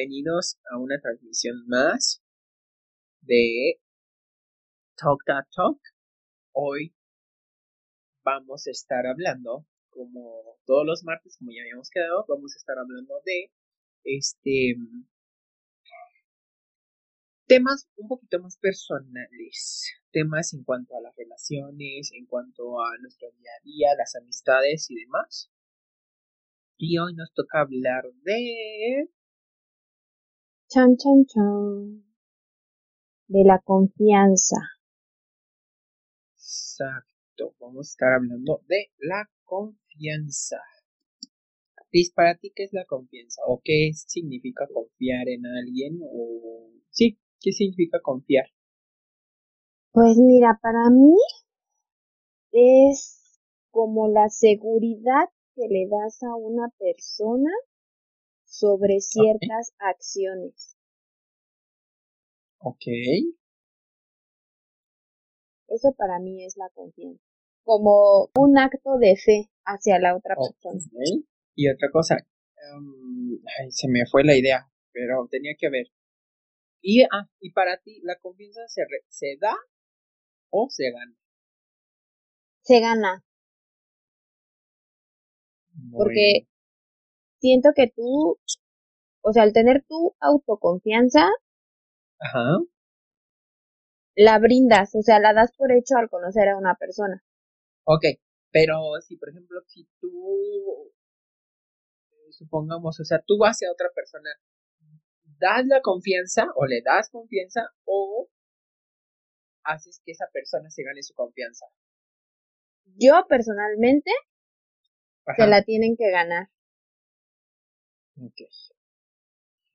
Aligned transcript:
bienvenidos 0.00 0.58
a 0.70 0.78
una 0.78 0.98
transmisión 0.98 1.66
más 1.66 2.22
de 3.20 3.78
Talk 4.96 5.22
That 5.26 5.44
Talk. 5.54 5.78
Hoy 6.52 6.94
vamos 8.24 8.66
a 8.66 8.70
estar 8.70 9.06
hablando, 9.06 9.66
como 9.90 10.58
todos 10.64 10.86
los 10.86 11.04
martes, 11.04 11.36
como 11.36 11.50
ya 11.52 11.60
habíamos 11.60 11.90
quedado, 11.90 12.24
vamos 12.28 12.54
a 12.54 12.56
estar 12.56 12.78
hablando 12.78 13.20
de 13.26 13.52
este 14.04 14.76
temas 17.46 17.86
un 17.96 18.08
poquito 18.08 18.38
más 18.40 18.56
personales, 18.56 19.92
temas 20.12 20.54
en 20.54 20.64
cuanto 20.64 20.96
a 20.96 21.02
las 21.02 21.14
relaciones, 21.14 22.10
en 22.14 22.24
cuanto 22.24 22.80
a 22.80 22.96
nuestro 23.02 23.30
día 23.32 23.50
a 23.60 23.64
día, 23.64 23.88
las 23.98 24.16
amistades 24.16 24.90
y 24.90 24.94
demás. 24.94 25.52
Y 26.78 26.96
hoy 26.96 27.12
nos 27.14 27.34
toca 27.34 27.60
hablar 27.60 28.04
de 28.22 29.10
Chan, 30.72 30.96
chan, 30.96 31.26
chan. 31.26 32.04
De 33.26 33.42
la 33.42 33.58
confianza. 33.58 34.54
Exacto. 36.36 37.56
Vamos 37.58 37.88
a 37.88 37.90
estar 37.90 38.12
hablando 38.12 38.62
de 38.68 38.92
la 39.00 39.28
confianza. 39.42 40.58
Liz, 41.90 42.12
¿para 42.12 42.36
ti 42.36 42.52
qué 42.54 42.62
es 42.62 42.72
la 42.72 42.84
confianza? 42.84 43.42
¿O 43.48 43.60
qué 43.64 43.90
significa 43.94 44.68
confiar 44.72 45.28
en 45.28 45.44
alguien? 45.44 45.98
¿O 46.04 46.70
sí, 46.90 47.18
qué 47.40 47.50
significa 47.50 47.98
confiar? 48.00 48.46
Pues 49.90 50.18
mira, 50.18 50.56
para 50.62 50.88
mí 50.88 51.16
es 52.52 53.40
como 53.72 54.06
la 54.06 54.28
seguridad 54.28 55.30
que 55.56 55.66
le 55.68 55.88
das 55.88 56.22
a 56.22 56.36
una 56.36 56.68
persona 56.78 57.50
sobre 58.60 59.00
ciertas 59.00 59.72
acciones. 59.78 60.76
Ok. 62.58 62.84
Eso 65.68 65.94
para 65.96 66.18
mí 66.18 66.44
es 66.44 66.56
la 66.58 66.68
confianza. 66.74 67.22
Como 67.62 68.28
un 68.38 68.58
acto 68.58 68.98
de 68.98 69.16
fe 69.16 69.50
hacia 69.64 69.98
la 69.98 70.14
otra 70.14 70.34
persona. 70.34 70.80
Y 71.54 71.70
otra 71.70 71.90
cosa, 71.90 72.16
em, 72.16 73.40
ay, 73.58 73.70
se 73.70 73.88
me 73.88 74.04
fue 74.10 74.24
la 74.24 74.36
idea, 74.36 74.70
pero 74.92 75.26
tenía 75.30 75.54
que 75.58 75.70
ver. 75.70 75.86
Y, 76.82 77.02
ah, 77.02 77.28
y 77.40 77.52
para 77.52 77.78
ti, 77.78 78.00
¿la 78.02 78.18
confianza 78.18 78.60
se, 78.68 78.82
se 79.08 79.36
da 79.40 79.56
o 80.50 80.68
se 80.68 80.90
gana? 80.90 81.16
Se 82.62 82.80
gana. 82.80 83.24
Porque 85.92 86.49
siento 87.40 87.70
que 87.74 87.90
tú, 87.94 88.38
o 89.22 89.32
sea, 89.32 89.42
al 89.42 89.52
tener 89.52 89.84
tu 89.88 90.14
autoconfianza, 90.20 91.28
Ajá. 92.18 92.58
la 94.14 94.38
brindas, 94.38 94.94
o 94.94 95.02
sea, 95.02 95.18
la 95.18 95.32
das 95.32 95.52
por 95.56 95.72
hecho 95.72 95.96
al 95.96 96.08
conocer 96.08 96.48
a 96.48 96.56
una 96.56 96.76
persona. 96.76 97.24
Ok, 97.84 98.04
pero 98.50 99.00
si 99.00 99.16
por 99.16 99.30
ejemplo, 99.30 99.60
si 99.66 99.88
tú, 100.00 100.92
eh, 102.12 102.32
supongamos, 102.32 103.00
o 103.00 103.04
sea, 103.04 103.22
tú 103.26 103.38
vas 103.38 103.58
a 103.62 103.72
otra 103.72 103.88
persona, 103.94 104.30
das 105.38 105.66
la 105.66 105.80
confianza 105.80 106.46
o 106.54 106.66
le 106.66 106.82
das 106.82 107.08
confianza 107.10 107.70
o 107.84 108.28
haces 109.64 110.00
que 110.04 110.12
esa 110.12 110.26
persona 110.32 110.70
se 110.70 110.82
gane 110.82 111.02
su 111.02 111.14
confianza. 111.14 111.66
Yo 112.96 113.24
personalmente 113.28 114.10
se 115.36 115.46
la 115.46 115.62
tienen 115.62 115.96
que 115.96 116.10
ganar. 116.10 116.48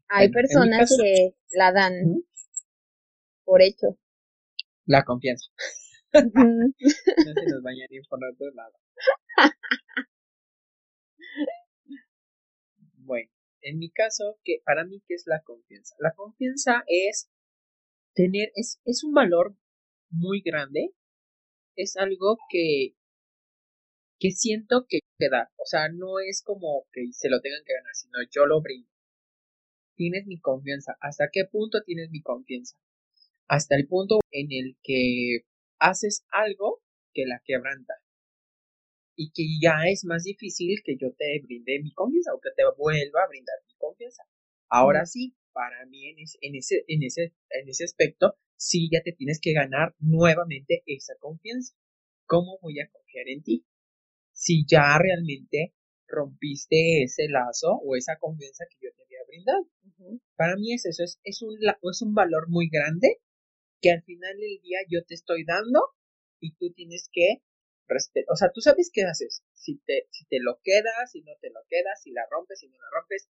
Hay 0.10 0.30
personas 0.32 0.96
que 1.02 1.36
la 1.52 1.72
dan 1.72 2.24
por 3.44 3.62
hecho. 3.62 3.98
La 4.86 5.04
confianza. 5.04 5.50
no 6.14 6.24
se 7.34 7.46
nos 7.50 7.64
vayan 7.64 7.88
a 7.90 7.94
ir 7.94 8.04
por 8.08 8.20
otro 8.24 8.52
lado. 8.54 8.74
bueno, 12.98 13.30
en 13.62 13.80
mi 13.80 13.92
caso, 13.92 14.40
que 14.44 14.62
para 14.64 14.86
mí, 14.86 15.02
¿qué 15.08 15.16
es 15.16 15.24
la 15.26 15.42
confianza? 15.42 15.96
La 16.00 16.14
confianza 16.14 16.84
es 16.88 17.30
tener, 18.14 18.52
es, 18.56 18.80
es 18.86 19.04
un 19.04 19.14
valor 19.14 19.58
muy 20.10 20.42
grande. 20.42 20.94
Es 21.76 21.98
algo 21.98 22.38
que, 22.50 22.96
que 24.20 24.32
siento 24.32 24.86
que 24.88 25.00
queda. 25.18 25.52
O 25.58 25.66
sea, 25.66 25.90
no 25.90 26.20
es 26.20 26.42
como 26.44 26.88
que 26.92 27.12
se 27.12 27.30
lo 27.30 27.42
tengan 27.42 27.64
que 27.66 27.74
ganar, 27.74 27.96
sino 27.96 28.18
yo 28.32 28.46
lo 28.46 28.62
brindo. 28.62 28.90
Tienes 29.96 30.26
mi 30.28 30.40
confianza. 30.40 30.98
¿Hasta 31.00 31.30
qué 31.32 31.46
punto 31.46 31.82
tienes 31.84 32.10
mi 32.12 32.22
confianza? 32.22 32.78
Hasta 33.48 33.76
el 33.76 33.88
punto 33.88 34.20
en 34.32 34.48
el 34.52 34.78
que 34.84 35.46
haces 35.80 36.26
algo 36.30 36.82
que 37.14 37.26
la 37.26 37.42
quebranta. 37.46 37.94
Y 39.18 39.32
que 39.32 39.44
ya 39.62 39.86
es 39.88 40.04
más 40.04 40.24
difícil 40.24 40.82
que 40.84 40.98
yo 40.98 41.14
te 41.14 41.40
brinde 41.42 41.80
mi 41.82 41.94
confianza 41.94 42.34
o 42.34 42.42
que 42.42 42.50
te 42.56 42.64
vuelva 42.78 43.24
a 43.24 43.28
brindar 43.28 43.56
mi 43.66 43.74
confianza. 43.78 44.24
Ahora 44.68 45.06
sí, 45.06 45.36
para 45.54 45.86
mí 45.86 46.10
en 46.10 46.20
ese, 46.20 46.38
en 46.42 46.56
ese, 46.56 46.84
en 46.88 47.04
ese, 47.04 47.34
en 47.50 47.70
ese 47.70 47.86
aspecto, 47.86 48.38
sí 48.58 48.90
ya 48.92 49.02
te 49.04 49.14
tienes 49.14 49.40
que 49.40 49.54
ganar 49.54 49.96
nuevamente 50.00 50.84
esa 50.86 51.16
confianza. 51.18 51.74
¿Cómo 52.26 52.60
voy 52.62 52.82
a 52.82 52.90
confiar 52.90 53.30
en 53.30 53.44
ti? 53.44 53.66
Si 54.36 54.66
ya 54.68 54.98
realmente 55.00 55.74
rompiste 56.08 57.04
ese 57.04 57.28
lazo 57.30 57.80
o 57.84 57.96
esa 57.96 58.18
confianza 58.20 58.66
que 58.70 58.78
yo 58.82 58.90
te 58.94 59.04
había 59.04 59.26
brindado. 59.28 59.68
Para 60.36 60.56
mí 60.58 60.74
es 60.74 60.86
eso, 60.86 61.04
es, 61.04 61.20
es, 61.24 61.42
un, 61.42 61.58
es 61.58 62.02
un 62.02 62.14
valor 62.14 62.50
muy 62.50 62.70
grande 62.70 63.18
que 63.82 63.92
al 63.92 64.04
final 64.04 64.38
del 64.38 64.62
día 64.62 64.80
yo 64.90 65.04
te 65.06 65.16
estoy 65.16 65.46
dando 65.46 65.80
y 66.40 66.54
tú 66.56 66.72
tienes 66.74 67.10
que 67.12 67.42
respetar, 67.88 68.32
o 68.34 68.36
sea, 68.36 68.52
tú 68.54 68.62
sabes 68.62 68.90
qué 68.92 69.04
haces, 69.04 69.44
si 69.54 69.78
te, 69.86 70.08
si 70.12 70.26
te 70.26 70.40
lo 70.40 70.60
quedas, 70.64 71.12
si 71.12 71.22
no 71.22 71.32
te 71.40 71.50
lo 71.50 71.62
quedas, 71.70 72.02
si 72.02 72.12
la 72.12 72.24
rompes, 72.30 72.60
si 72.60 72.68
no 72.68 72.78
la 72.78 73.00
rompes, 73.00 73.30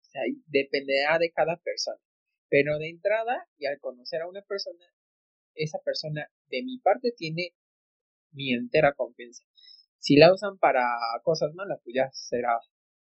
o 0.00 0.10
sea, 0.10 0.22
dependerá 0.46 1.18
de 1.18 1.30
cada 1.30 1.56
persona. 1.58 2.00
Pero 2.48 2.78
de 2.78 2.88
entrada, 2.88 3.46
y 3.58 3.66
al 3.66 3.78
conocer 3.78 4.22
a 4.22 4.28
una 4.28 4.42
persona, 4.42 4.84
esa 5.54 5.78
persona 5.80 6.30
de 6.48 6.62
mi 6.62 6.78
parte 6.78 7.12
tiene 7.12 7.52
mi 8.32 8.54
entera 8.54 8.94
confianza. 8.94 9.44
Si 10.08 10.16
la 10.16 10.32
usan 10.32 10.56
para 10.56 10.86
cosas 11.22 11.52
malas, 11.54 11.80
pues 11.84 11.94
ya 11.94 12.08
será 12.14 12.58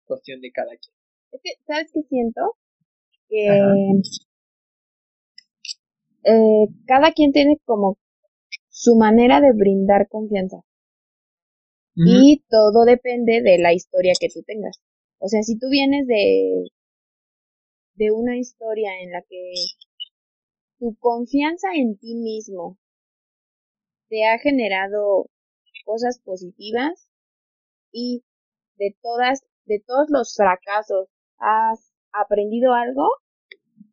cuestión 0.05 0.41
de 0.41 0.51
cada 0.51 0.71
quien. 0.71 0.93
Es 1.31 1.41
que, 1.45 1.51
¿sabes 1.65 1.93
qué 1.95 2.03
siento? 2.09 2.57
Que 3.29 3.47
eh, 6.25 6.67
cada 6.89 7.13
quien 7.13 7.31
tiene 7.31 7.57
como 7.65 7.99
su 8.69 8.97
manera 8.97 9.41
de 9.41 9.53
brindar 9.53 10.09
confianza. 10.09 10.57
Y 11.95 12.43
todo 12.49 12.85
depende 12.85 13.43
de 13.43 13.59
la 13.59 13.73
historia 13.73 14.15
que 14.19 14.29
tú 14.35 14.43
tengas. 14.43 14.81
O 15.19 15.29
sea, 15.29 15.45
si 15.45 15.57
tú 15.57 15.69
vienes 15.71 16.05
de, 16.09 16.65
de 17.95 18.11
una 18.11 18.39
historia 18.39 18.91
en 19.03 19.13
la 19.13 19.23
que 19.23 19.53
tu 20.81 20.97
confianza 20.99 21.69
en 21.77 21.97
ti 21.97 22.17
mismo 22.17 22.77
te 24.09 24.27
ha 24.27 24.39
generado 24.41 25.31
cosas 25.89 26.21
positivas 26.21 27.09
y 27.91 28.23
de 28.77 28.95
todas, 29.01 29.41
de 29.65 29.83
todos 29.87 30.09
los 30.11 30.37
fracasos 30.37 31.09
has 31.39 31.95
aprendido 32.13 32.75
algo, 32.75 33.09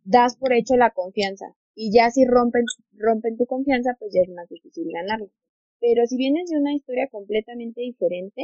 das 0.03 0.35
por 0.35 0.51
hecho 0.51 0.75
la 0.75 0.91
confianza. 0.91 1.45
Y 1.73 1.93
ya 1.95 2.11
si 2.11 2.25
rompen, 2.25 2.65
rompen 2.97 3.37
tu 3.37 3.45
confianza, 3.45 3.95
pues 3.97 4.11
ya 4.13 4.21
es 4.23 4.29
más 4.29 4.49
difícil 4.49 4.91
ganarlo. 4.91 5.31
Pero 5.79 6.05
si 6.05 6.17
vienes 6.17 6.49
de 6.49 6.57
una 6.57 6.73
historia 6.73 7.07
completamente 7.09 7.79
diferente, 7.79 8.43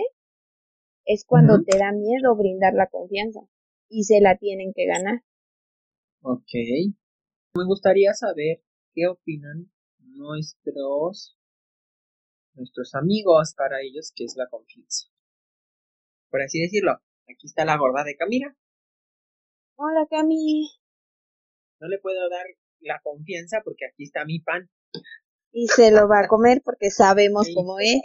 es 1.03 1.25
cuando 1.25 1.61
te 1.63 1.77
da 1.77 1.91
miedo 1.91 2.35
brindar 2.37 2.73
la 2.73 2.87
confianza 2.87 3.41
y 3.89 4.03
se 4.05 4.21
la 4.21 4.37
tienen 4.37 4.71
que 4.73 4.85
ganar. 4.85 5.23
Ok. 6.21 6.51
Me 7.55 7.65
gustaría 7.65 8.13
saber 8.13 8.61
qué 8.93 9.07
opinan 9.07 9.69
nuestros 9.99 11.37
nuestros 12.53 12.95
amigos, 12.95 13.53
para 13.55 13.81
ellos, 13.81 14.11
que 14.15 14.25
es 14.25 14.35
la 14.35 14.47
confianza. 14.49 15.07
Por 16.29 16.41
así 16.41 16.61
decirlo, 16.61 16.93
aquí 17.29 17.47
está 17.47 17.65
la 17.65 17.77
gorda 17.77 18.03
de 18.03 18.15
Camila. 18.15 18.55
Hola, 19.75 20.07
Cami. 20.09 20.69
No 21.79 21.87
le 21.87 21.99
puedo 21.99 22.29
dar 22.29 22.45
la 22.79 22.99
confianza 23.01 23.61
porque 23.63 23.85
aquí 23.85 24.03
está 24.03 24.25
mi 24.25 24.39
pan. 24.39 24.69
Y 25.51 25.67
se 25.67 25.91
lo 25.91 26.07
va 26.07 26.21
a 26.21 26.27
comer 26.29 26.61
porque 26.63 26.89
sabemos 26.89 27.47
cómo 27.53 27.79
es. 27.79 28.01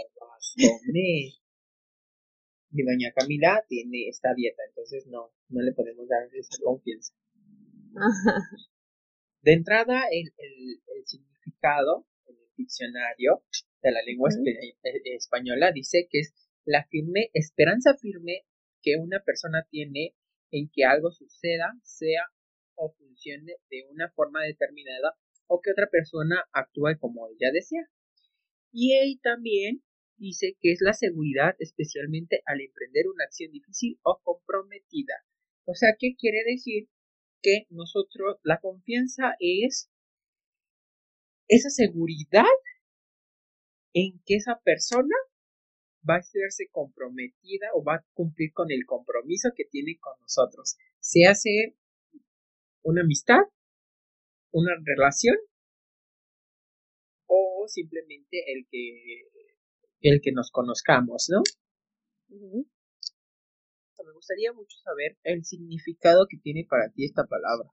Mi 2.70 2.82
doña 2.82 3.12
Camila 3.14 3.64
tiene 3.68 4.08
esta 4.08 4.34
dieta, 4.34 4.62
entonces 4.68 5.06
no, 5.06 5.32
no 5.48 5.62
le 5.62 5.72
podemos 5.72 6.08
dar 6.08 6.28
esa 6.34 6.56
confianza. 6.62 7.14
De 9.42 9.52
entrada, 9.52 10.02
el, 10.10 10.32
el, 10.36 10.82
el 10.96 11.06
significado 11.06 12.06
en 12.26 12.36
el 12.36 12.50
diccionario 12.56 13.44
de 13.86 13.92
la 13.92 14.02
lengua 14.02 14.30
e, 14.30 15.14
española 15.14 15.70
dice 15.72 16.08
que 16.10 16.20
es 16.20 16.34
la 16.64 16.84
firme 16.86 17.30
esperanza 17.32 17.94
firme 17.94 18.44
que 18.82 18.96
una 18.96 19.20
persona 19.20 19.66
tiene 19.70 20.14
en 20.50 20.68
que 20.72 20.84
algo 20.84 21.10
suceda, 21.10 21.72
sea 21.82 22.22
funcione 22.98 23.56
de 23.70 23.86
una 23.90 24.10
forma 24.10 24.42
determinada 24.42 25.16
o 25.46 25.60
que 25.60 25.70
otra 25.70 25.88
persona 25.88 26.44
actúe 26.52 26.98
como 26.98 27.28
ella 27.28 27.50
desea. 27.52 27.88
Y 28.72 28.94
él 28.94 29.20
también 29.22 29.82
dice 30.16 30.56
que 30.60 30.72
es 30.72 30.80
la 30.80 30.92
seguridad, 30.92 31.56
especialmente 31.58 32.42
al 32.44 32.60
emprender 32.60 33.06
una 33.08 33.24
acción 33.24 33.52
difícil 33.52 33.98
o 34.02 34.20
comprometida. 34.22 35.14
O 35.64 35.74
sea, 35.74 35.96
¿qué 35.98 36.14
quiere 36.16 36.42
decir? 36.44 36.88
Que 37.42 37.66
nosotros, 37.70 38.38
la 38.42 38.60
confianza 38.60 39.36
es 39.38 39.90
esa 41.48 41.70
seguridad 41.70 42.44
en 43.98 44.20
que 44.26 44.36
esa 44.36 44.60
persona 44.62 45.16
va 46.08 46.16
a 46.16 46.22
verse 46.34 46.68
comprometida 46.70 47.68
o 47.72 47.82
va 47.82 47.94
a 47.94 48.04
cumplir 48.12 48.52
con 48.52 48.70
el 48.70 48.84
compromiso 48.84 49.48
que 49.56 49.64
tiene 49.64 49.96
con 49.98 50.12
nosotros. 50.20 50.76
Se 51.00 51.24
hace 51.24 51.78
una 52.82 53.00
amistad, 53.00 53.40
una 54.52 54.72
relación 54.84 55.36
o 57.24 57.64
simplemente 57.68 58.44
el 58.52 58.66
que 58.70 59.30
el 60.02 60.20
que 60.20 60.32
nos 60.32 60.50
conozcamos, 60.50 61.28
¿no? 61.30 61.42
Me 62.28 64.12
gustaría 64.12 64.52
mucho 64.52 64.76
saber 64.84 65.16
el 65.22 65.44
significado 65.44 66.26
que 66.28 66.36
tiene 66.36 66.66
para 66.68 66.90
ti 66.92 67.06
esta 67.06 67.24
palabra. 67.24 67.70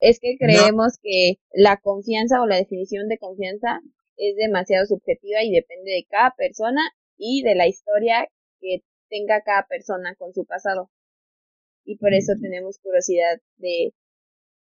Es 0.00 0.20
que 0.20 0.36
creemos 0.38 0.98
que 1.00 1.40
la 1.54 1.78
confianza 1.80 2.42
o 2.42 2.46
la 2.46 2.56
definición 2.56 3.08
de 3.08 3.18
confianza 3.18 3.80
es 4.16 4.36
demasiado 4.36 4.86
subjetiva 4.86 5.42
y 5.42 5.52
depende 5.52 5.92
de 5.92 6.06
cada 6.08 6.34
persona 6.36 6.80
y 7.16 7.42
de 7.42 7.54
la 7.54 7.66
historia 7.66 8.28
que 8.60 8.82
tenga 9.08 9.42
cada 9.42 9.66
persona 9.66 10.14
con 10.16 10.32
su 10.32 10.44
pasado. 10.44 10.90
Y 11.84 11.96
por 11.98 12.14
eso 12.14 12.32
tenemos 12.40 12.78
curiosidad 12.78 13.40
de, 13.56 13.92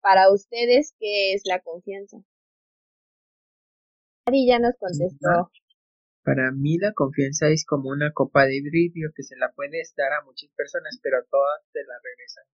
para 0.00 0.32
ustedes, 0.32 0.94
¿qué 0.98 1.32
es 1.32 1.42
la 1.44 1.60
confianza? 1.60 2.18
Ari 4.26 4.46
ya 4.46 4.58
nos 4.58 4.76
contestó. 4.78 5.50
Para 6.22 6.52
mí 6.52 6.76
la 6.76 6.92
confianza 6.92 7.48
es 7.48 7.64
como 7.64 7.88
una 7.88 8.12
copa 8.12 8.44
de 8.44 8.60
vidrio 8.60 9.10
que 9.16 9.22
se 9.22 9.36
la 9.36 9.50
puedes 9.52 9.94
dar 9.96 10.12
a 10.12 10.24
muchas 10.24 10.50
personas, 10.54 10.98
pero 11.02 11.24
todas 11.30 11.62
te 11.72 11.80
la 11.84 11.94
regresan. 12.04 12.44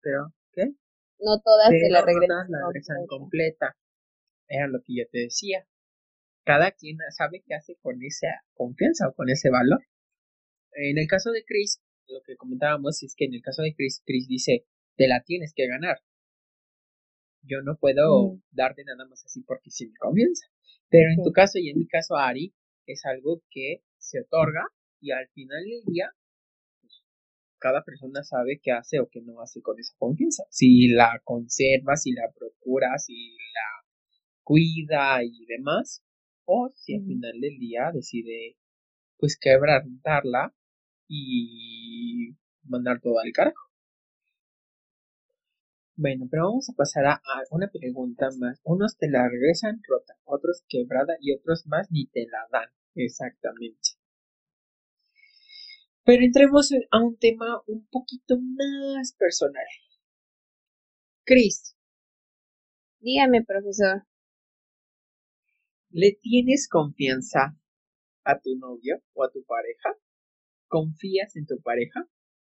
¿Pero 0.00 0.32
qué? 0.52 0.76
No 1.18 1.40
todas 1.42 1.70
te 1.70 1.90
la 1.90 2.02
regresan, 2.02 2.46
la 2.48 2.66
regresan 2.68 3.06
completa. 3.08 3.76
Era 4.46 4.68
lo 4.68 4.78
que 4.84 4.94
yo 4.98 5.04
te 5.10 5.18
decía. 5.18 5.66
Cada 6.44 6.72
quien 6.72 6.98
sabe 7.16 7.42
qué 7.46 7.54
hace 7.54 7.76
con 7.80 8.02
esa 8.02 8.28
confianza 8.54 9.08
o 9.08 9.14
con 9.14 9.30
ese 9.30 9.50
valor. 9.50 9.80
En 10.72 10.98
el 10.98 11.06
caso 11.06 11.30
de 11.30 11.44
Chris, 11.44 11.80
lo 12.08 12.20
que 12.22 12.36
comentábamos 12.36 13.02
es 13.02 13.14
que 13.16 13.24
en 13.24 13.34
el 13.34 13.42
caso 13.42 13.62
de 13.62 13.74
Chris, 13.74 14.02
Chris 14.04 14.28
dice, 14.28 14.66
te 14.96 15.08
la 15.08 15.22
tienes 15.22 15.52
que 15.54 15.66
ganar. 15.66 15.98
Yo 17.42 17.62
no 17.62 17.76
puedo 17.76 18.34
mm. 18.34 18.42
darte 18.50 18.84
nada 18.84 19.06
más 19.06 19.24
así 19.24 19.42
porque 19.42 19.70
sí 19.70 19.86
me 19.86 19.96
confianza. 19.98 20.46
Pero 20.90 21.10
en 21.10 21.22
tu 21.22 21.32
caso 21.32 21.58
y 21.58 21.70
en 21.70 21.78
mi 21.78 21.86
caso, 21.86 22.16
Ari, 22.16 22.54
es 22.86 23.04
algo 23.06 23.42
que 23.50 23.82
se 23.98 24.20
otorga 24.20 24.66
y 25.00 25.12
al 25.12 25.28
final 25.28 25.64
del 25.64 25.82
día 25.92 26.10
pues, 26.80 27.02
cada 27.58 27.82
persona 27.82 28.22
sabe 28.22 28.60
qué 28.62 28.72
hace 28.72 29.00
o 29.00 29.08
qué 29.08 29.22
no 29.22 29.40
hace 29.40 29.62
con 29.62 29.78
esa 29.78 29.94
confianza. 29.98 30.44
Si 30.50 30.88
la 30.88 31.20
conserva, 31.24 31.96
si 31.96 32.12
la 32.12 32.30
procura, 32.38 32.98
si 32.98 33.32
la 33.32 33.88
cuida 34.42 35.24
y 35.24 35.46
demás, 35.46 36.04
o 36.44 36.70
si 36.74 36.94
al 36.94 37.04
final 37.04 37.40
del 37.40 37.58
día 37.58 37.90
decide 37.92 38.56
pues 39.18 39.38
quebrantarla 39.40 40.54
y 41.08 42.36
mandar 42.64 43.00
todo 43.00 43.18
al 43.18 43.32
carajo. 43.32 43.70
Bueno, 45.96 46.26
pero 46.28 46.48
vamos 46.48 46.68
a 46.68 46.74
pasar 46.74 47.06
a, 47.06 47.20
una 47.50 47.68
pregunta 47.68 48.28
más. 48.38 48.60
Unos 48.64 48.96
te 48.98 49.08
la 49.08 49.28
regresan 49.28 49.80
rota, 49.88 50.14
otros 50.24 50.64
quebrada 50.68 51.14
y 51.20 51.32
otros 51.32 51.66
más 51.66 51.90
ni 51.90 52.06
te 52.06 52.26
la 52.26 52.48
dan. 52.50 52.68
Exactamente. 52.96 53.90
Pero 56.04 56.22
entremos 56.24 56.70
a 56.90 56.98
un 56.98 57.16
tema 57.16 57.62
un 57.66 57.86
poquito 57.86 58.38
más 58.38 59.14
personal. 59.16 59.64
Chris. 61.24 61.76
Dígame, 63.00 63.44
profesor. 63.44 64.04
¿Le 65.96 66.18
tienes 66.20 66.68
confianza 66.68 67.56
a 68.24 68.40
tu 68.40 68.56
novio 68.56 69.00
o 69.12 69.22
a 69.22 69.30
tu 69.30 69.44
pareja? 69.44 69.90
¿Confías 70.66 71.36
en 71.36 71.46
tu 71.46 71.62
pareja? 71.62 72.04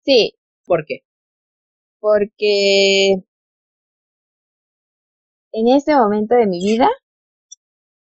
Sí. 0.05 0.37
¿Por 0.63 0.85
qué? 0.85 0.99
Porque 1.99 3.13
en 5.53 5.67
este 5.75 5.95
momento 5.95 6.35
de 6.35 6.45
mi 6.45 6.63
vida 6.63 6.87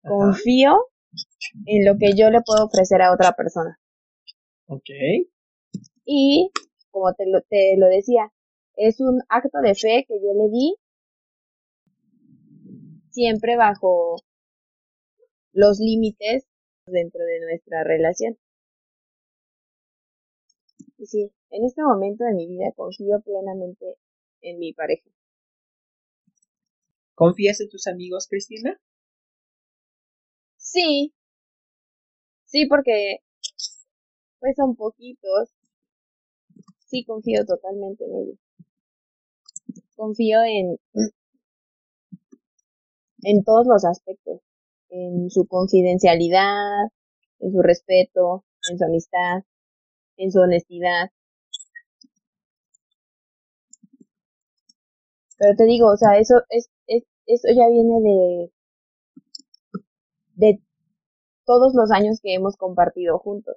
confío 0.02 0.88
en 1.66 1.84
lo 1.84 1.96
que 1.98 2.16
yo 2.16 2.30
le 2.30 2.40
puedo 2.44 2.66
ofrecer 2.66 3.00
a 3.00 3.12
otra 3.12 3.34
persona. 3.34 3.78
Ok. 4.66 4.90
Y, 6.04 6.50
como 6.90 7.14
te 7.14 7.26
lo, 7.30 7.42
te 7.42 7.76
lo 7.76 7.86
decía, 7.86 8.32
es 8.74 8.98
un 8.98 9.22
acto 9.28 9.60
de 9.62 9.76
fe 9.76 10.04
que 10.08 10.14
yo 10.20 10.34
le 10.34 10.50
di 10.50 10.74
siempre 13.12 13.56
bajo 13.56 14.16
los 15.58 15.80
límites 15.80 16.46
dentro 16.86 17.24
de 17.24 17.40
nuestra 17.40 17.82
relación. 17.82 18.38
Y 20.98 21.06
sí, 21.06 21.32
en 21.50 21.64
este 21.64 21.82
momento 21.82 22.22
de 22.22 22.34
mi 22.34 22.46
vida 22.46 22.70
confío 22.76 23.20
plenamente 23.22 23.96
en 24.40 24.60
mi 24.60 24.72
pareja. 24.72 25.10
¿Confías 27.16 27.60
en 27.60 27.68
tus 27.70 27.88
amigos, 27.88 28.28
Cristina? 28.28 28.78
Sí. 30.58 31.12
Sí, 32.46 32.66
porque 32.66 33.18
pues 34.40 34.56
son 34.56 34.74
poquitos. 34.74 35.50
Sí, 36.86 37.04
confío 37.04 37.44
totalmente 37.44 38.04
en 38.04 38.14
ellos. 38.16 38.38
Confío 39.96 40.38
en 40.44 40.78
en 43.22 43.44
todos 43.44 43.66
los 43.66 43.84
aspectos, 43.84 44.40
en 44.90 45.30
su 45.30 45.46
confidencialidad, 45.46 46.88
en 47.40 47.52
su 47.52 47.62
respeto, 47.62 48.44
en 48.70 48.78
su 48.78 48.84
amistad, 48.84 49.42
en 50.16 50.32
su 50.32 50.40
honestidad. 50.40 51.10
Pero 55.38 55.56
te 55.56 55.64
digo, 55.64 55.92
o 55.92 55.96
sea, 55.96 56.18
eso 56.18 56.34
es 56.48 56.68
eso 57.28 57.48
ya 57.54 57.68
viene 57.68 58.00
de, 58.00 58.52
de 60.34 60.62
todos 61.44 61.74
los 61.74 61.90
años 61.92 62.20
que 62.22 62.34
hemos 62.34 62.56
compartido 62.56 63.18
juntos. 63.18 63.56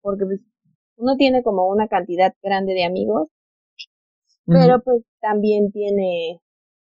Porque 0.00 0.24
pues, 0.24 0.40
uno 0.96 1.16
tiene 1.16 1.42
como 1.42 1.68
una 1.68 1.88
cantidad 1.88 2.34
grande 2.42 2.72
de 2.72 2.84
amigos, 2.84 3.28
pero 4.46 4.80
pues 4.82 5.02
también 5.20 5.72
tiene, 5.72 6.40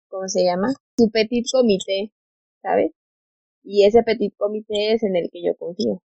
¿cómo 0.09 0.29
se 0.29 0.45
llama? 0.45 0.69
Su 0.97 1.11
petit 1.11 1.47
comité, 1.51 2.13
¿sabes? 2.63 2.93
Y 3.63 3.85
ese 3.85 4.03
petit 4.03 4.35
comité 4.37 4.93
es 4.95 5.03
en 5.03 5.17
el 5.17 5.31
que 5.31 5.43
yo 5.45 5.57
confío. 5.57 6.03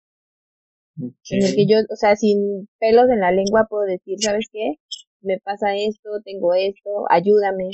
En 0.97 1.45
el 1.45 1.55
que 1.55 1.65
yo, 1.65 1.77
o 1.89 1.95
sea, 1.95 2.15
sin 2.15 2.67
pelos 2.79 3.09
en 3.09 3.21
la 3.21 3.31
lengua 3.31 3.67
puedo 3.69 3.83
decir, 3.83 4.17
¿sabes 4.19 4.47
qué? 4.51 4.75
Me 5.21 5.39
pasa 5.39 5.75
esto, 5.75 6.09
tengo 6.23 6.53
esto, 6.53 7.05
ayúdame, 7.09 7.69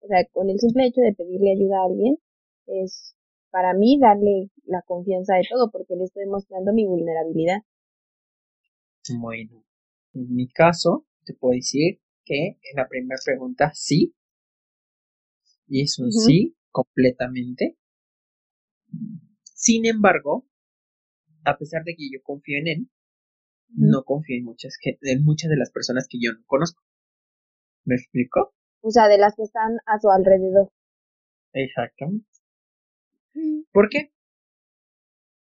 o 0.00 0.06
sea, 0.06 0.24
con 0.32 0.50
el 0.50 0.58
simple 0.58 0.86
hecho 0.86 1.00
de 1.00 1.14
pedirle 1.14 1.52
ayuda 1.52 1.80
a 1.80 1.86
alguien 1.86 2.18
es 2.66 3.14
para 3.50 3.74
mí 3.74 3.98
darle 3.98 4.50
la 4.64 4.82
confianza 4.82 5.34
de 5.34 5.42
todo 5.48 5.70
porque 5.70 5.96
le 5.96 6.04
estoy 6.04 6.26
mostrando 6.26 6.72
mi 6.72 6.86
vulnerabilidad. 6.86 7.62
Bueno, 9.18 9.64
en 10.14 10.34
mi 10.34 10.48
caso 10.48 11.06
te 11.24 11.34
puedo 11.34 11.54
decir 11.54 12.00
que 12.24 12.48
en 12.48 12.76
la 12.76 12.86
primera 12.88 13.18
pregunta 13.24 13.70
sí. 13.74 14.14
Y 15.68 15.82
es 15.82 15.98
un 15.98 16.10
sí 16.10 16.56
completamente. 16.70 17.76
Sin 19.44 19.86
embargo, 19.86 20.46
a 21.44 21.56
pesar 21.56 21.84
de 21.84 21.94
que 21.94 22.08
yo 22.12 22.22
confío 22.22 22.58
en 22.58 22.68
él, 22.68 22.90
no 23.68 24.02
confío 24.04 24.36
en 24.36 24.44
muchas, 24.44 24.78
en 25.02 25.24
muchas 25.24 25.50
de 25.50 25.56
las 25.56 25.70
personas 25.70 26.06
que 26.08 26.18
yo 26.20 26.32
no 26.32 26.42
conozco. 26.46 26.82
¿Me 27.84 27.96
explico? 27.96 28.54
o 28.80 28.90
sea, 28.90 29.08
de 29.08 29.18
las 29.18 29.34
que 29.36 29.42
están 29.42 29.78
a 29.86 29.98
su 29.98 30.10
alrededor. 30.10 30.72
Exactamente. 31.52 32.26
¿Por 33.72 33.88
qué? 33.88 34.12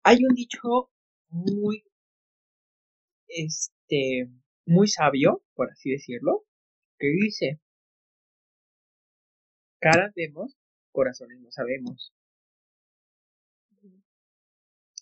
Hay 0.05 0.25
un 0.25 0.35
dicho 0.35 0.91
muy, 1.29 1.85
este, 3.29 4.31
muy 4.67 4.89
sabio, 4.89 5.45
por 5.55 5.71
así 5.71 5.91
decirlo, 5.91 6.45
que 6.99 7.09
dice, 7.09 7.61
caras 9.83 10.13
vemos, 10.15 10.57
corazones 10.93 11.41
no 11.41 11.51
sabemos. 11.51 12.15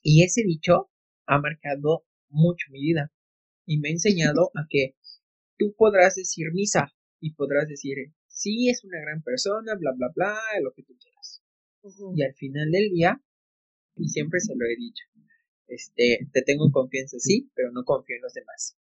Y 0.02 0.24
ese 0.24 0.42
dicho 0.42 0.90
ha 1.26 1.38
marcado 1.38 2.04
mucho 2.30 2.66
mi 2.70 2.80
vida 2.80 3.12
y 3.66 3.78
me 3.78 3.90
ha 3.90 3.92
enseñado 3.92 4.50
a 4.54 4.66
que 4.68 4.96
tú 5.58 5.74
podrás 5.76 6.14
decir 6.14 6.46
misa 6.52 6.92
y 7.20 7.34
podrás 7.34 7.68
decir 7.68 7.96
sí 8.26 8.70
es 8.70 8.82
una 8.84 8.98
gran 9.00 9.22
persona, 9.22 9.74
bla, 9.76 9.92
bla, 9.96 10.08
bla, 10.14 10.40
lo 10.62 10.72
que 10.72 10.82
tú 10.82 10.96
quieras. 10.98 11.42
Y 12.16 12.22
al 12.22 12.34
final 12.34 12.70
del 12.70 12.90
día, 12.90 13.22
y 13.96 14.08
siempre 14.08 14.40
se 14.40 14.54
lo 14.56 14.64
he 14.64 14.76
dicho, 14.76 15.04
este, 15.66 16.28
te 16.32 16.42
tengo 16.42 16.70
confianza, 16.72 17.18
sí, 17.18 17.50
pero 17.54 17.70
no 17.72 17.84
confío 17.84 18.16
en 18.16 18.22
los 18.22 18.32
demás. 18.32 18.78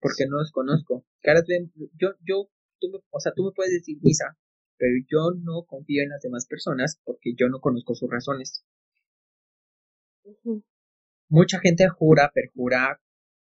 Porque 0.00 0.26
no 0.26 0.38
los 0.38 0.50
conozco. 0.50 1.06
yo, 1.98 2.14
yo, 2.26 2.50
tú 2.80 2.90
me, 2.90 2.98
o 3.10 3.20
sea, 3.20 3.32
tú 3.34 3.44
me 3.44 3.52
puedes 3.52 3.72
decir 3.72 3.98
misa, 4.02 4.36
pero 4.82 4.98
yo 5.06 5.30
no 5.38 5.62
confío 5.64 6.02
en 6.02 6.08
las 6.08 6.20
demás 6.22 6.44
personas 6.44 7.00
porque 7.04 7.34
yo 7.38 7.48
no 7.48 7.60
conozco 7.60 7.94
sus 7.94 8.10
razones. 8.10 8.66
Mucha 11.28 11.60
gente 11.60 11.88
jura, 11.88 12.32
perjura, 12.34 13.00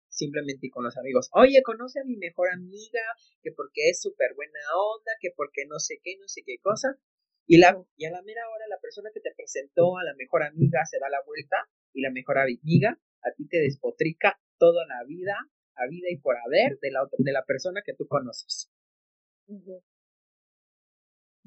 simplemente 0.08 0.68
con 0.68 0.82
los 0.82 0.98
amigos. 0.98 1.30
Oye, 1.32 1.62
conoce 1.62 2.00
a 2.00 2.04
mi 2.04 2.16
mejor 2.16 2.48
amiga, 2.50 3.02
que 3.40 3.52
porque 3.52 3.88
es 3.88 4.02
súper 4.02 4.34
buena 4.34 4.58
onda, 4.74 5.12
que 5.20 5.30
porque 5.30 5.64
no 5.68 5.78
sé 5.78 6.00
qué, 6.02 6.16
no 6.18 6.26
sé 6.26 6.42
qué 6.44 6.58
cosa. 6.60 6.98
Y, 7.46 7.58
la, 7.58 7.80
y 7.96 8.06
a 8.06 8.10
la 8.10 8.22
mera 8.22 8.42
hora 8.52 8.66
la 8.68 8.80
persona 8.80 9.10
que 9.14 9.20
te 9.20 9.32
presentó 9.36 9.96
a 9.96 10.02
la 10.02 10.14
mejor 10.16 10.42
amiga 10.42 10.84
se 10.86 10.98
da 10.98 11.08
la 11.08 11.22
vuelta 11.24 11.68
y 11.94 12.02
la 12.02 12.10
mejor 12.10 12.38
amiga 12.38 12.98
a 13.22 13.30
ti 13.36 13.46
te 13.46 13.58
despotrica 13.58 14.40
toda 14.58 14.84
la 14.88 15.04
vida, 15.06 15.36
a 15.76 15.86
vida 15.86 16.08
y 16.10 16.16
por 16.16 16.36
haber 16.36 16.80
de 16.80 16.90
la, 16.90 17.04
otra, 17.04 17.16
de 17.20 17.32
la 17.32 17.44
persona 17.44 17.82
que 17.86 17.94
tú 17.94 18.08
conoces. 18.08 18.72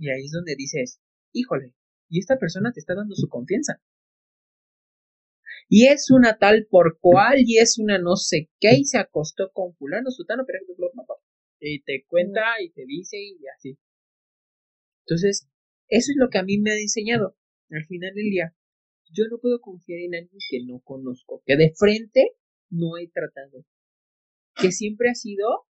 Y 0.01 0.09
ahí 0.09 0.25
es 0.25 0.31
donde 0.31 0.55
dices, 0.55 0.99
híjole, 1.31 1.75
y 2.09 2.19
esta 2.19 2.39
persona 2.39 2.71
te 2.71 2.79
está 2.79 2.95
dando 2.95 3.13
su 3.13 3.29
confianza 3.29 3.79
y 5.73 5.87
es 5.87 6.11
una 6.11 6.37
tal 6.37 6.67
por 6.69 6.99
cual 6.99 7.43
y 7.45 7.59
es 7.59 7.79
una 7.79 7.97
no 7.97 8.17
sé 8.17 8.49
qué 8.59 8.75
y 8.75 8.83
se 8.83 8.97
acostó 8.97 9.51
con 9.53 9.73
fulano, 9.75 10.11
sutano, 10.11 10.43
pero 10.45 10.59
y 11.61 11.81
te 11.83 12.03
cuenta 12.07 12.41
y 12.61 12.71
te 12.71 12.85
dice 12.85 13.17
y 13.17 13.39
así. 13.55 13.77
Entonces, 15.05 15.47
eso 15.87 16.11
es 16.11 16.17
lo 16.17 16.29
que 16.29 16.39
a 16.39 16.43
mí 16.43 16.57
me 16.57 16.71
ha 16.71 16.75
enseñado. 16.75 17.37
Al 17.69 17.85
final 17.85 18.13
del 18.13 18.31
día, 18.31 18.53
yo 19.13 19.23
no 19.29 19.39
puedo 19.39 19.61
confiar 19.61 20.01
en 20.01 20.15
alguien 20.15 20.39
que 20.49 20.65
no 20.65 20.81
conozco, 20.81 21.41
que 21.45 21.55
de 21.55 21.71
frente 21.73 22.31
no 22.69 22.97
he 22.97 23.07
tratado, 23.07 23.63
que 24.55 24.73
siempre 24.73 25.09
ha 25.09 25.15
sido 25.15 25.67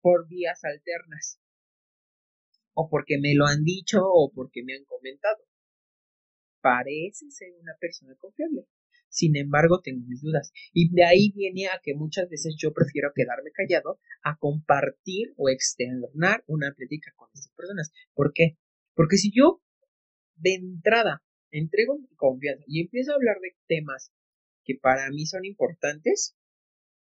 por 0.00 0.28
vías 0.28 0.62
alternas, 0.62 1.40
o 2.80 2.88
porque 2.88 3.18
me 3.18 3.34
lo 3.34 3.46
han 3.46 3.64
dicho 3.64 3.98
o 4.04 4.30
porque 4.32 4.62
me 4.62 4.74
han 4.74 4.84
comentado 4.84 5.42
parece 6.60 7.28
ser 7.30 7.52
una 7.60 7.74
persona 7.80 8.14
confiable. 8.16 8.66
Sin 9.08 9.36
embargo, 9.36 9.80
tengo 9.80 10.04
mis 10.06 10.20
dudas. 10.22 10.52
Y 10.72 10.94
de 10.94 11.04
ahí 11.04 11.32
viene 11.34 11.66
a 11.66 11.80
que 11.82 11.94
muchas 11.94 12.28
veces 12.28 12.54
yo 12.56 12.72
prefiero 12.72 13.10
quedarme 13.14 13.50
callado 13.52 13.98
a 14.22 14.36
compartir 14.36 15.32
o 15.36 15.48
externar 15.48 16.44
una 16.46 16.72
plática 16.76 17.12
con 17.16 17.28
esas 17.34 17.52
personas. 17.56 17.90
¿Por 18.14 18.32
qué? 18.32 18.58
Porque 18.94 19.16
si 19.16 19.32
yo 19.34 19.60
de 20.36 20.54
entrada 20.54 21.22
entrego 21.50 21.98
mi 21.98 22.14
confianza 22.16 22.62
y 22.68 22.82
empiezo 22.82 23.12
a 23.12 23.16
hablar 23.16 23.38
de 23.40 23.56
temas 23.66 24.12
que 24.64 24.74
para 24.80 25.10
mí 25.10 25.26
son 25.26 25.44
importantes, 25.44 26.36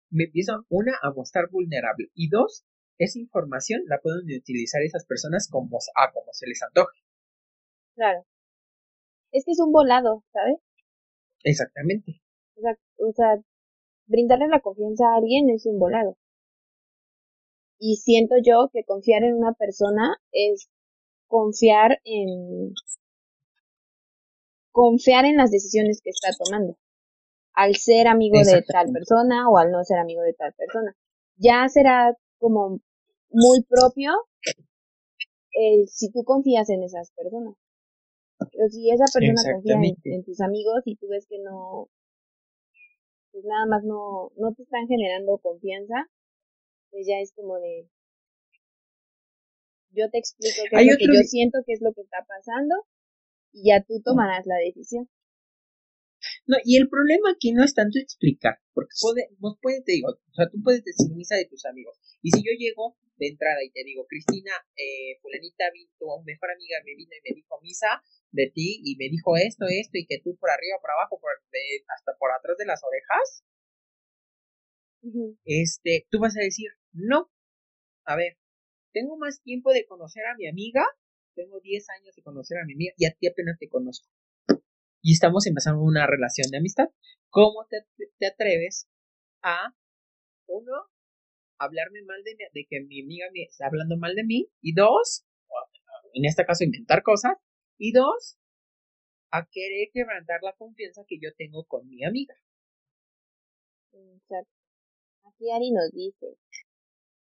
me 0.10 0.26
empiezo, 0.26 0.66
una, 0.70 0.94
a 1.02 1.12
mostrar 1.12 1.50
vulnerable 1.50 2.10
y 2.14 2.30
dos, 2.30 2.64
esa 2.98 3.20
información 3.20 3.82
la 3.88 4.00
pueden 4.00 4.26
utilizar 4.36 4.82
esas 4.82 5.06
personas 5.06 5.48
como, 5.50 5.78
a 5.96 6.12
como 6.12 6.34
se 6.34 6.48
les 6.48 6.62
antoje. 6.64 6.98
Claro 7.96 8.26
es 9.32 9.46
que 9.46 9.52
es 9.52 9.60
un 9.60 9.72
volado, 9.72 10.24
¿sabes? 10.32 10.58
Exactamente. 11.44 12.22
O 12.56 12.62
sea, 12.62 12.76
o 12.98 13.12
sea, 13.14 13.44
brindarle 14.08 14.48
la 14.48 14.62
confianza 14.62 15.06
a 15.06 15.18
alguien 15.18 15.50
es 15.50 15.66
un 15.66 15.80
volado. 15.80 16.18
Y 17.80 17.98
siento 17.98 18.36
yo 18.44 18.70
que 18.74 18.84
confiar 18.84 19.24
en 19.24 19.36
una 19.36 19.54
persona 19.54 20.18
es 20.32 20.70
confiar 21.28 22.00
en 22.04 22.74
confiar 24.72 25.26
en 25.26 25.38
las 25.38 25.52
decisiones 25.52 26.02
que 26.04 26.10
está 26.10 26.30
tomando. 26.38 26.78
Al 27.54 27.76
ser 27.76 28.08
amigo 28.08 28.38
de 28.38 28.64
tal 28.64 28.92
persona 28.92 29.50
o 29.50 29.58
al 29.58 29.72
no 29.72 29.84
ser 29.84 29.98
amigo 29.98 30.22
de 30.22 30.34
tal 30.34 30.54
persona. 30.54 30.96
Ya 31.38 31.68
será 31.70 32.16
como 32.40 32.80
muy 33.30 33.64
propio 33.64 34.12
el 35.52 35.88
si 35.88 36.12
tú 36.12 36.24
confías 36.24 36.70
en 36.70 36.84
esas 36.84 37.12
personas. 37.12 37.56
Pero 38.40 38.70
si 38.70 38.90
esa 38.92 39.06
persona 39.12 39.42
confía 39.54 39.76
en, 40.04 40.24
tus 40.24 40.40
amigos 40.42 40.84
y 40.86 40.96
tú 40.96 41.08
ves 41.08 41.26
que 41.28 41.40
no, 41.40 41.90
pues 43.32 43.44
nada 43.46 43.66
más 43.66 43.84
no, 43.84 44.32
no 44.38 44.54
te 44.54 44.64
están 44.64 44.88
generando 44.88 45.40
confianza, 45.40 46.08
pues 46.92 47.08
ya 47.08 47.20
es 47.20 47.34
como 47.34 47.58
de, 47.58 47.90
yo 49.92 50.10
te 50.12 50.20
explico 50.20 50.62
qué 50.70 50.82
es 50.82 50.88
lo 50.92 50.98
que 50.98 51.06
yo 51.06 51.22
siento, 51.26 51.60
qué 51.66 51.74
es 51.74 51.82
lo 51.82 51.94
que 51.94 52.02
está 52.02 52.24
pasando, 52.28 52.76
y 53.52 53.70
ya 53.70 53.84
tú 53.84 54.02
tomarás 54.04 54.46
la 54.46 54.58
decisión. 54.58 55.10
No, 56.48 56.56
y 56.64 56.78
el 56.78 56.88
problema 56.88 57.32
aquí 57.36 57.52
no 57.52 57.64
es 57.64 57.74
tanto 57.74 58.00
explicar, 58.00 58.60
porque 58.74 58.96
puede, 59.02 59.28
vos 59.40 59.60
puedes, 59.62 59.84
te 59.84 59.92
digo, 59.94 60.10
o 60.10 60.34
sea, 60.34 60.50
tú 60.50 60.64
puedes 60.64 60.84
decir 60.84 61.12
misa 61.14 61.36
de 61.36 61.46
tus 61.46 61.66
amigos, 61.66 62.00
y 62.22 62.32
si 62.32 62.40
yo 62.40 62.52
llego 62.58 62.96
de 63.18 63.28
entrada 63.28 63.64
y 63.64 63.72
te 63.72 63.84
digo, 63.84 64.06
Cristina, 64.08 64.54
eh, 64.78 65.20
fulanita, 65.22 65.66
tu 66.00 66.08
mejor 66.24 66.52
amiga 66.52 66.78
me 66.86 66.96
vino 66.96 67.12
y 67.12 67.30
me 67.30 67.36
dijo 67.36 67.60
misa, 67.62 68.02
de 68.32 68.52
ti 68.54 68.80
y 68.84 68.96
me 68.96 69.10
dijo 69.10 69.36
esto, 69.36 69.66
esto 69.70 69.98
y 69.98 70.06
que 70.06 70.20
tú 70.24 70.38
por 70.38 70.50
arriba, 70.50 70.78
por 70.80 70.92
abajo, 70.92 71.20
por, 71.20 71.32
hasta 71.32 72.18
por 72.18 72.32
atrás 72.32 72.58
de 72.58 72.66
las 72.66 72.82
orejas, 72.84 73.44
este, 75.46 76.08
tú 76.10 76.20
vas 76.20 76.36
a 76.38 76.42
decir, 76.42 76.70
no, 76.94 77.30
a 78.06 78.16
ver, 78.16 78.38
tengo 78.94 79.18
más 79.18 79.42
tiempo 79.42 79.72
de 79.74 79.86
conocer 79.86 80.26
a 80.26 80.36
mi 80.36 80.48
amiga, 80.48 80.84
tengo 81.36 81.60
10 81.60 81.86
años 81.90 82.16
de 82.16 82.24
conocer 82.24 82.58
a 82.58 82.66
mi 82.66 82.74
amiga 82.74 82.94
y 82.98 83.06
a 83.06 83.14
ti 83.14 83.28
apenas 83.28 83.58
te 83.60 83.70
conozco. 83.70 84.08
Y 85.02 85.14
estamos 85.14 85.46
empezando 85.48 85.82
una 85.82 86.08
relación 86.08 86.50
de 86.52 86.58
amistad. 86.58 86.88
¿Cómo 87.30 87.66
te, 87.70 87.78
te 88.18 88.28
atreves 88.28 88.90
a, 89.44 89.74
uno, 90.48 90.74
hablarme 91.60 92.02
mal 92.04 92.24
de, 92.24 92.36
de 92.36 92.66
que 92.70 92.82
mi 92.82 93.02
amiga 93.04 93.28
me 93.34 93.44
está 93.44 93.68
hablando 93.68 93.98
mal 93.98 94.16
de 94.16 94.24
mí? 94.24 94.48
Y 94.62 94.74
dos, 94.74 95.26
en 96.14 96.26
este 96.26 96.46
caso, 96.46 96.64
inventar 96.64 97.04
cosas 97.04 97.34
y 97.78 97.92
dos, 97.92 98.38
a 99.32 99.48
querer 99.52 99.90
quebrantar 99.94 100.40
la 100.42 100.54
confianza 100.54 101.04
que 101.08 101.20
yo 101.22 101.30
tengo 101.38 101.66
con 101.66 101.88
mi 101.88 102.04
amiga. 102.04 102.36
Exacto. 103.94 104.52
Aquí 105.26 105.52
Ari 105.52 105.72
nos 105.72 105.92
dice, 105.92 106.38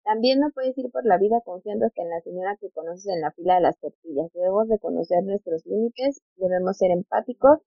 también 0.06 0.38
no 0.38 0.50
puedes 0.54 0.78
ir 0.78 0.88
por 0.92 1.04
la 1.04 1.18
vida 1.18 1.42
confiando 1.44 1.90
que 1.92 2.00
en 2.00 2.10
la 2.10 2.20
señora 2.20 2.56
que 2.60 2.70
conoces 2.70 3.06
en 3.06 3.20
la 3.20 3.32
fila 3.32 3.56
de 3.56 3.62
las 3.62 3.76
tortillas. 3.80 4.32
Debemos 4.32 4.68
de 4.68 4.78
conocer 4.78 5.24
nuestros 5.24 5.66
límites, 5.66 6.22
debemos 6.36 6.78
ser 6.78 6.92
empáticos, 6.92 7.58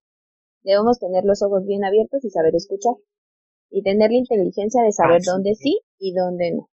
debemos 0.63 0.99
tener 0.99 1.25
los 1.25 1.43
ojos 1.43 1.65
bien 1.67 1.83
abiertos 1.83 2.23
y 2.23 2.29
saber 2.29 2.55
escuchar. 2.55 2.95
Y 3.69 3.83
tener 3.83 4.11
la 4.11 4.23
inteligencia 4.23 4.81
de 4.81 4.93
saber 4.93 5.21
dónde 5.21 5.53
sí 5.55 5.81
y 5.99 6.13
dónde 6.13 6.53
no. 6.55 6.69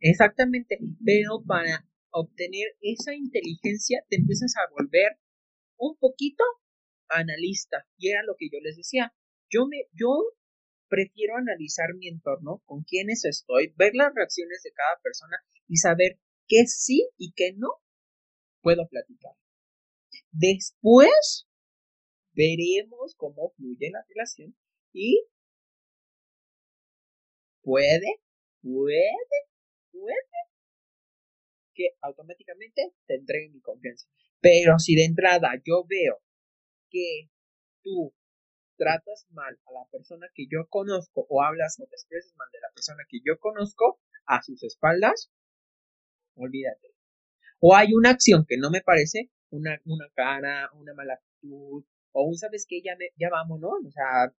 Exactamente, 0.00 0.78
pero 1.04 1.44
para 1.46 1.84
obtener 2.12 2.72
esa 2.80 3.14
inteligencia, 3.14 4.02
te 4.08 4.16
empiezas 4.16 4.54
a 4.56 4.72
volver 4.72 5.20
un 5.76 5.98
poquito 5.98 6.42
analista. 7.10 7.84
Y 7.98 8.08
era 8.08 8.22
lo 8.22 8.36
que 8.38 8.48
yo 8.50 8.58
les 8.62 8.76
decía. 8.78 9.12
Yo 9.50 9.66
me, 9.66 9.84
yo 9.92 10.16
prefiero 10.92 11.36
analizar 11.38 11.94
mi 11.94 12.06
entorno, 12.06 12.62
con 12.66 12.82
quiénes 12.82 13.24
estoy, 13.24 13.72
ver 13.78 13.94
las 13.94 14.14
reacciones 14.14 14.60
de 14.62 14.72
cada 14.72 15.00
persona 15.02 15.38
y 15.66 15.78
saber 15.78 16.18
qué 16.46 16.66
sí 16.66 17.08
y 17.16 17.32
qué 17.32 17.54
no 17.56 17.68
puedo 18.60 18.86
platicar. 18.88 19.32
Después 20.32 21.48
veremos 22.34 23.14
cómo 23.16 23.54
fluye 23.56 23.88
la 23.90 24.04
relación 24.06 24.54
y 24.92 25.24
puede, 27.62 28.20
puede, 28.60 29.38
puede 29.92 30.16
que 31.72 31.96
automáticamente 32.02 32.92
te 33.06 33.14
entregue 33.14 33.48
mi 33.48 33.62
confianza. 33.62 34.06
Pero 34.40 34.78
si 34.78 34.94
de 34.94 35.06
entrada 35.06 35.52
yo 35.64 35.86
veo 35.88 36.22
que 36.90 37.30
tú 37.82 38.14
tratas 38.82 39.26
mal 39.30 39.56
a 39.66 39.72
la 39.72 39.86
persona 39.92 40.26
que 40.34 40.46
yo 40.50 40.66
conozco 40.68 41.24
o 41.28 41.40
hablas 41.40 41.78
o 41.78 41.86
te 41.86 41.94
expresas 41.94 42.34
mal 42.36 42.48
de 42.52 42.58
la 42.60 42.72
persona 42.74 43.04
que 43.08 43.20
yo 43.24 43.38
conozco 43.38 44.00
a 44.26 44.42
sus 44.42 44.64
espaldas, 44.64 45.30
olvídate. 46.34 46.88
O 47.60 47.76
hay 47.76 47.94
una 47.94 48.10
acción 48.10 48.44
que 48.48 48.56
no 48.56 48.70
me 48.70 48.80
parece, 48.80 49.30
una, 49.50 49.80
una 49.84 50.08
cara, 50.14 50.68
una 50.74 50.94
mala 50.94 51.14
actitud, 51.14 51.84
o 52.10 52.22
un 52.24 52.36
sabes 52.36 52.66
que 52.68 52.82
ya, 52.82 52.96
me, 52.96 53.10
ya 53.16 53.30
vámonos, 53.30 53.86
o 53.86 53.90
sea, 53.92 54.34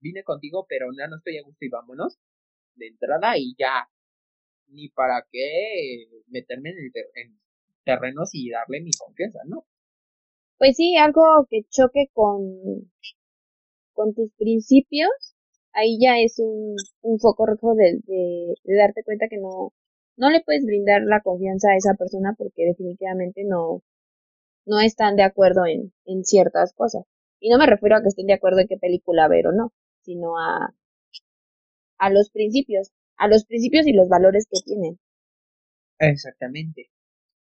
vine 0.00 0.22
contigo, 0.22 0.66
pero 0.68 0.88
ya 0.96 1.08
no 1.08 1.16
estoy 1.16 1.38
a 1.38 1.42
gusto 1.42 1.64
y 1.64 1.70
vámonos 1.70 2.18
de 2.74 2.88
entrada 2.88 3.38
y 3.38 3.54
ya 3.58 3.88
ni 4.68 4.90
para 4.90 5.26
qué 5.30 6.08
meterme 6.26 6.70
en, 6.70 6.76
el 6.78 7.40
terrenos 7.84 8.30
y 8.34 8.50
darle 8.50 8.82
mi 8.82 8.90
confianza, 8.92 9.38
¿no? 9.46 9.64
Pues 10.58 10.76
sí, 10.76 10.96
algo 10.96 11.46
que 11.48 11.62
choque 11.70 12.10
con, 12.12 12.90
con 13.96 14.14
tus 14.14 14.30
principios, 14.34 15.10
ahí 15.72 15.98
ya 16.00 16.20
es 16.20 16.38
un, 16.38 16.76
un 17.02 17.18
foco 17.18 17.46
rojo 17.46 17.74
de, 17.74 17.98
de, 18.04 18.76
darte 18.76 19.02
cuenta 19.02 19.26
que 19.28 19.38
no, 19.38 19.72
no 20.16 20.30
le 20.30 20.42
puedes 20.44 20.64
brindar 20.64 21.02
la 21.02 21.22
confianza 21.22 21.70
a 21.70 21.76
esa 21.76 21.94
persona 21.94 22.34
porque 22.36 22.66
definitivamente 22.66 23.44
no, 23.44 23.82
no 24.66 24.80
están 24.80 25.16
de 25.16 25.24
acuerdo 25.24 25.66
en, 25.66 25.92
en 26.04 26.24
ciertas 26.24 26.72
cosas. 26.74 27.04
Y 27.40 27.50
no 27.50 27.58
me 27.58 27.66
refiero 27.66 27.96
a 27.96 28.02
que 28.02 28.08
estén 28.08 28.26
de 28.26 28.34
acuerdo 28.34 28.60
en 28.60 28.68
qué 28.68 28.76
película 28.76 29.28
ver 29.28 29.48
o 29.48 29.52
no, 29.52 29.72
sino 30.02 30.38
a, 30.38 30.74
a 31.98 32.10
los 32.10 32.30
principios, 32.30 32.92
a 33.16 33.28
los 33.28 33.44
principios 33.46 33.86
y 33.86 33.92
los 33.92 34.08
valores 34.08 34.46
que 34.50 34.60
tienen. 34.64 34.98
Exactamente. 35.98 36.90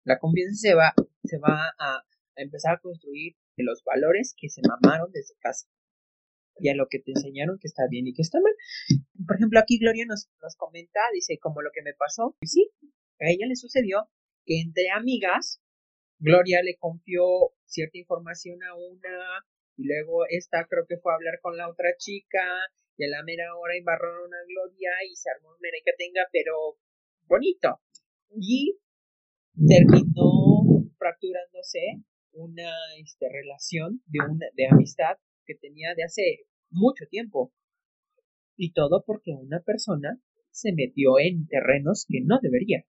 La 0.05 0.19
confianza 0.19 0.55
se 0.55 0.75
va, 0.75 0.93
se 1.23 1.37
va 1.39 1.69
a, 1.79 1.97
a 1.97 2.03
empezar 2.35 2.75
a 2.75 2.79
construir 2.79 3.35
de 3.57 3.63
los 3.63 3.83
valores 3.83 4.35
que 4.37 4.49
se 4.49 4.61
mamaron 4.67 5.11
desde 5.11 5.35
casa 5.39 5.67
y 6.59 6.69
a 6.69 6.75
lo 6.75 6.87
que 6.89 6.99
te 6.99 7.11
enseñaron 7.11 7.57
que 7.59 7.67
está 7.67 7.83
bien 7.89 8.07
y 8.07 8.13
que 8.13 8.21
está 8.21 8.39
mal. 8.41 8.53
Por 9.25 9.37
ejemplo, 9.37 9.59
aquí 9.59 9.79
Gloria 9.79 10.05
nos, 10.07 10.29
nos 10.41 10.55
comenta, 10.55 10.99
dice, 11.13 11.37
como 11.39 11.61
lo 11.61 11.71
que 11.73 11.81
me 11.81 11.93
pasó, 11.93 12.35
y 12.41 12.47
sí, 12.47 12.71
a 13.19 13.29
ella 13.29 13.47
le 13.47 13.55
sucedió 13.55 14.09
que 14.45 14.61
entre 14.61 14.89
amigas, 14.89 15.61
Gloria 16.19 16.61
le 16.63 16.77
confió 16.77 17.23
cierta 17.65 17.97
información 17.97 18.63
a 18.63 18.75
una, 18.75 19.45
y 19.77 19.87
luego 19.87 20.25
esta 20.29 20.67
creo 20.69 20.85
que 20.87 20.97
fue 20.97 21.11
a 21.11 21.15
hablar 21.15 21.39
con 21.41 21.57
la 21.57 21.69
otra 21.69 21.89
chica, 21.97 22.43
y 22.97 23.05
a 23.05 23.09
la 23.09 23.23
mera 23.23 23.55
hora 23.55 23.75
embarraron 23.75 24.33
a 24.33 24.45
Gloria 24.47 24.91
y 25.09 25.15
se 25.15 25.29
armó 25.31 25.49
un 25.49 25.57
que 25.61 25.93
tenga, 25.97 26.27
pero 26.31 26.77
bonito. 27.27 27.79
Y 28.29 28.77
terminó 29.67 30.85
fracturándose 30.97 32.03
una 32.33 32.71
este, 32.99 33.29
relación 33.29 34.01
de, 34.05 34.19
una, 34.25 34.47
de 34.53 34.67
amistad 34.67 35.17
que 35.45 35.55
tenía 35.55 35.93
de 35.95 36.03
hace 36.03 36.45
mucho 36.69 37.05
tiempo. 37.09 37.53
Y 38.55 38.73
todo 38.73 39.03
porque 39.05 39.31
una 39.31 39.61
persona 39.61 40.19
se 40.51 40.71
metió 40.73 41.19
en 41.19 41.47
terrenos 41.47 42.05
que 42.07 42.21
no 42.21 42.39
debería. 42.41 42.85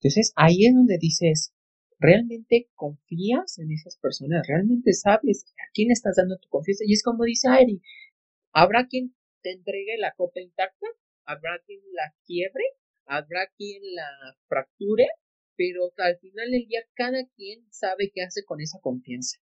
Entonces 0.00 0.32
ahí 0.36 0.66
es 0.66 0.74
donde 0.74 0.98
dices, 0.98 1.54
¿realmente 1.98 2.68
confías 2.74 3.58
en 3.58 3.72
esas 3.72 3.96
personas? 3.98 4.46
¿Realmente 4.46 4.92
sabes 4.92 5.46
a 5.58 5.70
quién 5.72 5.90
estás 5.90 6.16
dando 6.16 6.38
tu 6.38 6.48
confianza? 6.48 6.84
Y 6.86 6.92
es 6.92 7.02
como 7.02 7.24
dice 7.24 7.48
Ari, 7.48 7.80
¿habrá 8.52 8.86
quien 8.86 9.14
te 9.42 9.52
entregue 9.52 9.96
la 9.98 10.12
copa 10.16 10.40
intacta? 10.40 10.86
¿Habrá 11.24 11.58
quien 11.66 11.80
la 11.92 12.14
quiebre? 12.26 12.64
¿Habrá 13.06 13.48
quien 13.56 13.82
la 13.94 14.36
fracture? 14.48 15.06
Pero 15.56 15.90
al 15.96 16.18
final 16.18 16.50
del 16.50 16.66
día 16.66 16.80
cada 16.94 17.26
quien 17.34 17.66
sabe 17.70 18.10
qué 18.14 18.22
hace 18.22 18.44
con 18.44 18.60
esa 18.60 18.78
confianza. 18.80 19.38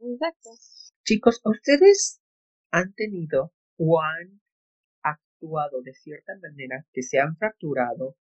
Exacto. 0.00 0.50
Chicos, 1.12 1.42
¿ustedes 1.44 2.22
han 2.70 2.94
tenido 2.94 3.52
o 3.76 4.00
han 4.00 4.40
actuado 5.02 5.82
de 5.82 5.92
cierta 5.92 6.32
manera 6.40 6.86
que 6.90 7.02
se 7.02 7.18
han 7.18 7.36
fracturado 7.36 8.16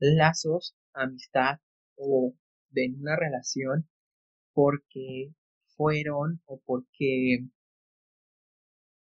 lazos, 0.00 0.76
amistad 0.92 1.60
o 1.94 2.34
de 2.68 2.94
una 2.94 3.16
relación 3.16 3.88
porque 4.52 5.32
fueron 5.78 6.42
o 6.44 6.60
porque 6.66 7.46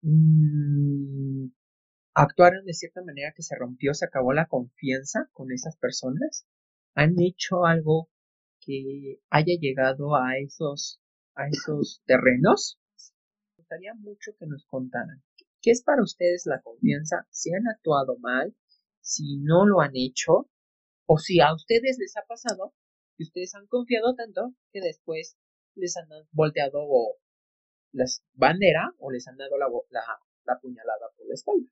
mm, 0.03 1.49
actuaron 2.15 2.65
de 2.67 2.73
cierta 2.73 3.03
manera 3.03 3.33
que 3.35 3.43
se 3.43 3.57
rompió, 3.57 3.95
se 3.95 4.05
acabó 4.05 4.33
la 4.33 4.47
confianza 4.47 5.29
con 5.33 5.51
esas 5.51 5.77
personas? 5.77 6.47
¿Han 6.95 7.19
hecho 7.19 7.67
algo 7.67 8.11
que 8.61 9.19
haya 9.29 9.55
llegado 9.59 10.15
a 10.15 10.39
esos 10.39 11.01
a 11.39 11.47
esos 11.49 12.03
terrenos, 12.05 12.77
gustaría 13.69 13.93
mucho 13.95 14.33
que 14.39 14.47
nos 14.47 14.65
contaran 14.65 15.23
qué 15.61 15.73
es 15.73 15.83
para 15.83 16.02
ustedes 16.02 16.47
la 16.47 16.63
confianza, 16.63 17.26
si 17.31 17.52
han 17.52 17.69
actuado 17.69 18.17
mal, 18.19 18.57
si 19.00 19.37
no 19.37 19.67
lo 19.67 19.81
han 19.81 19.95
hecho, 19.95 20.49
o 21.07 21.19
si 21.19 21.41
a 21.41 21.52
ustedes 21.52 21.99
les 21.99 22.17
ha 22.17 22.25
pasado 22.26 22.73
que 23.17 23.25
ustedes 23.25 23.54
han 23.54 23.67
confiado 23.67 24.15
tanto 24.15 24.54
que 24.73 24.81
después 24.81 25.37
les 25.75 25.97
han 25.99 26.09
volteado 26.33 26.87
la 27.93 28.04
bandera 28.35 28.95
o 28.99 29.11
les 29.11 29.26
han 29.28 29.37
dado 29.37 29.59
la, 29.59 29.67
la, 29.91 30.02
la 30.45 30.61
puñalada 30.61 31.11
por 31.17 31.26
la 31.26 31.35
espalda. 31.35 31.69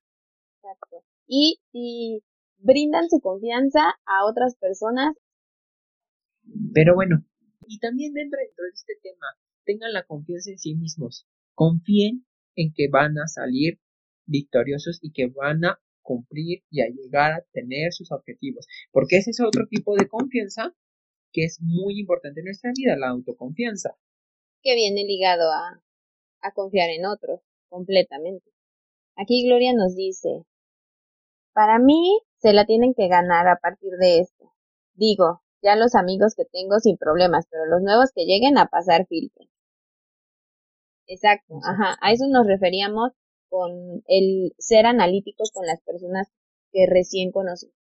Exacto. 0.56 1.04
Y 1.26 1.60
si 1.72 2.22
brindan 2.58 3.08
su 3.08 3.20
confianza 3.20 3.94
a 4.04 4.26
otras 4.26 4.56
personas. 4.56 5.14
Pero 6.74 6.94
bueno, 6.94 7.24
y 7.66 7.78
también 7.78 8.12
dentro, 8.12 8.38
dentro 8.38 8.64
de 8.64 8.70
este 8.74 8.94
tema, 9.02 9.26
tengan 9.64 9.92
la 9.92 10.04
confianza 10.04 10.50
en 10.50 10.58
sí 10.58 10.74
mismos, 10.74 11.26
confíen 11.56 12.24
en 12.54 12.72
que 12.72 12.86
van 12.88 13.18
a 13.18 13.26
salir 13.26 13.80
victoriosos 14.26 15.00
y 15.02 15.10
que 15.12 15.26
van 15.26 15.64
a 15.64 15.80
cumplir 16.02 16.62
y 16.70 16.82
a 16.82 16.86
llegar 16.86 17.32
a 17.32 17.44
tener 17.52 17.92
sus 17.92 18.12
objetivos, 18.12 18.66
porque 18.92 19.16
ese 19.16 19.30
es 19.30 19.40
otro 19.40 19.66
tipo 19.68 19.96
de 19.96 20.06
confianza 20.06 20.72
que 21.32 21.44
es 21.44 21.58
muy 21.60 21.98
importante 21.98 22.40
en 22.40 22.44
nuestra 22.44 22.70
vida, 22.76 22.96
la 22.96 23.08
autoconfianza. 23.08 23.96
Que 24.62 24.74
viene 24.74 25.04
ligado 25.04 25.50
a, 25.50 25.82
a 26.40 26.52
confiar 26.52 26.90
en 26.90 27.06
otros, 27.06 27.40
completamente. 27.68 28.50
Aquí 29.16 29.44
Gloria 29.46 29.72
nos 29.74 29.96
dice, 29.96 30.44
para 31.52 31.78
mí 31.78 32.20
se 32.38 32.52
la 32.52 32.66
tienen 32.66 32.94
que 32.94 33.08
ganar 33.08 33.48
a 33.48 33.58
partir 33.58 33.92
de 33.98 34.20
esto. 34.20 34.52
Digo, 34.94 35.42
ya 35.62 35.74
los 35.74 35.94
amigos 35.94 36.34
que 36.36 36.44
tengo 36.44 36.78
sin 36.78 36.96
problemas, 36.96 37.46
pero 37.50 37.66
los 37.66 37.82
nuevos 37.82 38.12
que 38.14 38.24
lleguen 38.24 38.58
a 38.58 38.66
pasar 38.66 39.06
filtro. 39.06 39.46
Exacto, 41.08 41.58
ajá, 41.64 41.96
a 42.00 42.12
eso 42.12 42.26
nos 42.28 42.46
referíamos 42.46 43.10
con 43.48 44.04
el 44.06 44.52
ser 44.58 44.86
analíticos 44.86 45.50
con 45.52 45.66
las 45.66 45.80
personas 45.82 46.28
que 46.72 46.86
recién 46.86 47.32
conoces. 47.32 47.72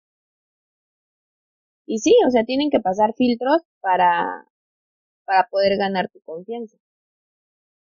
Y 1.84 1.98
sí, 1.98 2.14
o 2.26 2.30
sea, 2.30 2.44
tienen 2.44 2.70
que 2.70 2.78
pasar 2.80 3.14
filtros 3.14 3.62
para, 3.80 4.46
para 5.26 5.48
poder 5.50 5.78
ganar 5.78 6.10
tu 6.10 6.20
confianza. 6.20 6.78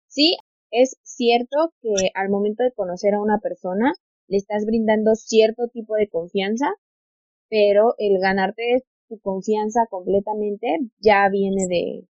Sí, 0.08 0.38
es 0.70 0.96
cierto 1.02 1.74
que 1.82 2.12
al 2.14 2.30
momento 2.30 2.64
de 2.64 2.72
conocer 2.72 3.16
a 3.16 3.22
una 3.22 3.40
persona 3.40 3.94
le 4.28 4.38
estás 4.38 4.64
brindando 4.66 5.16
cierto 5.16 5.70
tipo 5.70 5.96
de 5.96 6.08
confianza, 6.08 6.68
pero 7.50 7.96
el 7.98 8.20
ganarte 8.20 8.84
tu 9.10 9.20
confianza 9.20 9.88
completamente 9.90 10.80
ya 11.00 11.30
viene 11.30 11.68
de, 11.68 12.08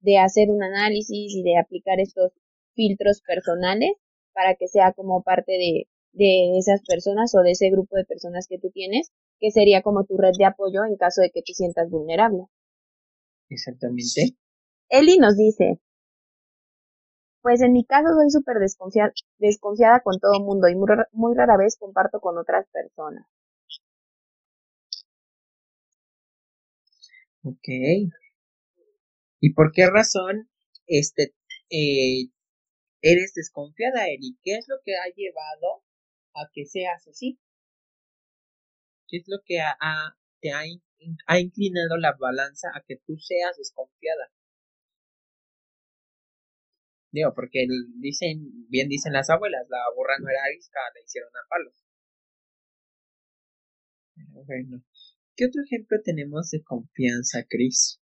de 0.00 0.18
hacer 0.18 0.50
un 0.50 0.62
análisis 0.62 1.34
y 1.34 1.42
de 1.42 1.58
aplicar 1.58 2.00
estos 2.00 2.32
filtros 2.74 3.22
personales 3.22 3.92
para 4.32 4.54
que 4.56 4.68
sea 4.68 4.92
como 4.92 5.22
parte 5.22 5.52
de, 5.52 5.88
de 6.12 6.58
esas 6.58 6.82
personas 6.82 7.34
o 7.34 7.40
de 7.42 7.52
ese 7.52 7.70
grupo 7.70 7.96
de 7.96 8.04
personas 8.04 8.46
que 8.48 8.58
tú 8.58 8.70
tienes, 8.70 9.12
que 9.40 9.50
sería 9.50 9.82
como 9.82 10.04
tu 10.04 10.16
red 10.16 10.32
de 10.38 10.44
apoyo 10.44 10.84
en 10.84 10.96
caso 10.96 11.22
de 11.22 11.30
que 11.30 11.42
te 11.42 11.54
sientas 11.54 11.90
vulnerable. 11.90 12.44
Exactamente. 13.48 14.36
Eli 14.88 15.18
nos 15.18 15.36
dice, 15.36 15.80
pues 17.42 17.60
en 17.60 17.72
mi 17.72 17.84
caso 17.84 18.08
soy 18.14 18.30
súper 18.30 18.58
desconfiada, 18.58 19.12
desconfiada 19.38 20.00
con 20.00 20.18
todo 20.18 20.40
mundo 20.40 20.66
y 20.68 20.74
muy, 20.74 20.88
muy 21.12 21.34
rara 21.34 21.56
vez 21.56 21.76
comparto 21.76 22.20
con 22.20 22.38
otras 22.38 22.66
personas. 22.72 23.26
Ok. 27.44 27.68
¿Y 29.40 29.52
por 29.52 29.72
qué 29.72 29.86
razón 29.90 30.48
este 30.86 31.34
eh, 31.70 32.30
eres 33.04 33.34
desconfiada, 33.34 34.08
Eri? 34.08 34.38
¿Qué 34.42 34.56
es 34.56 34.66
lo 34.66 34.76
que 34.82 34.96
ha 34.96 35.06
llevado 35.14 35.84
a 36.34 36.50
que 36.52 36.64
seas 36.64 37.06
así? 37.06 37.38
¿Qué 39.08 39.18
es 39.18 39.24
lo 39.28 39.38
que 39.44 39.60
ha, 39.60 39.76
te 40.40 40.52
ha, 40.52 40.62
ha 41.26 41.38
inclinado 41.38 41.98
la 41.98 42.16
balanza 42.18 42.68
a 42.74 42.82
que 42.86 42.96
tú 42.96 43.18
seas 43.18 43.58
desconfiada? 43.58 44.32
Digo, 47.12 47.32
porque 47.34 47.66
dicen, 48.00 48.66
bien 48.68 48.88
dicen 48.88 49.12
las 49.12 49.30
abuelas, 49.30 49.66
la 49.68 49.78
burra 49.94 50.18
no 50.18 50.28
era 50.30 50.42
arisca, 50.44 50.80
la 50.94 51.00
hicieron 51.00 51.30
a 51.30 51.48
palos. 51.48 51.84
Bueno, 54.46 54.82
¿qué 55.36 55.44
otro 55.44 55.62
ejemplo 55.62 55.98
tenemos 56.02 56.50
de 56.50 56.62
confianza, 56.62 57.44
Chris? 57.48 58.00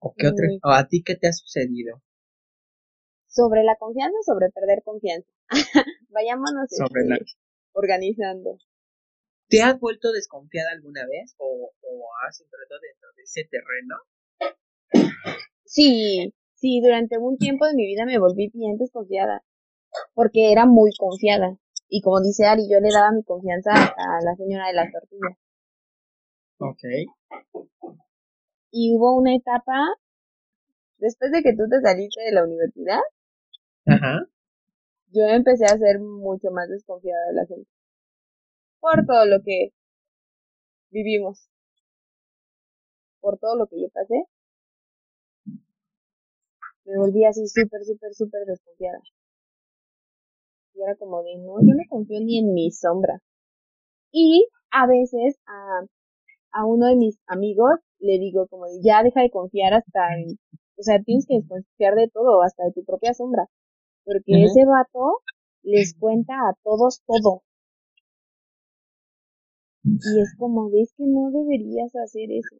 ¿O, 0.00 0.14
qué 0.16 0.26
otro, 0.26 0.46
mm. 0.46 0.58
¿O 0.64 0.72
a 0.72 0.88
ti 0.88 1.02
qué 1.04 1.14
te 1.14 1.28
ha 1.28 1.32
sucedido? 1.32 2.02
Sobre 3.42 3.62
la 3.62 3.76
confianza 3.76 4.18
o 4.18 4.22
sobre 4.22 4.50
perder 4.50 4.82
confianza. 4.82 5.30
Vayámonos 6.10 6.68
sobre 6.70 7.02
este, 7.02 7.38
organizando. 7.72 8.58
¿Te 9.48 9.62
has 9.62 9.78
vuelto 9.78 10.12
desconfiada 10.12 10.70
alguna 10.72 11.06
vez 11.06 11.34
o, 11.38 11.70
o 11.80 12.08
has 12.26 12.40
entrado 12.40 12.80
dentro 12.82 13.08
de 13.16 13.22
ese 13.22 13.48
terreno? 13.48 13.96
Sí, 15.64 16.34
Sí, 16.60 16.80
durante 16.82 17.18
un 17.18 17.38
tiempo 17.38 17.66
de 17.66 17.74
mi 17.74 17.86
vida 17.86 18.04
me 18.04 18.18
volví 18.18 18.50
bien 18.52 18.78
desconfiada, 18.78 19.44
porque 20.14 20.50
era 20.50 20.66
muy 20.66 20.90
confiada. 20.98 21.56
Y 21.88 22.02
como 22.02 22.20
dice 22.20 22.46
Ari, 22.46 22.68
yo 22.68 22.80
le 22.80 22.90
daba 22.92 23.12
mi 23.12 23.22
confianza 23.22 23.70
a 23.72 24.20
la 24.24 24.34
señora 24.34 24.66
de 24.66 24.74
las 24.74 24.90
tortillas. 24.90 25.38
Ok. 26.58 26.82
Y 28.72 28.92
hubo 28.96 29.16
una 29.16 29.36
etapa, 29.36 29.78
después 30.98 31.30
de 31.30 31.42
que 31.42 31.52
tú 31.52 31.68
te 31.70 31.80
saliste 31.80 32.22
de 32.22 32.32
la 32.32 32.42
universidad, 32.42 33.00
Ajá. 33.88 34.24
yo 35.12 35.22
empecé 35.24 35.64
a 35.66 35.76
ser 35.78 36.00
mucho 36.00 36.50
más 36.50 36.68
desconfiada 36.68 37.26
de 37.28 37.34
la 37.34 37.46
gente. 37.46 37.68
Por 38.80 39.06
todo 39.06 39.24
lo 39.24 39.40
que 39.44 39.70
vivimos. 40.90 41.48
por 43.20 43.38
todo 43.38 43.56
lo 43.56 43.66
que 43.68 43.80
yo 43.80 43.88
pasé, 43.90 44.24
me 46.86 46.98
volví 46.98 47.24
así 47.24 47.46
súper, 47.46 47.84
súper, 47.84 48.12
súper 48.14 48.44
desconfiada. 48.44 48.98
Y 50.74 50.82
era 50.82 50.94
como 50.96 51.22
de, 51.22 51.36
no, 51.36 51.60
yo 51.60 51.74
no 51.74 51.82
confío 51.90 52.20
ni 52.20 52.38
en 52.38 52.54
mi 52.54 52.70
sombra. 52.70 53.20
Y 54.12 54.48
a 54.70 54.86
veces 54.86 55.38
a, 55.46 55.82
a 56.52 56.66
uno 56.66 56.88
de 56.88 56.96
mis 56.96 57.18
amigos 57.26 57.72
le 58.00 58.18
digo 58.18 58.46
como 58.48 58.66
de, 58.66 58.80
ya 58.82 59.02
deja 59.02 59.22
de 59.22 59.30
confiar 59.30 59.74
hasta 59.74 60.14
en, 60.16 60.38
o 60.78 60.82
sea, 60.82 61.02
tienes 61.02 61.26
que 61.26 61.36
desconfiar 61.36 61.94
de 61.96 62.08
todo, 62.08 62.42
hasta 62.42 62.64
de 62.64 62.72
tu 62.72 62.84
propia 62.84 63.14
sombra. 63.14 63.48
Porque 64.08 64.44
ese 64.44 64.64
vato 64.64 65.20
les 65.62 65.94
cuenta 66.00 66.32
a 66.32 66.54
todos 66.64 67.02
todo. 67.06 67.42
Y 69.84 70.20
es 70.20 70.34
como, 70.38 70.70
ves 70.70 70.94
que 70.96 71.04
no 71.06 71.30
deberías 71.30 71.94
hacer 71.94 72.30
eso. 72.32 72.56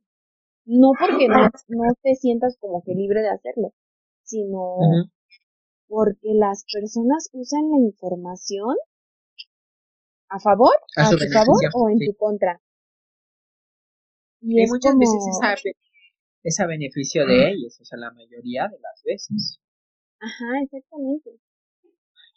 No 0.67 0.93
porque 0.99 1.27
no, 1.29 1.49
no 1.69 1.95
te 2.03 2.15
sientas 2.17 2.59
como 2.61 2.83
que 2.85 2.93
libre 2.93 3.23
de 3.23 3.31
hacerlo, 3.31 3.73
sino 4.23 4.77
porque 5.89 6.35
las 6.35 6.65
personas 6.71 7.31
usan 7.33 7.71
la 7.71 7.79
información 7.79 8.77
a 10.29 10.39
favor, 10.39 10.75
a, 10.97 11.09
tu 11.09 11.17
favor 11.33 11.57
o 11.73 11.89
en 11.89 11.99
tu 11.99 12.15
contra. 12.15 12.61
Y, 14.43 14.67
muchas 14.67 14.95
veces 14.99 15.25
es 16.45 16.61
a, 16.61 16.67
beneficio 16.67 17.27
de 17.27 17.49
ellos, 17.53 17.81
o 17.81 17.85
sea, 17.87 17.99
la 17.99 18.13
mayoría 18.13 18.69
de 18.69 18.79
las 18.81 19.03
veces. 19.03 19.59
Ajá, 20.21 20.63
exactamente. 20.63 21.31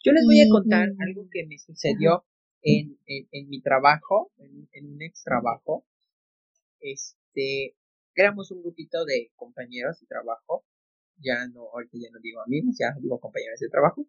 Yo 0.04 0.12
les 0.12 0.24
voy 0.24 0.40
a 0.40 0.48
contar 0.50 0.88
algo 0.98 1.28
que 1.30 1.46
me 1.46 1.58
sucedió 1.58 2.24
en, 2.62 2.98
en, 3.06 3.48
mi 3.48 3.60
trabajo, 3.60 4.32
en, 4.38 4.68
en, 4.72 4.92
un 4.94 5.02
ex 5.02 5.22
trabajo. 5.22 5.84
Este, 6.80 7.76
éramos 8.14 8.50
un 8.50 8.62
grupito 8.62 9.04
de 9.04 9.30
compañeros 9.36 10.00
de 10.00 10.06
trabajo 10.06 10.64
ya 11.22 11.46
no, 11.48 11.68
ahorita 11.72 11.98
ya 12.00 12.10
no 12.10 12.20
digo 12.20 12.40
amigos, 12.42 12.76
ya 12.78 12.94
digo 13.00 13.18
compañeros 13.20 13.60
de 13.60 13.68
trabajo, 13.68 14.06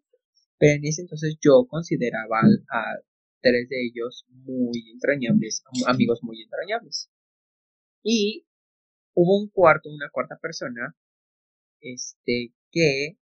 pero 0.58 0.74
en 0.74 0.84
ese 0.84 1.02
entonces 1.02 1.36
yo 1.40 1.66
consideraba 1.68 2.40
a 2.70 2.98
tres 3.40 3.68
de 3.68 3.86
ellos 3.86 4.24
muy 4.28 4.90
entrañables, 4.92 5.62
amigos 5.86 6.20
muy 6.22 6.42
entrañables. 6.42 7.10
Y 8.02 8.46
hubo 9.14 9.38
un 9.40 9.48
cuarto, 9.48 9.90
una 9.90 10.10
cuarta 10.10 10.38
persona, 10.40 10.96
este, 11.80 12.52
que 12.70 13.18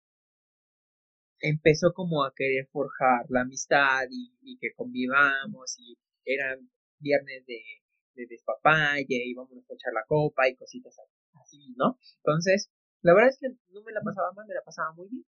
empezó 1.42 1.92
como 1.92 2.24
a 2.24 2.32
querer 2.34 2.68
forjar 2.72 3.26
la 3.28 3.42
amistad 3.42 4.06
y, 4.10 4.56
que 4.58 4.72
convivamos 4.74 5.76
y 5.78 5.98
eran 6.24 6.70
viernes 6.98 7.44
de, 7.46 7.60
de 8.14 8.26
despapalle 8.28 9.04
y 9.26 9.36
a 9.36 9.74
echar 9.74 9.92
la 9.92 10.04
copa 10.06 10.48
y 10.48 10.54
cositas 10.54 10.96
así, 11.42 11.74
¿no? 11.76 11.98
Entonces, 12.18 12.70
la 13.02 13.14
verdad 13.14 13.30
es 13.30 13.38
que 13.40 13.48
no 13.72 13.82
me 13.82 13.92
la 13.92 14.00
pasaba 14.02 14.32
mal, 14.32 14.46
me 14.46 14.54
la 14.54 14.62
pasaba 14.64 14.92
muy 14.92 15.08
bien. 15.08 15.24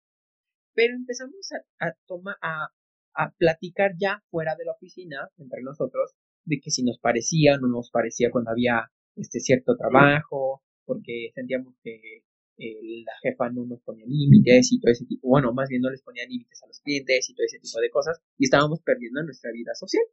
Pero 0.75 0.95
empezamos 0.95 1.51
a, 1.53 1.89
a 1.89 1.97
tomar, 2.07 2.37
a, 2.43 2.69
a 3.15 3.31
platicar 3.37 3.93
ya 3.99 4.23
fuera 4.31 4.55
de 4.57 4.65
la 4.65 4.73
oficina, 4.73 5.31
entre 5.39 5.63
nosotros, 5.63 6.15
de 6.45 6.61
que 6.63 6.71
si 6.71 6.85
nos 6.85 6.99
parecía 6.99 7.55
o 7.55 7.59
no 7.59 7.69
nos 7.69 7.91
parecía 7.91 8.31
cuando 8.31 8.51
había 8.51 8.91
este 9.17 9.41
cierto 9.41 9.77
trabajo, 9.77 10.63
porque 10.85 11.31
sentíamos 11.35 11.75
que 11.83 12.24
eh, 12.57 13.03
la 13.05 13.13
jefa 13.23 13.51
no 13.51 13.65
nos 13.67 13.81
ponía 13.83 14.07
límites 14.07 14.73
y 14.73 14.81
todo 14.81 14.93
ese 14.93 15.07
tipo, 15.07 15.29
bueno, 15.29 15.53
más 15.53 15.69
bien 15.69 15.83
no 15.83 15.91
les 15.91 16.03
ponía 16.03 16.25
límites 16.27 16.63
a 16.63 16.67
los 16.67 16.81
clientes 16.81 17.29
y 17.29 17.35
todo 17.35 17.45
ese 17.45 17.59
tipo 17.59 17.81
de 17.81 17.91
cosas, 17.91 18.21
y 18.39 18.45
estábamos 18.45 18.81
perdiendo 18.81 19.23
nuestra 19.23 19.51
vida 19.53 19.75
social. 19.75 20.05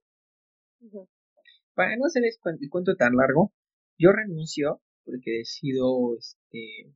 Para 1.74 1.96
no 1.98 2.06
hacer 2.06 2.24
el 2.26 2.70
cuento 2.70 2.96
tan 2.96 3.16
largo, 3.16 3.54
yo 3.98 4.12
renuncio 4.12 4.82
porque 5.06 5.32
decido 5.32 6.18
este, 6.18 6.92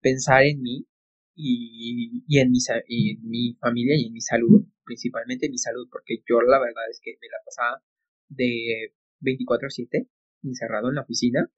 pensar 0.00 0.44
en 0.44 0.62
mí 0.62 0.86
y, 1.34 2.22
y, 2.26 2.38
en 2.38 2.50
mi, 2.50 2.58
en 2.68 3.28
mi 3.28 3.54
familia 3.54 3.94
y 3.96 4.06
en 4.06 4.12
mi 4.12 4.20
salud, 4.20 4.64
principalmente 4.84 5.46
en 5.46 5.52
mi 5.52 5.58
salud, 5.58 5.88
porque 5.90 6.22
yo 6.28 6.40
la 6.40 6.58
verdad 6.58 6.88
es 6.90 7.00
que 7.02 7.12
me 7.20 7.28
la 7.28 7.38
pasaba 7.44 7.82
de 8.28 8.92
24/7 9.20 10.08
encerrado 10.42 10.88
en 10.88 10.94
la 10.94 11.02
oficina 11.02 11.50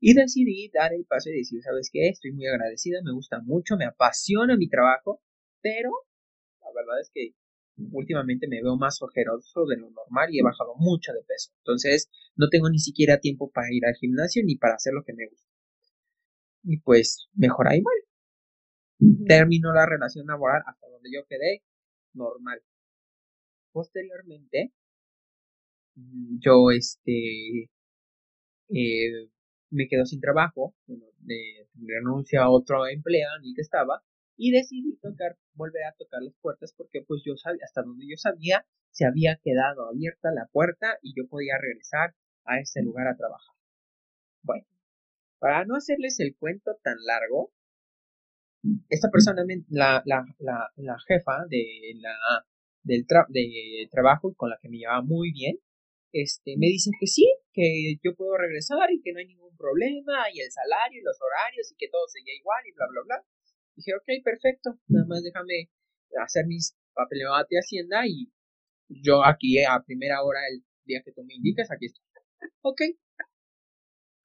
y 0.00 0.14
decidí 0.14 0.70
dar 0.72 0.92
el 0.94 1.04
paso 1.04 1.30
y 1.30 1.38
decir, 1.38 1.62
¿sabes 1.62 1.90
qué? 1.92 2.08
Estoy 2.08 2.32
muy 2.32 2.46
agradecida, 2.46 3.00
me 3.04 3.12
gusta 3.12 3.40
mucho, 3.42 3.76
me 3.76 3.86
apasiona 3.86 4.56
mi 4.56 4.68
trabajo, 4.68 5.20
pero 5.62 5.90
la 6.62 6.68
verdad 6.74 7.00
es 7.00 7.10
que 7.12 7.34
últimamente 7.92 8.48
me 8.48 8.62
veo 8.62 8.76
más 8.76 9.00
ojeroso 9.02 9.66
de 9.66 9.76
lo 9.76 9.90
normal 9.90 10.28
y 10.32 10.40
he 10.40 10.42
bajado 10.42 10.74
mucho 10.76 11.12
de 11.12 11.22
peso. 11.26 11.52
Entonces, 11.58 12.10
no 12.36 12.48
tengo 12.48 12.68
ni 12.70 12.78
siquiera 12.78 13.18
tiempo 13.20 13.50
para 13.50 13.68
ir 13.72 13.86
al 13.86 13.94
gimnasio 13.94 14.42
ni 14.44 14.56
para 14.56 14.74
hacer 14.74 14.92
lo 14.92 15.04
que 15.04 15.14
me 15.14 15.28
gusta 15.28 15.50
y 16.62 16.78
pues 16.78 17.28
mejor 17.34 17.68
ahí 17.68 17.80
muere. 17.82 18.06
Terminó 19.26 19.72
la 19.72 19.86
relación 19.86 20.26
laboral 20.26 20.62
hasta 20.66 20.88
donde 20.88 21.10
yo 21.12 21.24
quedé 21.26 21.62
normal. 22.12 22.62
Posteriormente, 23.72 24.72
yo 25.94 26.70
este 26.70 27.70
eh, 28.68 29.28
me 29.70 29.88
quedo 29.88 30.04
sin 30.04 30.20
trabajo, 30.20 30.74
bueno, 30.86 31.06
de, 31.18 31.68
renuncio 31.74 32.42
a 32.42 32.50
otro 32.50 32.86
empleo 32.86 33.28
en 33.38 33.48
el 33.48 33.54
que 33.54 33.62
estaba 33.62 34.02
y 34.36 34.52
decidí 34.52 34.96
tocar, 35.00 35.36
volver 35.54 35.84
a 35.84 35.94
tocar 35.96 36.22
las 36.22 36.34
puertas 36.40 36.74
porque 36.76 37.02
pues 37.06 37.22
yo 37.24 37.36
sabía, 37.36 37.64
hasta 37.64 37.82
donde 37.82 38.06
yo 38.08 38.16
sabía, 38.16 38.66
se 38.90 39.06
había 39.06 39.36
quedado 39.42 39.88
abierta 39.88 40.32
la 40.32 40.46
puerta 40.52 40.98
y 41.02 41.14
yo 41.14 41.28
podía 41.28 41.58
regresar 41.58 42.14
a 42.44 42.58
ese 42.58 42.82
lugar 42.82 43.06
a 43.06 43.16
trabajar. 43.16 43.54
Bueno, 44.42 44.66
para 45.38 45.64
no 45.64 45.76
hacerles 45.76 46.18
el 46.20 46.36
cuento 46.36 46.76
tan 46.82 46.96
largo, 47.04 47.52
esta 48.88 49.08
persona, 49.10 49.42
la, 49.68 50.02
la, 50.04 50.24
la, 50.38 50.70
la 50.76 50.96
jefa 51.06 51.46
de 51.48 51.94
la, 51.96 52.14
del 52.82 53.06
de 53.28 53.88
trabajo 53.90 54.34
con 54.34 54.50
la 54.50 54.58
que 54.60 54.68
me 54.68 54.78
llevaba 54.78 55.02
muy 55.02 55.32
bien, 55.32 55.58
este, 56.12 56.56
me 56.56 56.66
dicen 56.66 56.92
que 56.98 57.06
sí, 57.06 57.26
que 57.52 57.96
yo 58.02 58.14
puedo 58.16 58.36
regresar 58.36 58.90
y 58.92 59.00
que 59.02 59.12
no 59.12 59.18
hay 59.20 59.26
ningún 59.26 59.56
problema, 59.56 60.30
y 60.32 60.40
el 60.40 60.50
salario 60.50 61.00
y 61.00 61.04
los 61.04 61.18
horarios 61.20 61.72
y 61.72 61.76
que 61.76 61.88
todo 61.88 62.06
seguía 62.08 62.34
igual 62.34 62.62
y 62.66 62.72
bla, 62.72 62.86
bla, 62.90 63.00
bla. 63.04 63.24
Dije, 63.76 63.94
ok, 63.94 64.24
perfecto, 64.24 64.78
nada 64.88 65.06
más 65.06 65.22
déjame 65.22 65.70
hacer 66.22 66.46
mis 66.46 66.76
papeleos 66.92 67.46
de 67.48 67.58
Hacienda 67.58 68.06
y 68.06 68.32
yo 68.88 69.24
aquí 69.24 69.62
a 69.62 69.82
primera 69.86 70.22
hora 70.22 70.40
el 70.50 70.64
día 70.84 71.02
que 71.04 71.12
tú 71.12 71.22
me 71.24 71.34
indiques, 71.34 71.70
aquí 71.70 71.86
estoy. 71.86 72.04
Ok, 72.62 72.80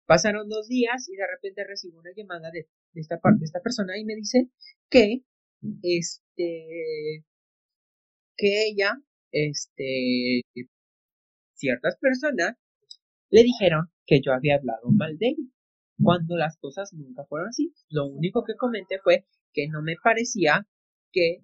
Pasaron 0.06 0.48
dos 0.50 0.68
días 0.68 1.10
y 1.10 1.16
de 1.16 1.26
repente 1.28 1.64
recibo 1.64 2.00
una 2.00 2.12
llamada 2.16 2.52
de, 2.52 2.68
esta 2.94 3.20
parte 3.20 3.40
de 3.40 3.46
esta 3.46 3.62
persona 3.62 3.98
y 3.98 4.06
me 4.06 4.16
dice 4.16 4.50
que 4.90 5.24
este 5.82 7.26
que 8.38 8.68
ella 8.68 9.02
este 9.32 10.42
ciertas 11.56 11.98
personas 11.98 12.56
le 13.30 13.44
dijeron 13.44 13.92
que 14.06 14.22
yo 14.22 14.34
había 14.34 14.56
hablado 14.56 14.90
mal 14.92 15.18
de 15.18 15.30
ella 15.30 15.50
cuando 16.02 16.36
las 16.36 16.58
cosas 16.58 16.94
nunca 16.94 17.26
fueron 17.26 17.50
así 17.50 17.74
lo 17.90 18.06
único 18.06 18.44
que 18.44 18.56
comenté 18.56 19.00
fue 19.00 19.26
que 19.54 19.68
no 19.68 19.82
me 19.82 19.96
parecía 20.02 20.68
que 21.12 21.42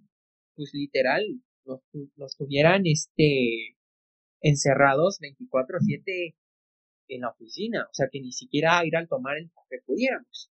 pues 0.56 0.72
literal 0.74 1.24
los, 1.66 1.82
los 2.16 2.36
tuvieran 2.36 2.84
este 2.86 3.78
encerrados 4.42 5.20
24/7 5.22 6.36
en 7.08 7.22
la 7.22 7.30
oficina, 7.30 7.84
o 7.84 7.94
sea 7.94 8.08
que 8.12 8.22
ni 8.22 8.32
siquiera 8.32 8.86
ir 8.86 8.96
al 8.96 9.08
tomar 9.08 9.38
el 9.38 9.52
café 9.52 9.82
pudiéramos. 9.86 10.52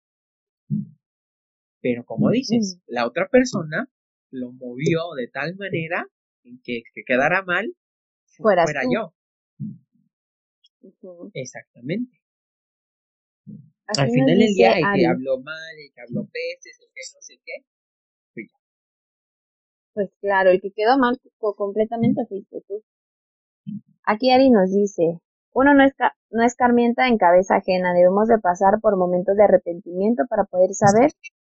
Pero 1.81 2.03
como 2.05 2.31
dices, 2.31 2.79
la 2.87 3.05
otra 3.05 3.27
persona 3.29 3.89
lo 4.31 4.51
movió 4.51 5.13
de 5.15 5.27
tal 5.27 5.55
manera 5.55 6.07
en 6.43 6.59
que, 6.63 6.83
que 6.93 7.03
quedara 7.05 7.43
mal 7.43 7.75
fuera 8.25 8.65
yo. 8.91 9.13
Exactamente. 11.33 12.19
Al 13.87 14.09
final 14.09 14.37
del 14.37 14.53
día, 14.53 14.73
el 14.73 14.83
que 14.95 15.07
habló 15.07 15.39
mal, 15.39 15.75
el 15.77 15.93
que 15.93 16.01
habló 16.01 16.25
peces, 16.25 16.79
el 16.79 16.87
que 16.93 17.01
no 17.13 17.21
sé 17.21 17.39
qué, 17.45 17.53
yo. 17.61 18.57
Pues 19.93 20.09
claro, 20.21 20.49
el 20.49 20.61
que 20.61 20.71
quedó 20.71 20.97
mal 20.97 21.19
completamente 21.39 22.25
fuiste 22.25 22.61
tú. 22.67 22.83
Aquí 24.03 24.31
Ari 24.31 24.49
nos 24.49 24.71
dice, 24.71 25.19
uno 25.53 25.73
no, 25.73 25.85
no 26.31 26.43
escarmienta 26.43 27.07
en 27.07 27.17
cabeza 27.17 27.55
ajena, 27.55 27.93
debemos 27.93 28.27
de 28.27 28.39
pasar 28.39 28.79
por 28.81 28.97
momentos 28.97 29.35
de 29.37 29.43
arrepentimiento 29.43 30.23
para 30.29 30.43
poder 30.43 30.73
saber 30.73 31.11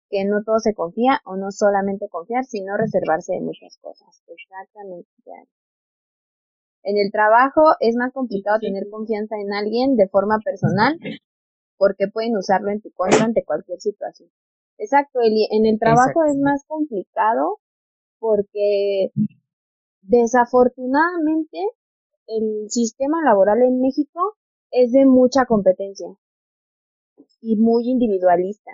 que 0.10 0.24
no 0.26 0.44
todo 0.44 0.60
se 0.60 0.74
confía 0.74 1.20
o 1.26 1.36
no 1.36 1.52
solamente 1.52 2.08
confiar, 2.10 2.46
sino 2.46 2.78
reservarse 2.78 3.34
de 3.34 3.42
muchas 3.42 3.78
cosas. 3.82 4.22
Exactamente. 4.28 5.10
En 6.88 6.98
el 6.98 7.12
trabajo 7.12 7.62
es 7.82 7.98
más 7.98 8.14
complicado 8.14 8.60
tener 8.62 8.90
confianza 8.90 9.36
en 9.36 9.52
alguien 9.52 9.98
de 9.98 10.08
forma 10.08 10.40
personal 10.40 10.98
porque 11.76 12.08
pueden 12.08 12.38
usarlo 12.38 12.72
en 12.72 12.80
tu 12.80 12.94
contra 12.94 13.26
ante 13.26 13.44
cualquier 13.44 13.82
situación. 13.82 14.30
Exacto, 14.78 15.20
Eli. 15.20 15.50
En 15.52 15.66
el 15.66 15.80
trabajo 15.80 16.24
es 16.24 16.38
más 16.38 16.64
complicado 16.66 17.60
porque 18.20 19.12
desafortunadamente 20.02 21.58
el 22.28 22.70
sistema 22.70 23.22
laboral 23.22 23.64
en 23.64 23.82
México 23.82 24.38
es 24.72 24.94
de 24.94 25.06
mucha 25.06 25.46
competencia. 25.46 26.08
y 27.42 27.58
muy 27.58 27.90
individualista. 27.90 28.72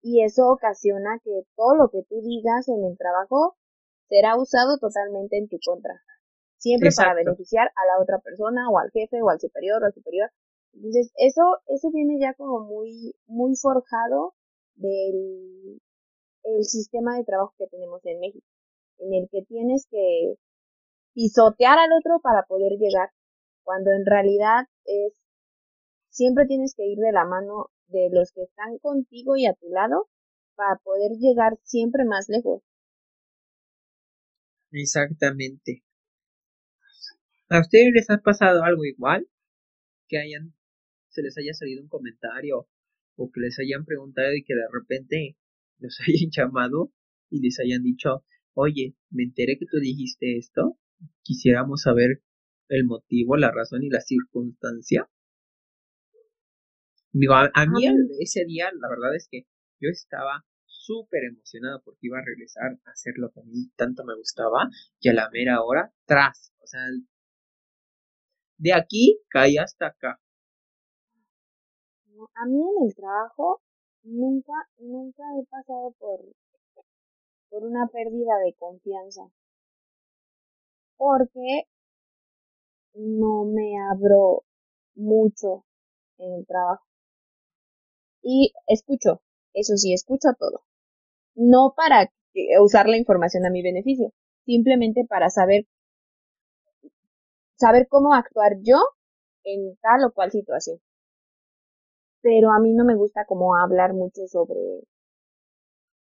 Y 0.00 0.22
eso 0.22 0.48
ocasiona 0.48 1.18
que 1.24 1.42
todo 1.56 1.74
lo 1.74 1.88
que 1.88 2.04
tú 2.08 2.20
digas 2.22 2.68
en 2.68 2.84
el 2.84 2.96
trabajo 2.96 3.56
será 4.08 4.36
usado 4.36 4.78
totalmente 4.78 5.36
en 5.36 5.48
tu 5.48 5.58
contra. 5.64 6.00
Siempre 6.60 6.90
para 6.94 7.14
beneficiar 7.14 7.68
a 7.68 7.86
la 7.86 8.02
otra 8.02 8.18
persona 8.18 8.68
o 8.68 8.78
al 8.78 8.90
jefe 8.90 9.22
o 9.22 9.30
al 9.30 9.40
superior 9.40 9.82
o 9.82 9.86
al 9.86 9.94
superior. 9.94 10.30
Entonces, 10.74 11.10
eso, 11.16 11.42
eso 11.66 11.90
viene 11.90 12.20
ya 12.20 12.34
como 12.34 12.60
muy, 12.60 13.14
muy 13.26 13.56
forjado 13.56 14.34
del 14.74 15.80
el 16.44 16.64
sistema 16.64 17.16
de 17.16 17.24
trabajo 17.24 17.54
que 17.58 17.66
tenemos 17.66 18.04
en 18.04 18.20
México, 18.20 18.46
en 18.98 19.14
el 19.14 19.28
que 19.30 19.42
tienes 19.42 19.86
que 19.90 20.36
pisotear 21.14 21.78
al 21.78 21.92
otro 21.98 22.20
para 22.22 22.44
poder 22.46 22.72
llegar, 22.78 23.10
cuando 23.62 23.90
en 23.90 24.06
realidad 24.06 24.66
es, 24.84 25.12
siempre 26.10 26.46
tienes 26.46 26.74
que 26.74 26.86
ir 26.86 26.98
de 26.98 27.12
la 27.12 27.24
mano 27.24 27.70
de 27.88 28.08
los 28.10 28.32
que 28.32 28.42
están 28.42 28.78
contigo 28.78 29.36
y 29.36 29.46
a 29.46 29.54
tu 29.54 29.68
lado 29.68 30.08
para 30.54 30.76
poder 30.76 31.12
llegar 31.18 31.58
siempre 31.62 32.04
más 32.04 32.28
lejos. 32.28 32.62
Exactamente. 34.72 35.82
¿A 37.50 37.60
ustedes 37.60 37.92
les 37.92 38.08
ha 38.10 38.18
pasado 38.18 38.62
algo 38.62 38.84
igual? 38.84 39.26
Que 40.08 40.18
hayan, 40.18 40.54
se 41.08 41.20
les 41.20 41.36
haya 41.36 41.52
salido 41.52 41.82
un 41.82 41.88
comentario 41.88 42.68
o 43.16 43.30
que 43.32 43.40
les 43.40 43.58
hayan 43.58 43.84
preguntado 43.84 44.32
y 44.34 44.44
que 44.44 44.54
de 44.54 44.68
repente 44.72 45.36
los 45.78 45.98
hayan 46.06 46.30
llamado 46.30 46.92
y 47.28 47.40
les 47.42 47.58
hayan 47.58 47.82
dicho, 47.82 48.24
oye, 48.54 48.94
me 49.10 49.24
enteré 49.24 49.58
que 49.58 49.66
tú 49.66 49.78
dijiste 49.80 50.38
esto, 50.38 50.78
quisiéramos 51.22 51.82
saber 51.82 52.22
el 52.68 52.84
motivo, 52.84 53.36
la 53.36 53.50
razón 53.50 53.82
y 53.82 53.90
la 53.90 54.00
circunstancia. 54.00 55.10
Digo, 57.12 57.34
a, 57.34 57.66
mí 57.66 57.84
ese 58.20 58.44
día, 58.44 58.70
la 58.80 58.88
verdad 58.88 59.16
es 59.16 59.26
que 59.28 59.42
yo 59.80 59.88
estaba 59.90 60.44
súper 60.66 61.24
emocionado 61.24 61.82
porque 61.84 62.06
iba 62.06 62.18
a 62.18 62.24
regresar 62.24 62.78
a 62.84 62.90
hacer 62.92 63.14
lo 63.16 63.32
que 63.32 63.40
a 63.40 63.44
mí 63.44 63.72
tanto 63.74 64.04
me 64.04 64.14
gustaba 64.14 64.68
y 65.00 65.08
a 65.08 65.14
la 65.14 65.28
mera 65.30 65.62
hora, 65.62 65.92
tras, 66.06 66.54
o 66.62 66.66
sea, 66.68 66.80
de 68.60 68.74
aquí 68.74 69.18
caí 69.30 69.56
hasta 69.56 69.86
acá. 69.86 70.20
A 72.34 72.46
mí 72.46 72.60
en 72.60 72.86
el 72.86 72.94
trabajo 72.94 73.62
nunca, 74.02 74.52
nunca 74.78 75.22
he 75.38 75.46
pasado 75.46 75.94
por, 75.98 76.20
por 77.48 77.64
una 77.64 77.86
pérdida 77.88 78.36
de 78.44 78.54
confianza. 78.58 79.22
Porque 80.98 81.64
no 82.94 83.44
me 83.46 83.72
abro 83.90 84.44
mucho 84.94 85.64
en 86.18 86.34
el 86.34 86.46
trabajo. 86.46 86.84
Y 88.22 88.52
escucho, 88.66 89.22
eso 89.54 89.76
sí, 89.78 89.94
escucho 89.94 90.28
todo. 90.38 90.64
No 91.34 91.72
para 91.74 92.10
usar 92.60 92.90
la 92.90 92.98
información 92.98 93.46
a 93.46 93.50
mi 93.50 93.62
beneficio, 93.62 94.12
simplemente 94.44 95.06
para 95.08 95.30
saber, 95.30 95.64
saber 97.60 97.86
cómo 97.88 98.14
actuar 98.14 98.56
yo 98.62 98.78
en 99.44 99.76
tal 99.82 100.04
o 100.04 100.12
cual 100.12 100.30
situación 100.32 100.78
pero 102.22 102.50
a 102.50 102.60
mí 102.60 102.72
no 102.74 102.84
me 102.84 102.96
gusta 102.96 103.24
como 103.26 103.56
hablar 103.56 103.94
mucho 103.94 104.26
sobre 104.26 104.82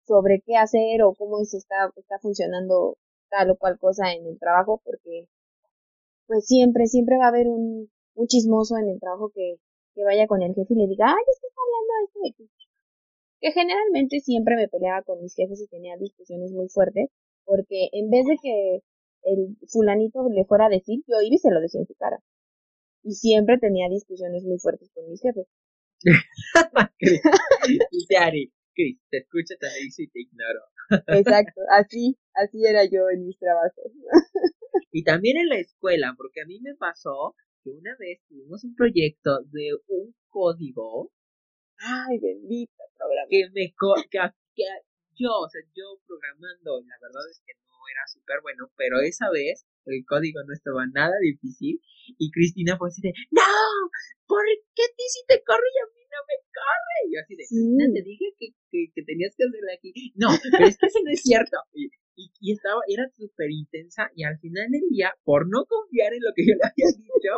sobre 0.06 0.40
qué 0.44 0.56
hacer 0.56 1.02
o 1.02 1.14
cómo 1.14 1.44
se 1.44 1.58
está, 1.58 1.90
está 1.96 2.18
funcionando 2.20 2.96
tal 3.28 3.50
o 3.50 3.56
cual 3.56 3.78
cosa 3.78 4.12
en 4.12 4.26
el 4.26 4.38
trabajo, 4.38 4.80
porque 4.84 5.26
pues 6.26 6.46
siempre, 6.46 6.86
siempre 6.86 7.18
va 7.18 7.26
a 7.26 7.28
haber 7.28 7.48
un, 7.48 7.90
un 8.14 8.26
chismoso 8.26 8.76
en 8.76 8.88
el 8.88 9.00
trabajo 9.00 9.30
que, 9.34 9.56
que 9.94 10.04
vaya 10.04 10.26
con 10.26 10.42
el 10.42 10.54
jefe 10.54 10.74
y 10.74 10.76
le 10.76 10.86
diga, 10.86 11.06
ay, 11.08 11.24
estás 11.28 11.50
hablando 11.58 11.92
esto 12.04 12.20
de 12.20 12.32
ti. 12.32 12.50
Que 13.40 13.52
generalmente 13.52 14.20
siempre 14.20 14.56
me 14.56 14.68
peleaba 14.68 15.02
con 15.02 15.20
mis 15.20 15.34
jefes 15.34 15.60
y 15.60 15.66
tenía 15.68 15.96
discusiones 15.96 16.52
muy 16.52 16.68
fuertes, 16.68 17.10
porque 17.44 17.88
en 17.92 18.10
vez 18.10 18.26
de 18.26 18.36
que 18.42 18.80
el 19.26 19.56
fulanito 19.68 20.28
le 20.28 20.44
fuera 20.44 20.66
a 20.66 20.70
decir, 20.70 21.02
yo 21.06 21.20
iba 21.20 21.34
y 21.34 21.38
se 21.38 21.50
lo 21.50 21.60
decía 21.60 21.80
en 21.80 21.86
su 21.86 21.94
cara. 21.94 22.18
Y 23.02 23.14
siempre 23.14 23.58
tenía 23.58 23.88
discusiones 23.88 24.44
muy 24.44 24.58
fuertes 24.58 24.90
con 24.94 25.08
mis 25.08 25.20
jefes. 25.20 25.46
Dice 27.90 28.16
Ari, 28.16 28.52
Chris, 28.74 28.98
te 29.10 29.18
escucho, 29.18 29.54
te 29.58 29.66
dice 29.82 30.02
y 30.04 30.08
te 30.08 30.20
ignoro. 30.20 30.60
Exacto, 31.18 31.60
así, 31.70 32.18
así 32.34 32.64
era 32.64 32.84
yo 32.84 33.08
en 33.10 33.24
mis 33.26 33.38
trabajos. 33.38 33.92
y 34.92 35.02
también 35.04 35.38
en 35.38 35.48
la 35.48 35.58
escuela, 35.58 36.14
porque 36.16 36.42
a 36.42 36.46
mí 36.46 36.60
me 36.60 36.74
pasó 36.74 37.34
que 37.64 37.70
una 37.70 37.96
vez 37.98 38.20
tuvimos 38.28 38.62
un 38.64 38.74
proyecto 38.74 39.42
de 39.50 39.70
un 39.88 40.14
código. 40.28 41.10
Ay, 41.78 42.18
bendito 42.18 42.72
programa. 42.96 43.28
Que 43.28 43.48
me 43.52 43.72
que, 44.10 44.18
que 44.54 44.64
yo, 45.16 45.30
o 45.32 45.48
sea, 45.48 45.62
yo 45.74 46.00
programando, 46.06 46.80
la 46.80 46.96
verdad 47.00 47.24
es 47.30 47.40
que 47.44 47.54
no 47.64 47.75
era 47.88 48.02
súper 48.06 48.40
bueno, 48.42 48.70
pero 48.76 49.00
esa 49.00 49.30
vez 49.30 49.66
el 49.86 50.04
código 50.04 50.42
no 50.44 50.52
estaba 50.52 50.86
nada 50.92 51.14
difícil 51.22 51.80
y 52.18 52.30
Cristina 52.30 52.76
fue 52.76 52.88
así 52.88 53.02
de, 53.02 53.12
no, 53.30 53.42
¿por 54.26 54.44
qué 54.74 54.82
a 54.82 54.92
ti 54.94 55.04
sí 55.08 55.22
te 55.26 55.42
corre 55.42 55.66
y 55.70 55.78
a 55.78 55.86
mí 55.94 56.02
no 56.10 56.20
me 56.26 56.36
corre? 56.50 56.96
Y 57.06 57.08
yo 57.14 57.18
así 57.22 57.34
de, 57.34 57.44
Cristina, 57.46 57.84
te 57.92 58.02
dije 58.02 58.26
que, 58.38 58.46
que, 58.94 59.02
tenías 59.02 59.34
que 59.36 59.44
hacerlo 59.44 59.72
aquí. 59.74 59.90
No, 60.14 60.28
pero 60.52 60.66
es 60.66 60.78
que 60.78 60.86
eso 60.86 61.00
no 61.04 61.10
es 61.10 61.22
cierto. 61.22 61.56
Y, 61.72 61.90
y, 62.16 62.52
estaba, 62.52 62.80
era 62.88 63.06
súper 63.14 63.50
intensa 63.50 64.10
y 64.14 64.24
al 64.24 64.38
final 64.38 64.70
del 64.70 64.86
día, 64.90 65.14
por 65.22 65.48
no 65.48 65.66
confiar 65.66 66.14
en 66.14 66.22
lo 66.22 66.32
que 66.34 66.46
yo 66.46 66.54
le 66.54 66.64
había 66.66 66.90
dicho, 66.96 67.32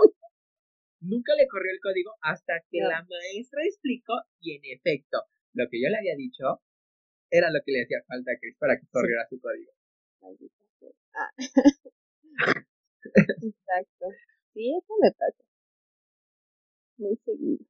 nunca 1.00 1.34
le 1.34 1.48
corrió 1.48 1.72
el 1.72 1.80
código 1.80 2.12
hasta 2.22 2.64
que 2.70 2.80
la 2.80 3.04
maestra 3.04 3.62
explicó 3.64 4.14
y 4.40 4.56
en 4.56 4.62
efecto, 4.64 5.24
lo 5.54 5.66
que 5.70 5.80
yo 5.80 5.88
le 5.88 5.98
había 5.98 6.16
dicho 6.16 6.62
era 7.30 7.50
lo 7.50 7.60
que 7.64 7.72
le 7.72 7.82
hacía 7.82 7.98
falta 8.06 8.32
a 8.32 8.38
Chris 8.40 8.56
para 8.58 8.78
que 8.78 8.86
corriera 8.90 9.26
su 9.28 9.40
código. 9.40 9.72
Ah. 11.14 11.30
Exacto. 13.42 14.06
Sí, 14.54 14.74
eso 14.76 14.94
me 15.00 15.10
pasa. 15.12 15.44
Muy 16.98 17.16
seguido. 17.24 17.64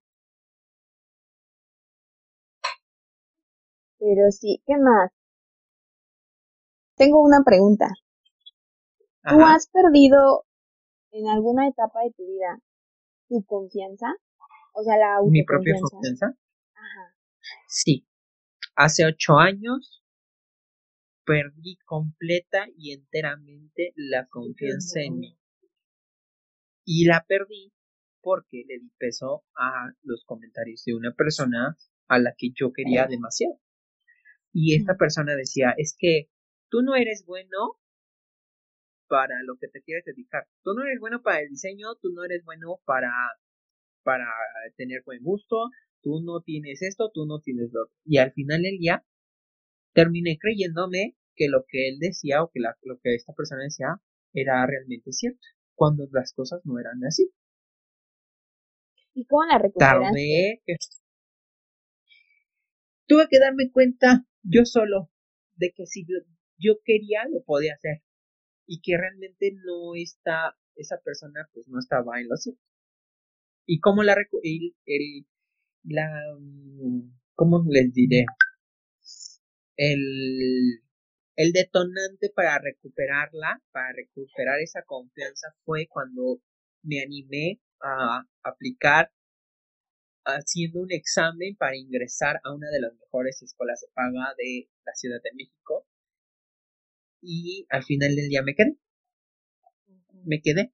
Pero 3.98 4.30
sí, 4.30 4.62
¿qué 4.66 4.76
más? 4.78 5.10
Tengo 6.96 7.20
una 7.22 7.42
pregunta. 7.44 7.88
¿Tú 9.28 9.40
has 9.40 9.68
perdido 9.68 10.44
en 11.12 11.28
alguna 11.28 11.68
etapa 11.68 12.00
de 12.02 12.12
tu 12.12 12.26
vida 12.26 12.58
tu 13.28 13.44
confianza? 13.44 14.06
O 14.72 14.82
sea, 14.82 14.96
la 14.96 15.16
autoconfianza. 15.16 15.30
¿Mi 15.30 15.44
propia 15.44 15.74
confianza? 15.80 16.26
Ajá. 16.74 17.14
Sí. 17.68 18.06
Hace 18.76 19.06
ocho 19.06 19.36
años 19.38 19.97
perdí 21.28 21.76
completa 21.84 22.68
y 22.74 22.92
enteramente 22.92 23.92
la 23.96 24.26
confianza 24.28 25.02
en 25.02 25.18
mí. 25.18 25.38
Y 26.86 27.04
la 27.04 27.26
perdí 27.28 27.74
porque 28.22 28.64
le 28.66 28.78
di 28.78 28.90
peso 28.98 29.44
a 29.54 29.92
los 30.02 30.24
comentarios 30.24 30.84
de 30.86 30.94
una 30.94 31.12
persona 31.12 31.76
a 32.08 32.18
la 32.18 32.34
que 32.36 32.48
yo 32.58 32.72
quería 32.72 33.06
demasiado. 33.06 33.60
Y 34.54 34.74
esta 34.74 34.96
persona 34.96 35.36
decía, 35.36 35.74
es 35.76 35.94
que 35.98 36.30
tú 36.70 36.80
no 36.80 36.96
eres 36.96 37.24
bueno 37.26 37.78
para 39.06 39.34
lo 39.44 39.58
que 39.60 39.68
te 39.68 39.82
quieres 39.82 40.06
dedicar. 40.06 40.48
Tú 40.64 40.72
no 40.72 40.82
eres 40.82 40.98
bueno 40.98 41.20
para 41.20 41.40
el 41.40 41.50
diseño, 41.50 41.94
tú 42.00 42.08
no 42.14 42.24
eres 42.24 42.42
bueno 42.42 42.80
para, 42.86 43.12
para 44.02 44.24
tener 44.76 45.02
buen 45.04 45.22
gusto, 45.22 45.68
tú 46.02 46.22
no 46.24 46.40
tienes 46.40 46.80
esto, 46.80 47.10
tú 47.12 47.26
no 47.26 47.40
tienes 47.40 47.70
lo 47.70 47.82
otro. 47.82 47.94
Y 48.06 48.16
al 48.16 48.32
final 48.32 48.62
del 48.62 48.78
día 48.78 49.04
terminé 49.98 50.38
creyéndome 50.38 51.16
que 51.34 51.48
lo 51.48 51.64
que 51.66 51.88
él 51.88 51.98
decía 51.98 52.44
o 52.44 52.50
que 52.52 52.60
lo 52.60 53.00
que 53.00 53.16
esta 53.16 53.32
persona 53.32 53.64
decía 53.64 54.00
era 54.32 54.64
realmente 54.64 55.12
cierto 55.12 55.44
cuando 55.74 56.06
las 56.12 56.32
cosas 56.32 56.60
no 56.64 56.78
eran 56.78 57.04
así. 57.04 57.32
¿Y 59.12 59.26
cómo 59.26 59.44
la 59.46 59.58
recuperaste? 59.58 60.62
Tuve 63.08 63.26
que 63.28 63.40
darme 63.40 63.72
cuenta 63.72 64.24
yo 64.42 64.64
solo 64.64 65.10
de 65.56 65.72
que 65.74 65.86
si 65.86 66.06
yo, 66.06 66.74
quería 66.84 67.24
lo 67.28 67.42
podía 67.42 67.74
hacer 67.74 68.02
y 68.66 68.80
que 68.80 68.96
realmente 68.96 69.52
no 69.64 69.96
está 69.96 70.56
esa 70.76 71.00
persona 71.00 71.48
pues 71.52 71.66
no 71.66 71.80
estaba 71.80 72.20
en 72.20 72.28
lo 72.28 72.36
cierto. 72.36 72.62
Y 73.66 73.80
cómo 73.80 74.04
la 74.04 74.14
el, 74.44 74.76
el 74.86 75.26
la 75.82 76.08
mm, 76.38 77.10
cómo 77.34 77.64
les 77.68 77.92
diré 77.92 78.26
el 79.78 80.82
el 81.38 81.52
detonante 81.52 82.30
para 82.34 82.58
recuperarla, 82.58 83.62
para 83.70 83.92
recuperar 83.92 84.58
esa 84.60 84.82
confianza 84.82 85.54
fue 85.64 85.86
cuando 85.86 86.42
me 86.82 87.00
animé 87.00 87.60
a 87.80 88.24
aplicar 88.42 89.12
haciendo 90.24 90.80
un 90.80 90.90
examen 90.90 91.54
para 91.56 91.76
ingresar 91.76 92.40
a 92.42 92.52
una 92.52 92.68
de 92.70 92.80
las 92.80 92.92
mejores 92.94 93.40
escuelas 93.40 93.80
de 93.80 93.86
paga 93.94 94.34
de 94.36 94.68
la 94.84 94.92
Ciudad 94.94 95.20
de 95.22 95.30
México 95.32 95.86
y 97.22 97.66
al 97.70 97.84
final 97.84 98.16
del 98.16 98.28
día 98.28 98.42
me 98.42 98.56
quedé. 98.56 98.76
Me 100.24 100.40
quedé. 100.42 100.72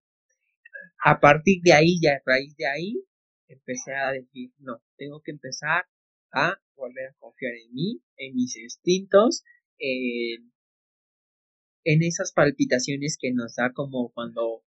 A 1.05 1.21
partir 1.21 1.61
de 1.63 1.75
ahí, 1.75 2.01
ya 2.01 2.15
a 2.15 2.23
raíz 2.25 2.57
de 2.57 2.67
ahí, 2.67 3.05
empecé 3.49 3.95
a 3.95 4.13
decir, 4.13 4.51
no, 4.61 4.83
tengo 4.97 5.21
que 5.21 5.33
empezar 5.33 5.85
a 6.33 6.59
volver 6.77 7.09
a 7.09 7.15
confiar 7.19 7.53
en 7.55 7.73
mí, 7.73 8.01
en 8.17 8.35
mis 8.35 8.57
instintos, 8.57 9.45
en, 9.79 10.53
esas 11.85 12.33
palpitaciones 12.33 13.19
que 13.21 13.33
nos 13.33 13.57
da 13.57 13.73
como 13.73 14.11
cuando 14.13 14.63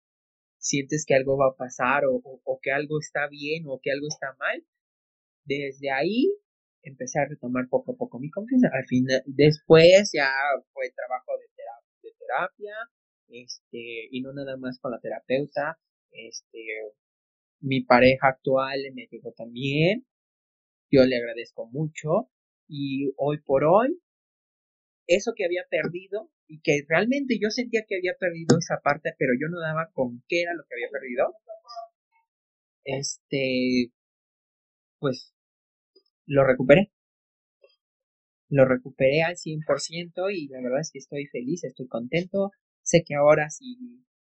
sientes 0.58 1.04
que 1.06 1.14
algo 1.14 1.36
va 1.36 1.48
a 1.48 1.56
pasar 1.56 2.04
o, 2.06 2.60
que 2.62 2.70
algo 2.70 2.98
está 3.00 3.28
bien 3.28 3.64
o 3.66 3.80
que 3.82 3.90
algo 3.90 4.06
está 4.08 4.34
mal. 4.38 4.64
Desde 5.44 5.90
ahí 5.90 6.26
empecé 6.82 7.20
a 7.20 7.26
retomar 7.26 7.68
poco 7.68 7.92
a 7.92 7.96
poco 7.96 8.18
mi 8.18 8.30
confianza. 8.30 8.68
Al 8.72 8.86
final, 8.86 9.22
después 9.26 10.10
ya 10.12 10.30
fue 10.72 10.90
trabajo 10.90 11.32
de 11.38 11.46
terapia, 11.56 11.98
de 12.02 12.12
terapia 12.18 12.74
este, 13.28 14.08
y 14.10 14.20
no 14.22 14.32
nada 14.32 14.56
más 14.56 14.78
con 14.80 14.92
la 14.92 15.00
terapeuta, 15.00 15.78
este, 16.10 16.58
mi 17.60 17.82
pareja 17.82 18.28
actual 18.28 18.80
me 18.94 19.02
ayudó 19.02 19.32
también, 19.32 20.06
yo 20.90 21.04
le 21.04 21.16
agradezco 21.16 21.66
mucho 21.66 22.30
y 22.66 23.12
hoy 23.16 23.38
por 23.40 23.64
hoy, 23.64 24.00
eso 25.06 25.32
que 25.34 25.44
había 25.44 25.64
perdido 25.70 26.30
y 26.46 26.60
que 26.60 26.84
realmente 26.88 27.38
yo 27.40 27.50
sentía 27.50 27.84
que 27.86 27.96
había 27.96 28.14
perdido 28.18 28.58
esa 28.58 28.80
parte, 28.82 29.14
pero 29.18 29.32
yo 29.40 29.48
no 29.48 29.60
daba 29.60 29.90
con 29.92 30.22
qué 30.28 30.42
era 30.42 30.54
lo 30.54 30.64
que 30.64 30.74
había 30.74 30.90
perdido, 30.90 31.34
este, 32.84 33.92
pues 34.98 35.34
lo 36.26 36.44
recuperé. 36.44 36.90
Lo 38.50 38.64
recuperé 38.64 39.22
al 39.22 39.36
100% 39.36 40.30
y 40.30 40.48
la 40.48 40.60
verdad 40.62 40.80
es 40.80 40.90
que 40.90 40.98
estoy 40.98 41.26
feliz, 41.26 41.64
estoy 41.64 41.86
contento. 41.86 42.50
Sé 42.82 43.02
que 43.06 43.14
ahora 43.14 43.50
sí, 43.50 43.76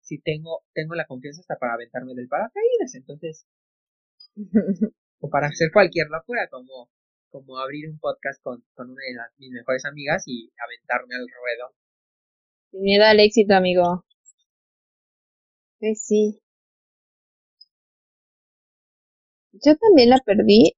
sí 0.02 0.20
tengo, 0.20 0.63
tengo 0.74 0.96
la 0.96 1.06
confianza 1.06 1.41
hasta 1.41 1.58
para 1.58 1.74
aventarme 1.74 2.15
del 2.15 2.28
paracaídas, 2.28 2.96
entonces, 2.96 3.46
o 5.19 5.30
para 5.30 5.47
hacer 5.47 5.69
cualquier 5.71 6.08
locura, 6.10 6.47
como, 6.49 6.89
como 7.30 7.58
abrir 7.60 7.89
un 7.89 7.99
podcast 7.99 8.41
con, 8.43 8.63
con 8.75 8.89
una 8.91 9.01
de 9.08 9.15
las, 9.15 9.32
mis 9.38 9.51
mejores 9.51 9.86
amigas 9.86 10.23
y 10.27 10.51
aventarme 10.63 11.15
al 11.15 11.27
ruedo. 11.27 11.73
Sin 12.71 12.82
miedo 12.84 13.06
al 13.06 13.19
éxito, 13.19 13.56
amigo. 13.56 14.06
Pues 15.80 16.03
sí. 16.06 16.39
Yo 19.51 19.75
también 19.75 20.10
la 20.10 20.19
perdí. 20.25 20.71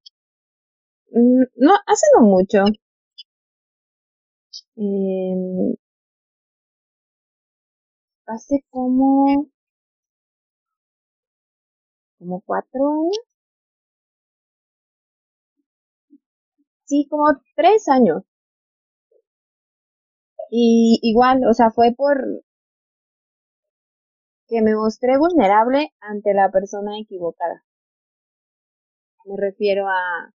Mm, 1.11 1.43
no, 1.57 1.73
hace 1.85 2.05
no 2.15 2.25
mucho. 2.25 2.63
Eh, 4.77 5.75
hace 8.27 8.63
como 8.69 9.49
como 12.17 12.41
cuatro 12.45 12.87
años. 12.87 13.28
Sí, 16.89 17.07
como 17.09 17.25
tres 17.55 17.87
años. 17.87 18.23
Y 20.51 20.99
igual, 21.01 21.41
o 21.49 21.53
sea, 21.53 21.71
fue 21.71 21.93
por 21.95 22.17
que 24.49 24.61
me 24.61 24.75
mostré 24.75 25.17
vulnerable 25.17 25.93
ante 26.01 26.33
la 26.33 26.51
persona 26.51 26.99
equivocada. 26.99 27.63
Me 29.25 29.35
refiero 29.37 29.87
a 29.87 30.33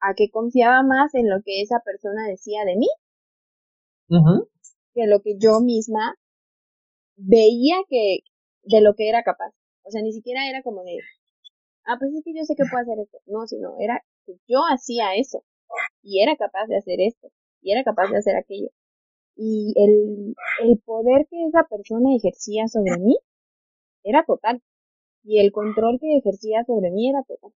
a 0.00 0.12
que 0.14 0.30
confiaba 0.30 0.82
más 0.82 1.14
en 1.14 1.30
lo 1.30 1.40
que 1.42 1.62
esa 1.62 1.80
persona 1.80 2.28
decía 2.28 2.64
de 2.66 2.76
mí 2.76 2.88
que 4.94 5.06
lo 5.06 5.20
que 5.20 5.36
yo 5.38 5.60
misma 5.60 6.14
veía 7.16 7.76
que 7.88 8.18
de 8.64 8.80
lo 8.80 8.94
que 8.94 9.08
era 9.08 9.22
capaz. 9.22 9.52
O 9.84 9.90
sea, 9.90 10.02
ni 10.02 10.12
siquiera 10.12 10.48
era 10.48 10.62
como 10.62 10.82
de, 10.84 10.98
ah, 11.86 11.96
pues 11.98 12.12
es 12.14 12.22
que 12.24 12.34
yo 12.34 12.44
sé 12.44 12.54
que 12.56 12.64
puedo 12.70 12.82
hacer 12.82 12.98
esto. 13.02 13.18
No, 13.26 13.46
sino 13.46 13.76
era 13.80 14.02
yo 14.48 14.60
hacía 14.70 15.14
eso 15.16 15.44
y 16.02 16.22
era 16.22 16.36
capaz 16.36 16.66
de 16.66 16.76
hacer 16.76 17.00
esto 17.00 17.28
y 17.62 17.72
era 17.72 17.84
capaz 17.84 18.08
de 18.10 18.18
hacer 18.18 18.36
aquello. 18.36 18.68
Y 19.36 19.74
el, 19.76 20.34
el 20.68 20.78
poder 20.80 21.26
que 21.30 21.46
esa 21.46 21.64
persona 21.64 22.14
ejercía 22.14 22.68
sobre 22.68 22.98
mí 22.98 23.16
era 24.04 24.24
total. 24.24 24.62
Y 25.24 25.40
el 25.40 25.52
control 25.52 25.98
que 26.00 26.18
ejercía 26.18 26.64
sobre 26.64 26.90
mí 26.90 27.08
era 27.08 27.22
total. 27.22 27.52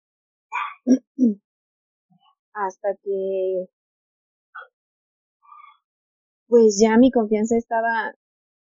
Hasta 2.54 2.94
que 3.02 3.66
pues 6.48 6.78
ya 6.78 6.98
mi 6.98 7.10
confianza 7.10 7.56
estaba 7.56 8.14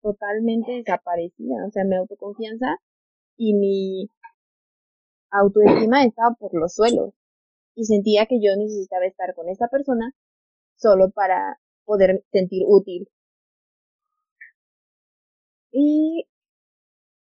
totalmente 0.02 0.70
desaparecida, 0.72 1.66
o 1.66 1.70
sea, 1.72 1.84
mi 1.84 1.96
autoconfianza 1.96 2.76
y 3.36 3.54
mi 3.54 4.08
autoestima 5.30 6.04
estaba 6.04 6.34
por 6.34 6.54
los 6.54 6.74
suelos 6.74 7.12
y 7.74 7.84
sentía 7.84 8.26
que 8.26 8.40
yo 8.40 8.56
necesitaba 8.56 9.06
estar 9.06 9.34
con 9.34 9.48
esta 9.48 9.68
persona 9.68 10.14
solo 10.76 11.10
para 11.10 11.58
poder 11.84 12.24
sentir 12.32 12.64
útil. 12.66 13.08
Y 15.72 16.26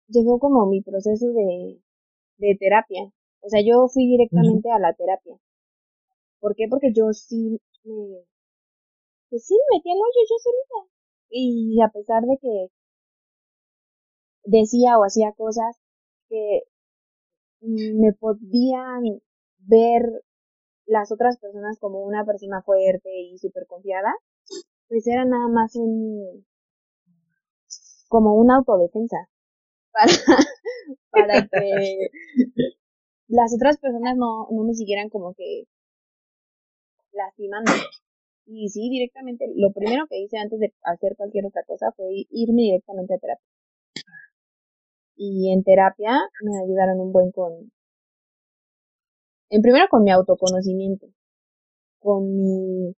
llegó 0.07 0.39
como 0.39 0.65
mi 0.67 0.81
proceso 0.81 1.27
de, 1.33 1.81
de 2.37 2.57
terapia. 2.59 3.11
O 3.41 3.49
sea, 3.49 3.61
yo 3.65 3.87
fui 3.87 4.05
directamente 4.07 4.69
a 4.71 4.79
la 4.79 4.93
terapia. 4.93 5.37
¿Por 6.39 6.55
qué? 6.55 6.67
Porque 6.69 6.91
yo 6.93 7.13
sí 7.13 7.59
me, 7.83 8.25
pues 9.29 9.45
sí, 9.45 9.55
me 9.55 9.77
metí 9.77 9.89
al 9.89 9.97
hoyo 9.97 10.21
yo 10.29 10.35
solita. 10.39 10.93
Y 11.29 11.81
a 11.81 11.89
pesar 11.89 12.23
de 12.23 12.37
que 12.41 12.67
decía 14.43 14.97
o 14.99 15.03
hacía 15.03 15.31
cosas 15.33 15.77
que 16.29 16.63
me 17.61 18.13
podían 18.13 19.21
ver 19.59 20.23
las 20.91 21.09
otras 21.09 21.37
personas 21.37 21.79
como 21.79 22.01
una 22.03 22.25
persona 22.25 22.61
fuerte 22.63 23.09
y 23.21 23.37
súper 23.37 23.65
confiada, 23.65 24.13
pues 24.89 25.07
era 25.07 25.23
nada 25.23 25.47
más 25.47 25.73
un, 25.77 26.45
como 28.09 28.35
una 28.35 28.57
autodefensa 28.57 29.29
para, 29.93 30.13
para 31.09 31.47
que 31.47 32.09
las 33.29 33.55
otras 33.55 33.77
personas 33.77 34.17
no, 34.17 34.49
no 34.51 34.63
me 34.65 34.73
siguieran 34.73 35.07
como 35.07 35.33
que 35.33 35.63
lastimando. 37.13 37.71
Y 38.45 38.67
sí, 38.67 38.89
directamente, 38.89 39.45
lo 39.55 39.71
primero 39.71 40.07
que 40.09 40.19
hice 40.19 40.39
antes 40.39 40.59
de 40.59 40.73
hacer 40.83 41.15
cualquier 41.15 41.45
otra 41.45 41.63
cosa 41.63 41.93
fue 41.95 42.25
irme 42.29 42.63
directamente 42.63 43.13
a 43.13 43.17
terapia. 43.17 43.45
Y 45.15 45.53
en 45.53 45.63
terapia 45.63 46.19
me 46.43 46.61
ayudaron 46.61 46.99
un 46.99 47.13
buen 47.13 47.31
con, 47.31 47.71
en 49.51 49.61
primero 49.61 49.87
con 49.89 50.03
mi 50.03 50.11
autoconocimiento, 50.11 51.07
con 51.99 52.23
mi 52.41 52.95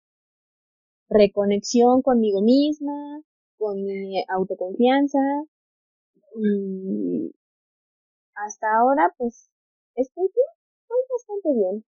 reconexión 1.09 2.01
conmigo 2.01 2.41
misma, 2.41 3.21
con 3.57 3.83
mi 3.83 4.23
autoconfianza 4.29 5.17
y 6.35 7.33
hasta 8.35 8.67
ahora 8.77 9.13
pues 9.17 9.49
estoy 9.95 10.25
bien, 10.33 10.47
estoy 10.81 10.99
bastante 11.09 11.49
bien. 11.59 11.85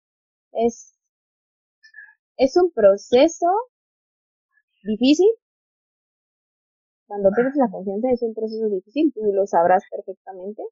Es 0.53 0.95
es 2.37 2.55
un 2.57 2.71
proceso 2.71 3.47
difícil. 4.83 5.27
Cuando 7.07 7.29
pierdes 7.35 7.55
la 7.55 7.69
confianza 7.69 8.07
es 8.11 8.21
un 8.23 8.33
proceso 8.33 8.69
difícil, 8.69 9.11
tú 9.13 9.21
lo 9.33 9.45
sabrás 9.45 9.83
perfectamente. 9.91 10.63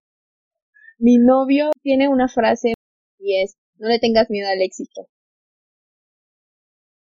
Mi 0.98 1.18
novio 1.18 1.72
tiene 1.82 2.08
una 2.08 2.28
frase 2.28 2.74
y 3.20 3.42
es, 3.42 3.56
no 3.82 3.88
le 3.88 3.98
tengas 3.98 4.30
miedo 4.30 4.48
al 4.48 4.62
éxito. 4.62 5.08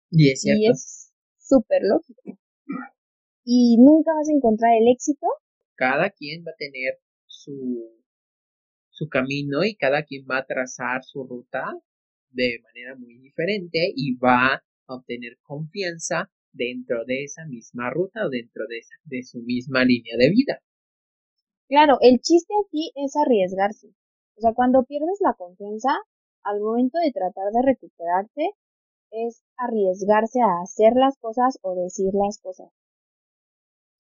Y 0.09 0.31
es 0.31 0.41
cierto. 0.41 0.61
Y 0.61 0.67
es 0.71 1.11
súper 1.37 1.81
lógico. 1.83 2.39
Y 3.43 3.75
nunca 3.79 4.13
vas 4.15 4.29
a 4.29 4.33
encontrar 4.33 4.71
el 4.79 4.87
éxito. 4.87 5.27
Cada 5.75 6.09
quien 6.11 6.45
va 6.45 6.51
a 6.51 6.55
tener 6.57 6.99
su, 7.25 7.91
su 8.91 9.09
camino 9.09 9.65
y 9.65 9.75
cada 9.75 10.03
quien 10.03 10.25
va 10.25 10.37
a 10.37 10.45
trazar 10.45 11.03
su 11.03 11.25
ruta 11.25 11.65
de 12.29 12.59
manera 12.63 12.95
muy 12.95 13.17
diferente 13.17 13.91
y 13.93 14.15
va 14.15 14.63
a 14.87 14.95
obtener 14.95 15.37
confianza 15.41 16.31
dentro 16.53 17.03
de 17.03 17.25
esa 17.25 17.45
misma 17.45 17.89
ruta 17.89 18.25
o 18.25 18.29
dentro 18.29 18.63
de, 18.69 18.79
de 19.03 19.23
su 19.23 19.39
misma 19.41 19.83
línea 19.83 20.15
de 20.17 20.29
vida. 20.29 20.59
Claro, 21.67 21.97
el 21.99 22.21
chiste 22.21 22.53
aquí 22.65 22.93
es 22.95 23.17
arriesgarse. 23.17 23.87
O 24.37 24.41
sea, 24.41 24.53
cuando 24.53 24.85
pierdes 24.85 25.19
la 25.19 25.33
confianza, 25.33 25.89
al 26.43 26.59
momento 26.61 26.99
de 26.99 27.11
tratar 27.11 27.51
de 27.51 27.61
recuperarte, 27.61 28.51
es 29.11 29.43
arriesgarse 29.57 30.41
a 30.41 30.61
hacer 30.61 30.93
las 30.95 31.17
cosas 31.17 31.59
o 31.61 31.75
decir 31.75 32.13
las 32.13 32.39
cosas. 32.39 32.69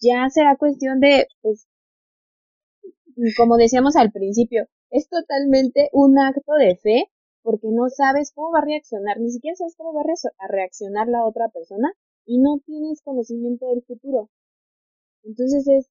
Ya 0.01 0.29
será 0.29 0.57
cuestión 0.57 0.99
de, 0.99 1.27
pues, 1.41 1.67
como 3.37 3.57
decíamos 3.57 3.95
al 3.95 4.11
principio, 4.11 4.67
es 4.89 5.07
totalmente 5.07 5.89
un 5.93 6.19
acto 6.19 6.53
de 6.53 6.75
fe 6.77 7.05
porque 7.41 7.67
no 7.71 7.89
sabes 7.89 8.31
cómo 8.33 8.51
va 8.51 8.59
a 8.59 8.65
reaccionar, 8.65 9.19
ni 9.19 9.29
siquiera 9.29 9.55
sabes 9.55 9.75
cómo 9.75 9.93
va 9.93 10.01
a 10.01 10.47
reaccionar 10.47 11.07
la 11.07 11.25
otra 11.25 11.49
persona 11.49 11.93
y 12.25 12.39
no 12.39 12.59
tienes 12.65 13.01
conocimiento 13.01 13.67
del 13.67 13.83
futuro. 13.83 14.29
Entonces 15.23 15.67
es, 15.67 15.89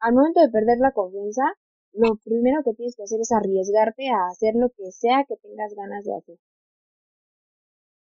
al 0.00 0.14
momento 0.14 0.40
de 0.40 0.50
perder 0.50 0.78
la 0.78 0.92
confianza, 0.92 1.42
lo 1.92 2.16
primero 2.24 2.62
que 2.64 2.74
tienes 2.74 2.96
que 2.96 3.02
hacer 3.02 3.20
es 3.20 3.32
arriesgarte 3.32 4.08
a 4.08 4.30
hacer 4.30 4.54
lo 4.54 4.70
que 4.70 4.90
sea 4.92 5.24
que 5.28 5.36
tengas 5.36 5.74
ganas 5.74 6.04
de 6.04 6.16
hacer. 6.16 6.38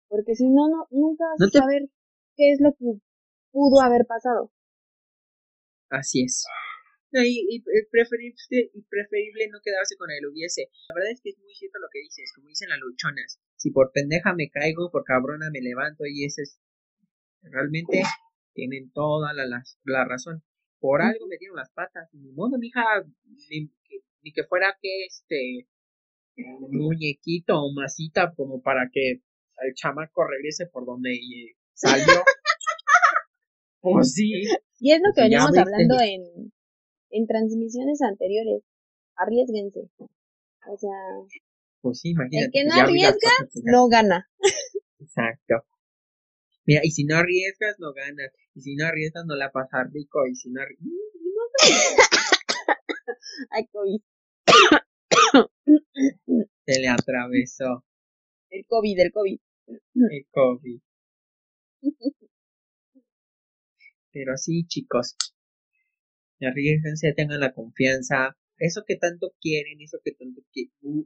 Porque 0.09 0.35
si 0.35 0.49
no, 0.49 0.69
no 0.69 0.87
nunca 0.91 1.25
vas 1.25 1.49
a 1.49 1.61
saber 1.61 1.89
qué 2.37 2.53
es 2.53 2.61
lo 2.61 2.73
que 2.73 3.01
pudo 3.51 3.81
haber 3.81 4.07
pasado. 4.07 4.51
Así 5.89 6.25
es. 6.25 6.45
y, 7.13 7.63
preferible, 7.91 8.37
y 8.51 8.83
preferible 8.83 9.49
no 9.51 9.61
quedarse 9.63 9.97
con 9.97 10.11
el 10.11 10.27
hubiese. 10.27 10.71
La 10.89 10.95
verdad 10.95 11.13
es 11.13 11.21
que 11.23 11.31
es 11.31 11.39
muy 11.39 11.55
cierto 11.55 11.79
lo 11.79 11.89
que 11.93 12.01
dices, 12.01 12.33
como 12.35 12.49
dicen 12.49 12.71
las 12.71 12.79
luchonas. 12.79 13.41
Si 13.57 13.71
por 13.71 13.93
pendeja 13.93 14.35
me 14.35 14.51
caigo, 14.51 14.91
por 14.91 15.05
cabrona 15.05 15.51
me 15.53 15.61
levanto 15.61 16.05
y 16.07 16.25
ese 16.25 16.43
es... 16.43 16.59
Realmente 17.43 18.03
tienen 18.55 18.93
toda 18.93 19.33
la, 19.33 19.45
la, 19.47 20.05
razón. 20.05 20.43
Por 20.83 21.01
algo 21.01 21.29
me 21.29 21.37
dieron 21.39 21.57
las 21.57 21.71
patas. 21.71 22.09
Ni 22.13 22.33
modo, 22.33 22.59
mija, 22.59 22.83
ni, 23.49 23.71
ni 24.23 24.33
que 24.33 24.43
fuera 24.43 24.77
que 24.83 25.07
este 25.07 25.69
muñequito 26.37 27.55
o 27.55 27.73
masita 27.73 28.35
como 28.35 28.61
para 28.61 28.91
que 28.93 29.13
el 29.13 29.75
chamaco 29.75 30.25
regrese 30.27 30.67
por 30.67 30.85
donde 30.85 31.17
salió. 31.73 32.05
pues 33.81 34.13
sí. 34.13 34.43
Y 34.81 34.91
es 34.91 35.01
lo 35.01 35.13
que 35.15 35.23
veníamos 35.23 35.57
hablando 35.57 36.01
en, 36.01 36.53
en 37.11 37.27
transmisiones 37.29 38.03
anteriores. 38.03 38.65
Arriesguense. 39.15 39.89
O 40.67 40.77
sea. 40.77 40.91
Pues 41.81 42.01
sí, 42.01 42.11
imagínate. 42.11 42.47
El 42.47 42.51
que 42.51 42.65
no 42.65 42.75
arriesga, 42.75 43.31
no 43.63 43.87
gana. 43.87 44.29
Exacto. 44.99 45.65
Mira, 46.65 46.81
y 46.85 46.91
si 46.91 47.05
no 47.05 47.17
arriesgas, 47.17 47.79
no 47.79 47.93
ganas. 47.93 48.33
Y 48.55 48.63
si 48.63 48.75
no 48.77 48.87
arriesgas, 48.87 49.25
no 49.27 49.37
la 49.37 49.51
pasas 49.51 49.93
rico. 49.93 50.27
Y 50.27 50.35
si 50.37 50.51
no 50.51 50.63
arriesgas. 50.63 50.89
Ay, 53.51 53.67
COVID. 53.73 54.01
Se 56.67 56.81
le 56.81 56.89
atravesó. 56.89 57.85
El 58.51 58.65
COVID, 58.67 59.01
el 59.01 59.13
COVID. 59.13 59.41
El 59.67 60.27
COVID. 60.31 60.81
Pero 64.13 64.37
sí, 64.37 64.67
chicos. 64.67 65.17
Arriesguense, 66.41 67.13
tengan 67.15 67.41
la 67.41 67.53
confianza. 67.53 68.37
Eso 68.59 68.85
que 68.87 68.97
tanto 68.97 69.35
quieren, 69.41 69.81
eso 69.81 69.99
que 70.05 70.13
tanto 70.13 70.43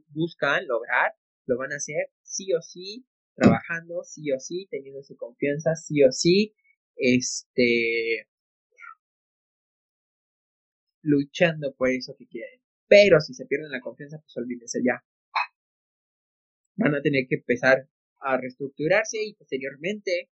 buscan 0.09 0.67
lograr, 0.67 1.13
lo 1.45 1.57
van 1.57 1.73
a 1.73 1.77
hacer 1.77 2.11
sí 2.21 2.53
o 2.53 2.61
sí, 2.61 3.07
trabajando, 3.37 4.03
sí 4.03 4.31
o 4.31 4.39
sí, 4.39 4.67
teniendo 4.69 5.03
su 5.03 5.15
confianza, 5.15 5.75
sí 5.75 6.03
o 6.03 6.11
sí, 6.11 6.55
este, 6.95 8.27
luchando 11.03 11.73
por 11.75 11.89
eso 11.89 12.15
que 12.17 12.27
quieren. 12.27 12.59
Pero 12.87 13.19
si 13.21 13.33
se 13.33 13.45
pierden 13.45 13.71
la 13.71 13.81
confianza, 13.81 14.19
pues 14.19 14.35
olvídense 14.37 14.79
ya. 14.83 15.03
Van 16.75 16.95
a 16.95 17.01
tener 17.01 17.25
que 17.27 17.35
empezar 17.35 17.87
a 18.19 18.37
reestructurarse 18.37 19.23
y 19.23 19.33
posteriormente 19.35 20.29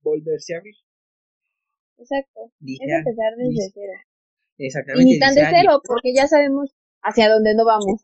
volverse 0.00 0.54
a 0.54 0.58
abrir. 0.58 0.74
Exacto. 1.98 2.52
es 2.60 2.80
empezar 2.80 3.34
desde 3.36 3.70
cero. 3.72 3.92
Exactamente. 4.58 5.02
Y 5.08 5.12
ni 5.14 5.18
tan 5.18 5.34
de 5.34 5.46
cero, 5.50 5.80
porque 5.84 6.14
ya 6.14 6.26
sabemos 6.26 6.74
hacia 7.02 7.28
dónde 7.28 7.54
no 7.54 7.64
vamos. 7.64 8.00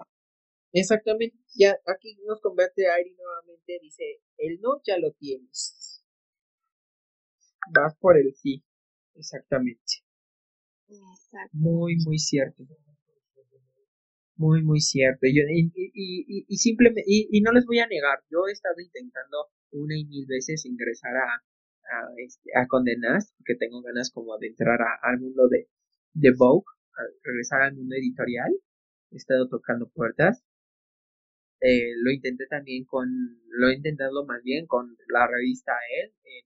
Exactamente. 0.72 1.36
Ya 1.54 1.78
aquí 1.86 2.16
nos 2.26 2.40
convierte 2.40 2.88
Ari 2.88 3.14
nuevamente, 3.14 3.78
dice, 3.80 4.20
el 4.38 4.60
no 4.60 4.80
ya 4.86 4.98
lo 4.98 5.12
tienes. 5.12 6.02
Vas 7.74 7.96
por 7.98 8.16
el 8.16 8.34
sí. 8.34 8.64
Exactamente. 9.14 10.02
Exacto. 10.88 11.50
Muy, 11.52 11.96
muy 12.04 12.18
cierto. 12.18 12.64
Muy, 14.36 14.62
muy 14.62 14.80
cierto. 14.80 15.26
Y, 15.26 15.38
y, 15.38 15.70
y, 15.74 16.46
y, 16.48 16.56
simplemente, 16.56 17.04
y, 17.06 17.40
no 17.42 17.52
les 17.52 17.64
voy 17.66 17.78
a 17.78 17.86
negar, 17.86 18.18
yo 18.30 18.46
he 18.48 18.52
estado 18.52 18.80
intentando 18.80 19.48
una 19.70 19.96
y 19.96 20.04
mil 20.04 20.26
veces 20.26 20.64
ingresar 20.64 21.14
a, 21.16 21.34
a, 21.34 22.08
este, 22.16 22.50
a 22.56 22.66
Condenas, 22.66 23.34
porque 23.38 23.54
tengo 23.54 23.82
ganas 23.82 24.10
como 24.10 24.36
de 24.38 24.48
entrar 24.48 24.78
al 25.02 25.20
mundo 25.20 25.48
de, 25.48 25.68
de 26.14 26.32
Vogue, 26.36 26.64
a 26.96 27.02
regresar 27.22 27.62
al 27.62 27.74
mundo 27.74 27.94
editorial. 27.94 28.52
He 29.10 29.16
estado 29.16 29.48
tocando 29.48 29.88
puertas. 29.90 30.42
Eh, 31.64 31.94
lo 32.02 32.10
intenté 32.10 32.46
también 32.48 32.84
con, 32.84 33.08
lo 33.46 33.68
he 33.68 33.76
intentado 33.76 34.26
más 34.26 34.42
bien 34.42 34.66
con 34.66 34.96
la 35.06 35.28
revista 35.28 35.72
él, 36.02 36.12
en 36.24 36.44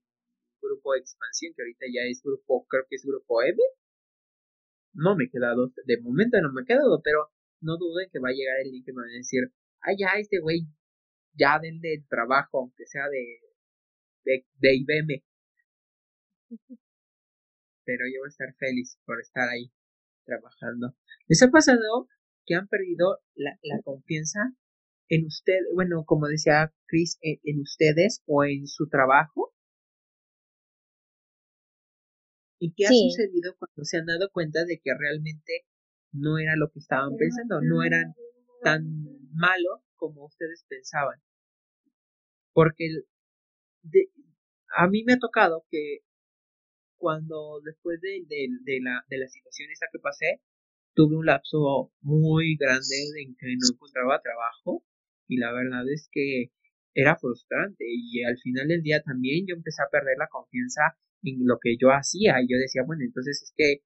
grupo 0.60 0.94
Expansión, 0.94 1.54
que 1.56 1.62
ahorita 1.62 1.86
ya 1.88 2.02
es 2.04 2.22
grupo, 2.22 2.66
creo 2.68 2.84
que 2.88 2.96
es 2.96 3.04
grupo 3.04 3.42
M. 3.42 3.56
No 4.92 5.16
me 5.16 5.24
he 5.24 5.30
quedado, 5.30 5.72
de 5.86 6.00
momento 6.02 6.38
no 6.42 6.52
me 6.52 6.62
he 6.62 6.66
quedado, 6.66 7.00
pero 7.02 7.30
no 7.62 7.78
duden 7.78 8.10
que 8.12 8.18
va 8.18 8.28
a 8.28 8.32
llegar 8.32 8.60
el 8.60 8.70
link 8.72 8.84
que 8.84 8.92
me 8.92 9.00
van 9.02 9.10
a 9.10 9.14
decir, 9.14 9.50
ah, 9.80 9.92
ya, 9.96 10.20
este 10.20 10.38
güey, 10.38 10.66
ya 11.32 11.58
denle 11.62 11.94
el 11.94 12.06
trabajo, 12.08 12.58
aunque 12.60 12.86
sea 12.86 13.08
de, 13.08 13.40
de, 14.24 14.46
de 14.58 14.74
IBM. 14.76 15.24
Pero 17.84 18.04
yo 18.12 18.20
voy 18.20 18.28
a 18.28 18.34
estar 18.36 18.54
feliz 18.58 18.98
por 19.06 19.18
estar 19.20 19.48
ahí 19.48 19.72
trabajando. 20.26 20.94
¿Les 21.26 21.42
ha 21.42 21.50
pasado 21.50 22.08
que 22.44 22.54
han 22.54 22.68
perdido 22.68 23.20
la, 23.34 23.58
la 23.62 23.80
confianza 23.82 24.54
en 25.08 25.26
usted, 25.26 25.58
bueno, 25.74 26.04
como 26.04 26.26
decía 26.26 26.72
Chris, 26.86 27.18
en, 27.22 27.60
ustedes 27.60 28.22
o 28.26 28.44
en 28.44 28.66
su 28.66 28.88
trabajo? 28.88 29.52
¿Y 32.58 32.72
qué 32.74 32.86
ha 32.86 32.88
sucedido 32.88 33.54
cuando 33.58 33.84
se 33.84 33.98
han 33.98 34.06
dado 34.06 34.30
cuenta 34.32 34.64
de 34.64 34.80
que 34.82 34.90
realmente 34.98 35.66
no 36.12 36.38
era 36.38 36.56
lo 36.56 36.70
que 36.70 36.78
estaban 36.78 37.16
pensando, 37.16 37.60
no 37.60 37.82
eran 37.82 38.14
tan 38.62 38.82
malos 39.32 39.82
como 39.96 40.24
ustedes 40.24 40.64
pensaban? 40.68 41.20
Porque 42.52 42.88
a 44.76 44.88
mí 44.88 45.04
me 45.04 45.14
ha 45.14 45.18
tocado 45.18 45.66
que 45.70 45.98
cuando 46.96 47.60
después 47.62 48.00
de, 48.00 48.24
de, 48.26 48.80
la, 48.82 49.04
de 49.08 49.18
la 49.18 49.28
situación 49.28 49.70
esta 49.70 49.86
que 49.92 49.98
pasé, 49.98 50.40
tuve 50.94 51.16
un 51.16 51.26
lapso 51.26 51.92
muy 52.00 52.56
grande 52.56 52.96
en 53.22 53.36
que 53.36 53.54
no 53.58 53.74
encontraba 53.74 54.22
trabajo 54.22 54.82
y 55.28 55.38
la 55.38 55.52
verdad 55.52 55.88
es 55.88 56.08
que 56.10 56.50
era 56.94 57.16
frustrante 57.16 57.84
y 57.86 58.24
al 58.24 58.38
final 58.38 58.68
del 58.68 58.82
día 58.82 59.02
también 59.02 59.46
yo 59.46 59.54
empecé 59.54 59.82
a 59.82 59.90
perder 59.90 60.16
la 60.18 60.28
confianza 60.28 60.96
en 61.22 61.46
lo 61.46 61.58
que 61.60 61.76
yo 61.76 61.90
hacía 61.90 62.40
y 62.40 62.48
yo 62.48 62.58
decía, 62.58 62.82
bueno, 62.86 63.04
entonces 63.04 63.42
es 63.42 63.52
que 63.54 63.82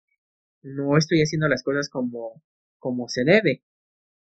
no 0.62 0.97
estoy 0.97 1.20
haciendo 1.22 1.49
las 1.49 1.62
cosas 1.62 1.88
como, 1.88 2.43
como 2.78 3.09
se 3.09 3.24
debe. 3.24 3.64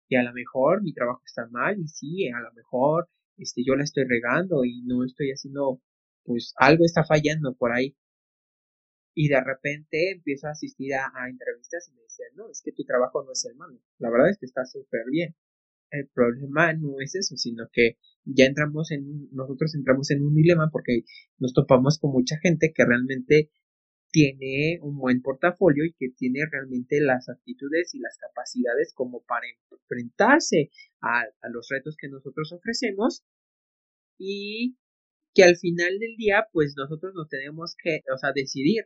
Y 0.10 0.16
a 0.16 0.24
lo 0.24 0.34
mejor 0.34 0.82
mi 0.82 0.94
trabajo 0.94 1.22
está 1.26 1.48
mal 1.48 1.80
y 1.80 1.88
sí, 1.88 2.30
a 2.30 2.40
lo 2.40 2.52
mejor 2.54 3.08
este, 3.38 3.64
yo 3.64 3.76
la 3.76 3.84
estoy 3.84 4.06
regando 4.06 4.66
y 4.66 4.82
no 4.84 5.06
estoy 5.06 5.32
haciendo, 5.32 5.82
pues 6.24 6.54
algo 6.58 6.84
está 6.86 7.04
fallando 7.04 7.54
por 7.56 7.72
ahí. 7.72 7.96
Y 9.14 9.28
de 9.28 9.44
repente 9.44 10.12
empiezo 10.12 10.48
a 10.48 10.52
asistir 10.52 10.94
a, 10.96 11.12
entrevistas 11.30 11.90
y 11.90 11.96
me 11.96 12.04
dicen, 12.04 12.28
no, 12.36 12.50
es 12.50 12.62
que 12.64 12.72
tu 12.72 12.84
trabajo 12.84 13.24
no 13.24 13.34
es 13.34 13.46
el 13.46 13.56
malo. 13.56 13.80
La 14.00 14.10
verdad 14.10 14.30
es 14.30 14.38
que 14.40 14.46
está 14.46 14.66
súper 14.66 15.04
bien 15.12 15.36
el 15.92 16.08
problema 16.08 16.74
no 16.74 17.00
es 17.00 17.16
eso, 17.16 17.36
sino 17.38 17.70
que 17.72 17.98
ya 18.26 18.46
entramos 18.46 18.92
en, 18.92 19.30
nosotros 19.32 19.76
entramos 19.76 20.10
en 20.12 20.24
un 20.24 20.34
dilema 20.36 20.70
porque 20.72 21.04
nos 21.38 21.54
topamos 21.54 22.00
con 22.00 22.12
mucha 22.12 22.38
gente 22.40 22.72
que 22.74 22.86
realmente 22.86 23.52
tiene 24.12 24.80
un 24.82 24.98
buen 24.98 25.22
portafolio 25.22 25.86
y 25.86 25.94
que 25.94 26.10
tiene 26.10 26.42
realmente 26.50 27.00
las 27.00 27.30
actitudes 27.30 27.96
y 27.96 28.00
las 28.00 28.18
capacidades 28.18 28.94
como 28.94 29.24
para 29.24 29.48
enfrentarse 29.72 30.70
a, 31.02 31.22
a 31.42 31.50
los 31.50 31.68
retos 31.70 31.96
que 31.98 32.10
nosotros 32.10 32.52
ofrecemos 32.52 33.24
y 34.18 34.78
que 35.34 35.44
al 35.44 35.58
final 35.58 35.98
del 36.00 36.16
día 36.18 36.48
pues 36.52 36.74
nosotros 36.76 37.14
nos 37.16 37.30
tenemos 37.30 37.76
que, 37.82 38.02
o 38.14 38.18
sea, 38.18 38.32
decidir. 38.34 38.86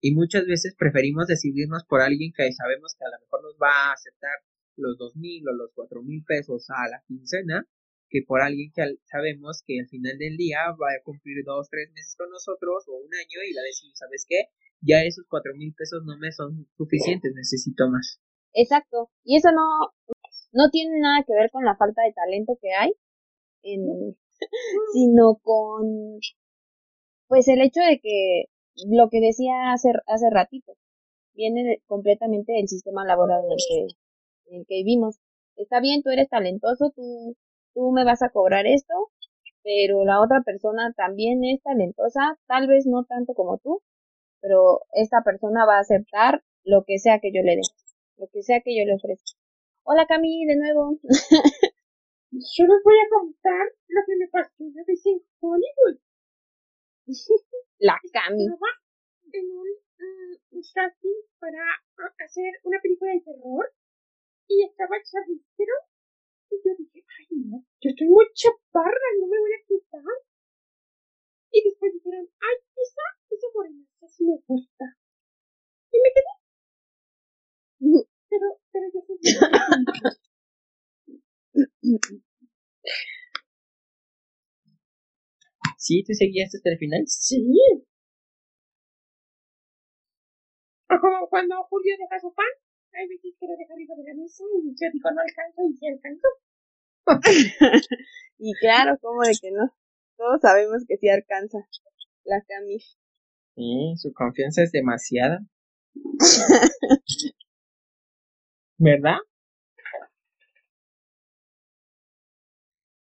Y 0.00 0.14
muchas 0.14 0.46
veces 0.46 0.74
preferimos 0.76 1.26
decidirnos 1.26 1.84
por 1.84 2.00
alguien 2.00 2.32
que 2.32 2.52
sabemos 2.52 2.94
que 2.96 3.04
a 3.04 3.10
lo 3.10 3.20
mejor 3.20 3.42
nos 3.42 3.56
va 3.60 3.90
a 3.90 3.92
aceptar 3.92 4.30
los 4.78 4.96
dos 4.98 5.16
mil 5.16 5.46
o 5.48 5.52
los 5.52 5.70
cuatro 5.74 6.02
mil 6.02 6.24
pesos 6.24 6.66
a 6.70 6.88
la 6.88 7.02
quincena 7.06 7.66
que 8.08 8.22
por 8.26 8.40
alguien 8.40 8.72
que 8.74 8.82
sabemos 9.04 9.62
que 9.66 9.80
al 9.80 9.88
final 9.88 10.16
del 10.18 10.36
día 10.36 10.58
va 10.72 10.88
a 10.96 11.04
cumplir 11.04 11.44
dos, 11.44 11.68
tres 11.70 11.90
meses 11.92 12.16
con 12.16 12.30
nosotros 12.30 12.84
o 12.88 12.96
un 12.96 13.12
año 13.14 13.38
y 13.44 13.54
va 13.54 13.60
a 13.60 13.68
decir, 13.68 13.90
¿sabes 13.94 14.24
qué? 14.26 14.48
Ya 14.80 15.04
esos 15.04 15.26
cuatro 15.28 15.52
mil 15.54 15.74
pesos 15.74 16.02
no 16.04 16.16
me 16.18 16.32
son 16.32 16.66
suficientes, 16.76 17.32
necesito 17.34 17.88
más. 17.90 18.20
Exacto. 18.54 19.10
Y 19.24 19.36
eso 19.36 19.50
no, 19.52 19.92
no 20.52 20.70
tiene 20.70 20.98
nada 21.00 21.24
que 21.26 21.34
ver 21.34 21.50
con 21.50 21.64
la 21.64 21.76
falta 21.76 22.02
de 22.02 22.12
talento 22.12 22.58
que 22.60 22.72
hay, 22.72 22.92
en, 23.62 24.16
sino 24.94 25.38
con, 25.42 26.20
pues 27.26 27.48
el 27.48 27.60
hecho 27.60 27.80
de 27.80 28.00
que 28.00 28.44
lo 28.88 29.08
que 29.10 29.20
decía 29.20 29.72
hace, 29.72 29.90
hace 30.06 30.30
ratito, 30.30 30.74
viene 31.34 31.82
completamente 31.86 32.52
del 32.52 32.68
sistema 32.68 33.04
laboral 33.04 33.44
en 33.44 33.52
el 33.52 33.58
que 33.58 33.94
en 34.48 34.60
el 34.60 34.66
que 34.66 34.76
vivimos. 34.76 35.18
Está 35.56 35.80
bien, 35.80 36.02
tú 36.02 36.10
eres 36.10 36.28
talentoso, 36.28 36.92
tú, 36.94 37.36
tú 37.74 37.90
me 37.90 38.04
vas 38.04 38.22
a 38.22 38.30
cobrar 38.30 38.66
esto, 38.66 38.94
pero 39.62 40.04
la 40.04 40.20
otra 40.20 40.42
persona 40.42 40.92
también 40.96 41.44
es 41.44 41.62
talentosa, 41.62 42.38
tal 42.46 42.68
vez 42.68 42.86
no 42.86 43.04
tanto 43.04 43.34
como 43.34 43.58
tú, 43.58 43.82
pero 44.40 44.82
esta 44.92 45.22
persona 45.24 45.66
va 45.66 45.76
a 45.76 45.80
aceptar 45.80 46.42
lo 46.64 46.84
que 46.86 46.98
sea 46.98 47.18
que 47.20 47.32
yo 47.32 47.42
le 47.42 47.56
dé. 47.56 47.62
lo 48.16 48.28
que 48.28 48.42
sea 48.42 48.60
que 48.60 48.76
yo 48.76 48.84
le 48.84 48.94
ofrezca. 48.94 49.32
Hola 49.84 50.06
Cami, 50.06 50.44
de 50.46 50.56
nuevo. 50.56 50.98
yo 52.30 52.64
les 52.64 52.82
voy 52.84 52.98
a 52.98 53.08
contar 53.10 53.66
lo 53.88 54.00
que 54.06 54.16
me 54.16 54.28
pasó 54.28 54.52
una 54.58 54.82
vez 54.86 55.06
en 55.06 55.22
Hollywood. 55.40 55.98
La 57.78 57.98
Cami. 58.12 58.44
En 59.32 59.44
un, 59.50 59.68
uh, 60.52 60.60
casting 60.74 61.20
para 61.38 61.58
hacer 62.24 62.52
una 62.64 62.78
película 62.80 63.12
de 63.12 63.20
terror 63.20 63.72
y 64.48 64.64
estaba 64.64 64.96
Charlize 65.02 65.44
y 66.50 66.56
yo 66.64 66.72
dije, 66.78 67.04
ay 67.18 67.26
no, 67.44 67.64
yo 67.80 67.90
estoy 67.90 68.08
muy 68.08 68.26
chaparra, 68.32 69.08
no 69.20 69.26
me 69.26 69.38
voy 69.38 69.52
a 69.52 69.64
quitar. 69.66 70.02
Y 71.52 71.62
después 71.64 71.92
dijeron, 71.92 72.28
ay, 72.40 72.56
esa, 72.76 73.02
esa 73.30 73.46
morenaza 73.54 74.08
sí 74.08 74.24
me 74.24 74.38
gusta. 74.46 74.96
Y 75.92 75.98
me 76.00 76.10
quedé. 76.14 76.32
Pero, 78.30 78.60
pero 78.72 78.86
yo 78.92 79.00
soy 79.06 79.18
¿Sí? 85.78 86.04
¿Tú 86.06 86.12
seguías 86.12 86.54
hasta 86.54 86.70
el 86.70 86.78
final? 86.78 87.06
Sí. 87.06 87.40
O 90.90 91.00
como 91.00 91.28
cuando 91.28 91.62
Julio 91.64 91.96
deja 91.98 92.18
su 92.20 92.32
pan, 92.34 92.46
hay 92.98 93.08
veces 93.08 93.34
que 93.38 93.46
lo 93.46 93.56
deja 93.56 93.72
arriba 93.72 93.94
de 93.96 94.04
la 94.04 94.14
mesa 94.14 94.42
y 94.42 94.74
yo 94.74 94.90
digo 94.92 95.10
no 95.12 95.20
alcanzo 95.20 95.62
y 95.70 95.76
sí 95.76 95.86
alcanzo. 95.86 96.28
y 98.38 98.52
claro, 98.54 98.98
como 99.00 99.22
de 99.22 99.32
que 99.40 99.50
no. 99.52 99.72
Todos 100.16 100.40
sabemos 100.40 100.84
que 100.86 100.96
sí 100.96 101.08
alcanza 101.08 101.58
la 102.24 102.42
Cami. 102.42 102.80
Sí, 103.54 103.94
su 103.96 104.12
confianza 104.12 104.62
es 104.64 104.72
demasiada. 104.72 105.40
¿Verdad? 108.78 109.18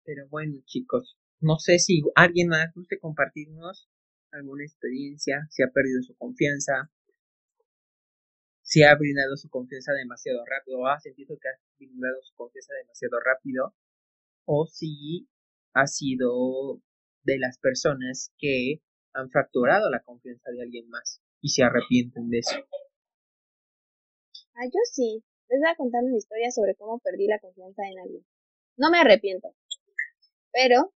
Pero 0.04 0.28
bueno, 0.30 0.62
chicos, 0.66 1.18
no 1.40 1.58
sé 1.60 1.80
si 1.80 2.02
alguien 2.16 2.50
más 2.50 2.74
guste 2.74 3.00
compartirnos 3.00 3.90
alguna 4.32 4.64
experiencia, 4.64 5.48
si 5.50 5.64
ha 5.64 5.68
perdido 5.68 6.02
su 6.04 6.16
confianza, 6.16 6.92
si 8.70 8.84
ha 8.84 8.94
brindado 8.94 9.36
su 9.36 9.50
confianza 9.50 9.94
demasiado 9.94 10.46
rápido, 10.46 10.78
o 10.78 10.86
ha 10.86 11.00
sentido 11.00 11.36
que 11.42 11.50
ha 11.50 11.58
brindado 11.80 12.22
su 12.22 12.36
confianza 12.36 12.72
demasiado 12.76 13.20
rápido, 13.20 13.74
o 14.46 14.68
si 14.68 15.28
ha 15.74 15.88
sido 15.88 16.80
de 17.24 17.40
las 17.40 17.58
personas 17.58 18.32
que 18.38 18.84
han 19.14 19.32
fracturado 19.32 19.90
la 19.90 20.04
confianza 20.04 20.52
de 20.52 20.62
alguien 20.62 20.88
más 20.88 21.20
y 21.42 21.50
se 21.50 21.64
arrepienten 21.64 22.30
de 22.30 22.40
eso. 22.40 22.58
Ah, 24.54 24.66
yo 24.66 24.80
sí. 24.94 25.24
Les 25.50 25.60
voy 25.60 25.70
a 25.70 25.76
contar 25.76 26.04
una 26.04 26.18
historia 26.18 26.52
sobre 26.52 26.76
cómo 26.76 27.00
perdí 27.00 27.26
la 27.26 27.40
confianza 27.40 27.82
en 27.92 28.00
alguien. 28.00 28.24
No 28.78 28.92
me 28.92 29.00
arrepiento. 29.00 29.56
Pero, 30.52 30.94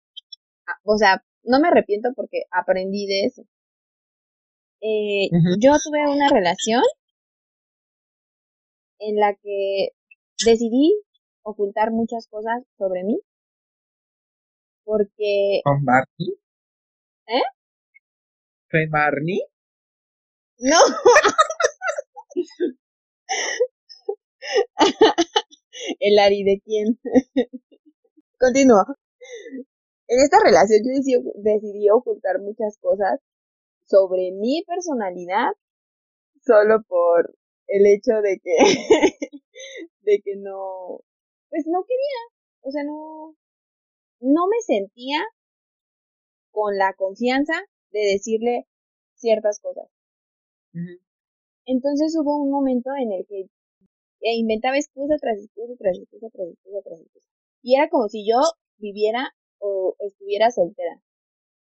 ah, 0.67 0.77
o 0.83 0.97
sea, 0.97 1.23
no 1.43 1.61
me 1.61 1.69
arrepiento 1.69 2.09
porque 2.17 2.43
aprendí 2.51 3.07
de 3.07 3.27
eso. 3.27 3.43
Eh, 4.81 5.29
Yo 5.61 5.71
tuve 5.81 6.05
una 6.11 6.27
relación 6.27 6.81
en 9.01 9.17
la 9.17 9.33
que 9.33 9.89
decidí 10.45 10.93
ocultar 11.43 11.91
muchas 11.91 12.27
cosas 12.27 12.63
sobre 12.77 13.03
mí 13.03 13.19
porque... 14.83 15.61
¿Con 15.63 15.83
Barney? 15.85 16.37
¿Eh? 17.27 17.43
¿Fue 18.69 18.87
Barney? 18.87 19.41
No. 20.59 20.77
El 25.99 26.19
Ari 26.19 26.43
de 26.43 26.61
quién. 26.63 26.99
Continúa. 28.39 28.85
En 30.07 30.19
esta 30.19 30.37
relación 30.43 30.81
yo 30.83 30.91
decidí, 30.95 31.15
decidí 31.37 31.89
ocultar 31.89 32.39
muchas 32.39 32.77
cosas 32.79 33.19
sobre 33.85 34.31
mi 34.31 34.63
personalidad 34.67 35.51
solo 36.43 36.81
por 36.83 37.35
el 37.71 37.85
hecho 37.87 38.21
de 38.21 38.39
que 38.39 38.55
de 40.01 40.21
que 40.23 40.35
no 40.35 40.99
pues 41.49 41.65
no 41.67 41.83
quería 41.83 42.21
o 42.61 42.71
sea 42.71 42.83
no 42.83 43.35
no 44.19 44.47
me 44.47 44.61
sentía 44.61 45.19
con 46.51 46.77
la 46.77 46.93
confianza 46.93 47.53
de 47.91 47.99
decirle 48.01 48.67
ciertas 49.15 49.59
cosas. 49.59 49.87
Entonces 51.65 52.15
hubo 52.19 52.37
un 52.37 52.51
momento 52.51 52.91
en 52.97 53.11
el 53.13 53.25
que 53.25 53.47
inventaba 54.21 54.77
excusa 54.77 55.15
tras 55.19 55.39
excusa 55.39 55.73
tras 55.79 55.97
excusa 55.97 56.27
tras 56.31 56.49
excusa 56.49 56.79
tras 56.83 56.99
excusa. 56.99 57.29
Y 57.63 57.75
era 57.75 57.89
como 57.89 58.09
si 58.09 58.27
yo 58.27 58.39
viviera 58.77 59.29
o 59.59 59.95
estuviera 59.99 60.51
soltera. 60.51 61.01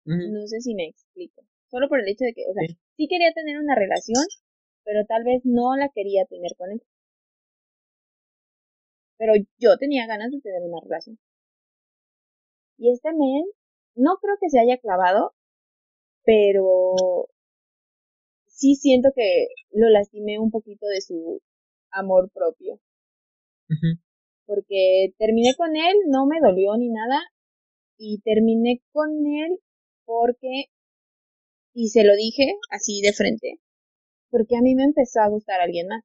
No 0.05 0.47
sé 0.47 0.61
si 0.61 0.73
me 0.73 0.87
explico. 0.87 1.43
Solo 1.69 1.89
por 1.89 1.99
el 1.99 2.07
hecho 2.07 2.23
de 2.23 2.33
que, 2.33 2.43
o 2.49 2.53
sea, 2.53 2.63
sí. 2.95 3.07
quería 3.09 3.33
tener 3.33 3.59
una 3.59 3.75
relación, 3.75 4.23
pero 4.87 5.05
tal 5.05 5.25
vez 5.25 5.41
no 5.43 5.75
la 5.75 5.89
quería 5.93 6.25
tener 6.25 6.55
con 6.57 6.71
él. 6.71 6.81
Pero 9.17 9.33
yo 9.57 9.77
tenía 9.77 10.07
ganas 10.07 10.31
de 10.31 10.39
tener 10.39 10.61
una 10.63 10.79
relación. 10.81 11.19
Y 12.77 12.93
este 12.93 13.09
men, 13.09 13.43
no 13.95 14.15
creo 14.21 14.35
que 14.39 14.49
se 14.49 14.61
haya 14.61 14.77
clavado, 14.77 15.33
pero 16.23 17.27
sí 18.45 18.75
siento 18.75 19.09
que 19.13 19.47
lo 19.71 19.89
lastimé 19.89 20.39
un 20.39 20.51
poquito 20.51 20.87
de 20.87 21.01
su 21.01 21.41
amor 21.91 22.31
propio. 22.31 22.79
Porque 24.45 25.13
terminé 25.17 25.53
con 25.57 25.75
él, 25.75 25.97
no 26.07 26.25
me 26.27 26.39
dolió 26.39 26.77
ni 26.77 26.87
nada, 26.87 27.19
y 27.97 28.21
terminé 28.21 28.81
con 28.93 29.09
él 29.09 29.59
porque, 30.05 30.71
y 31.73 31.89
se 31.89 32.05
lo 32.05 32.15
dije 32.15 32.55
así 32.69 33.01
de 33.01 33.11
frente, 33.11 33.59
porque 34.29 34.55
a 34.57 34.61
mí 34.61 34.75
me 34.75 34.83
empezó 34.83 35.21
a 35.21 35.29
gustar 35.29 35.61
alguien 35.61 35.87
más. 35.87 36.03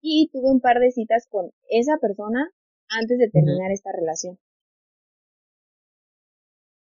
Y 0.00 0.28
tuve 0.32 0.50
un 0.50 0.60
par 0.60 0.78
de 0.78 0.90
citas 0.90 1.26
con 1.28 1.50
esa 1.68 1.96
persona 1.98 2.50
antes 2.88 3.18
de 3.18 3.30
terminar 3.30 3.70
esta 3.72 3.90
relación. 3.92 4.38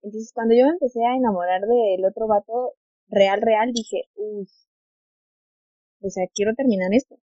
Entonces, 0.01 0.31
cuando 0.33 0.55
yo 0.55 0.65
me 0.65 0.71
empecé 0.71 0.99
a 1.05 1.15
enamorar 1.15 1.61
del 1.61 2.05
otro 2.05 2.27
vato 2.27 2.73
real, 3.09 3.41
real, 3.41 3.71
dije, 3.73 4.03
uff, 4.15 4.49
o 6.01 6.09
sea, 6.09 6.25
quiero 6.33 6.53
terminar 6.55 6.93
esto. 6.93 7.17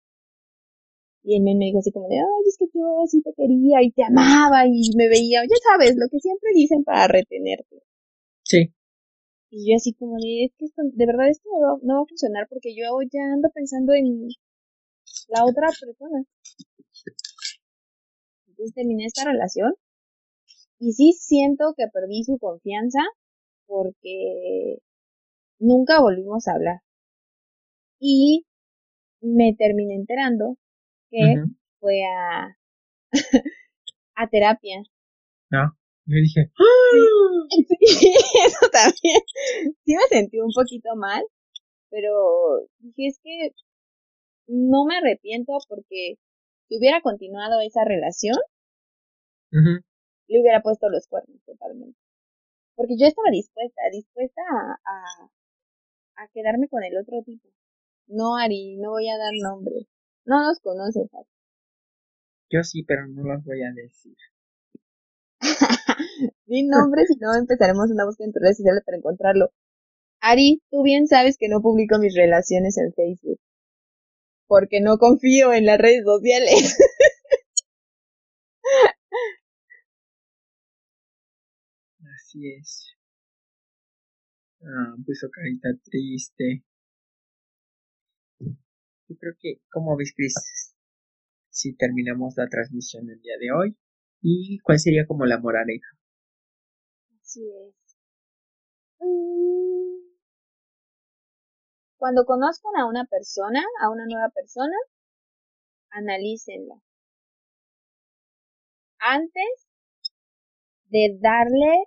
Y 1.24 1.38
él 1.38 1.44
me 1.44 1.66
dijo 1.66 1.80
así 1.80 1.92
como 1.92 2.10
de, 2.10 2.18
ay, 2.18 2.44
es 2.48 2.58
que 2.58 2.66
yo 2.74 3.06
sí 3.08 3.22
te 3.22 3.32
quería 3.34 3.82
y 3.82 3.92
te 3.92 4.04
amaba 4.04 4.68
y 4.68 4.92
me 4.98 5.08
veía, 5.08 5.44
ya 5.44 5.56
sabes, 5.72 5.96
lo 5.96 6.08
que 6.12 6.20
siempre 6.20 6.50
dicen 6.54 6.84
para 6.84 7.08
retenerte. 7.08 7.82
Sí. 8.44 8.74
Y 9.56 9.70
yo 9.70 9.76
así 9.76 9.93
como 9.93 10.16
de, 10.18 10.45
es 10.45 10.51
que 10.58 10.66
esto, 10.66 10.82
de 10.82 11.06
verdad 11.06 11.30
esto 11.30 11.47
no, 11.62 11.78
no 11.84 11.95
va 11.97 12.01
a 12.01 12.08
funcionar 12.08 12.47
porque 12.49 12.74
yo 12.76 12.86
ya 13.04 13.22
ando 13.32 13.49
pensando 13.54 13.93
en 13.93 14.28
la 15.28 15.45
otra 15.45 15.68
persona. 15.68 16.24
Entonces 18.47 18.74
terminé 18.74 19.06
esta 19.06 19.26
relación 19.26 19.76
y 20.80 20.93
sí 20.93 21.14
siento 21.14 21.76
que 21.78 21.86
perdí 21.93 22.24
su 22.24 22.39
confianza 22.39 23.01
porque 23.68 24.80
nunca 25.60 26.01
volvimos 26.01 26.47
a 26.47 26.54
hablar. 26.54 26.80
Y 27.99 28.47
me 29.22 29.54
terminé 29.56 29.93
enterando 29.93 30.58
que 31.12 31.36
fue 31.80 32.01
a, 32.06 32.58
a 34.16 34.30
terapia. 34.30 34.82
No, 35.51 35.78
yo 36.06 36.16
dije, 36.16 36.51
sí, 37.88 38.14
eso 38.45 38.70
también. 38.72 39.22
Sí 39.86 39.95
me 39.95 40.04
sentí 40.10 40.39
un 40.39 40.51
poquito 40.54 40.95
mal, 40.95 41.24
pero 41.89 42.68
dije, 42.80 43.08
es 43.08 43.20
que 43.24 43.51
no 44.47 44.86
me 44.86 44.97
arrepiento 44.97 45.54
porque 45.70 46.18
si 46.68 46.78
hubiera 46.78 47.01
continuado 47.01 47.62
esa 47.62 47.86
relación, 47.86 48.36
le 49.51 50.41
hubiera 50.41 50.62
puesto 50.62 50.89
los 50.89 51.08
cuernos 51.08 51.41
totalmente. 51.45 51.97
Porque 52.76 52.97
yo 52.97 53.06
estaba 53.06 53.30
dispuesta, 53.30 53.82
dispuesta 53.91 54.41
a, 54.51 55.30
a, 56.16 56.28
quedarme 56.34 56.68
con 56.68 56.84
el 56.84 56.97
otro 56.97 57.22
tipo. 57.24 57.47
No, 58.08 58.36
Ari, 58.36 58.78
no 58.78 58.91
voy 58.91 59.08
a 59.10 59.18
dar 59.18 59.32
nombres. 59.41 59.86
No 60.26 60.43
los 60.43 60.60
conoces, 60.60 61.14
Ari. 61.14 61.30
Yo 62.49 62.64
sí, 62.64 62.84
pero 62.84 63.08
no 63.08 63.24
los 63.24 63.43
voy 63.45 63.62
a 63.62 63.72
decir. 63.72 64.16
Sin 66.47 66.70
nombres 66.70 67.10
y 67.12 67.18
no 67.20 67.36
empezaremos 67.36 67.91
una 67.91 68.06
búsqueda 68.06 68.28
en 68.28 68.34
redes 68.34 68.58
sociales 68.58 68.84
para 68.86 68.97
encontrarlo. 68.97 69.51
Ari, 70.22 70.62
tú 70.72 70.84
bien 70.84 71.08
sabes 71.08 71.38
que 71.38 71.49
no 71.49 71.62
publico 71.62 71.99
mis 71.99 72.16
relaciones 72.16 72.78
en 72.78 72.93
Facebook. 72.93 73.39
Porque 74.47 74.80
no 74.82 74.97
confío 74.97 75.54
en 75.54 75.66
las 75.66 75.80
redes 75.80 76.04
sociales. 76.06 76.78
Así 82.16 82.39
es. 82.58 82.95
Ah, 84.62 84.95
puso 85.06 85.30
carita 85.30 85.70
triste. 85.84 86.64
Yo 88.39 89.16
creo 89.20 89.34
que, 89.39 89.60
¿cómo 89.70 89.97
ves, 89.97 90.14
Chris? 90.16 90.34
si 91.54 91.76
terminamos 91.76 92.34
la 92.36 92.47
transmisión 92.47 93.10
el 93.10 93.22
día 93.22 93.38
de 93.39 93.51
hoy 93.51 93.78
y 94.24 94.58
cuál 94.60 94.80
sería 94.80 95.06
como 95.06 95.26
la 95.26 95.38
moraleja. 95.38 95.88
Así 97.22 97.42
es. 97.46 97.76
Mm. 99.00 100.14
Cuando 101.98 102.26
conozcan 102.26 102.76
a 102.78 102.88
una 102.88 103.06
persona, 103.06 103.62
a 103.82 103.90
una 103.90 104.06
nueva 104.06 104.30
persona, 104.30 104.76
analícenla. 105.92 106.76
Antes 109.00 109.68
de 110.86 111.18
darle 111.20 111.86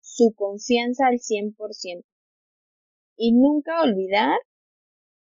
su 0.00 0.32
confianza 0.36 1.08
al 1.08 1.18
100%. 1.18 2.04
Y 3.16 3.32
nunca 3.32 3.82
olvidar 3.82 4.38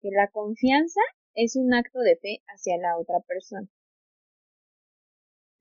que 0.02 0.10
la 0.12 0.30
confianza 0.30 1.02
es 1.34 1.56
un 1.56 1.74
acto 1.74 2.00
de 2.00 2.16
fe 2.18 2.42
hacia 2.48 2.78
la 2.78 2.98
otra 2.98 3.20
persona. 3.28 3.68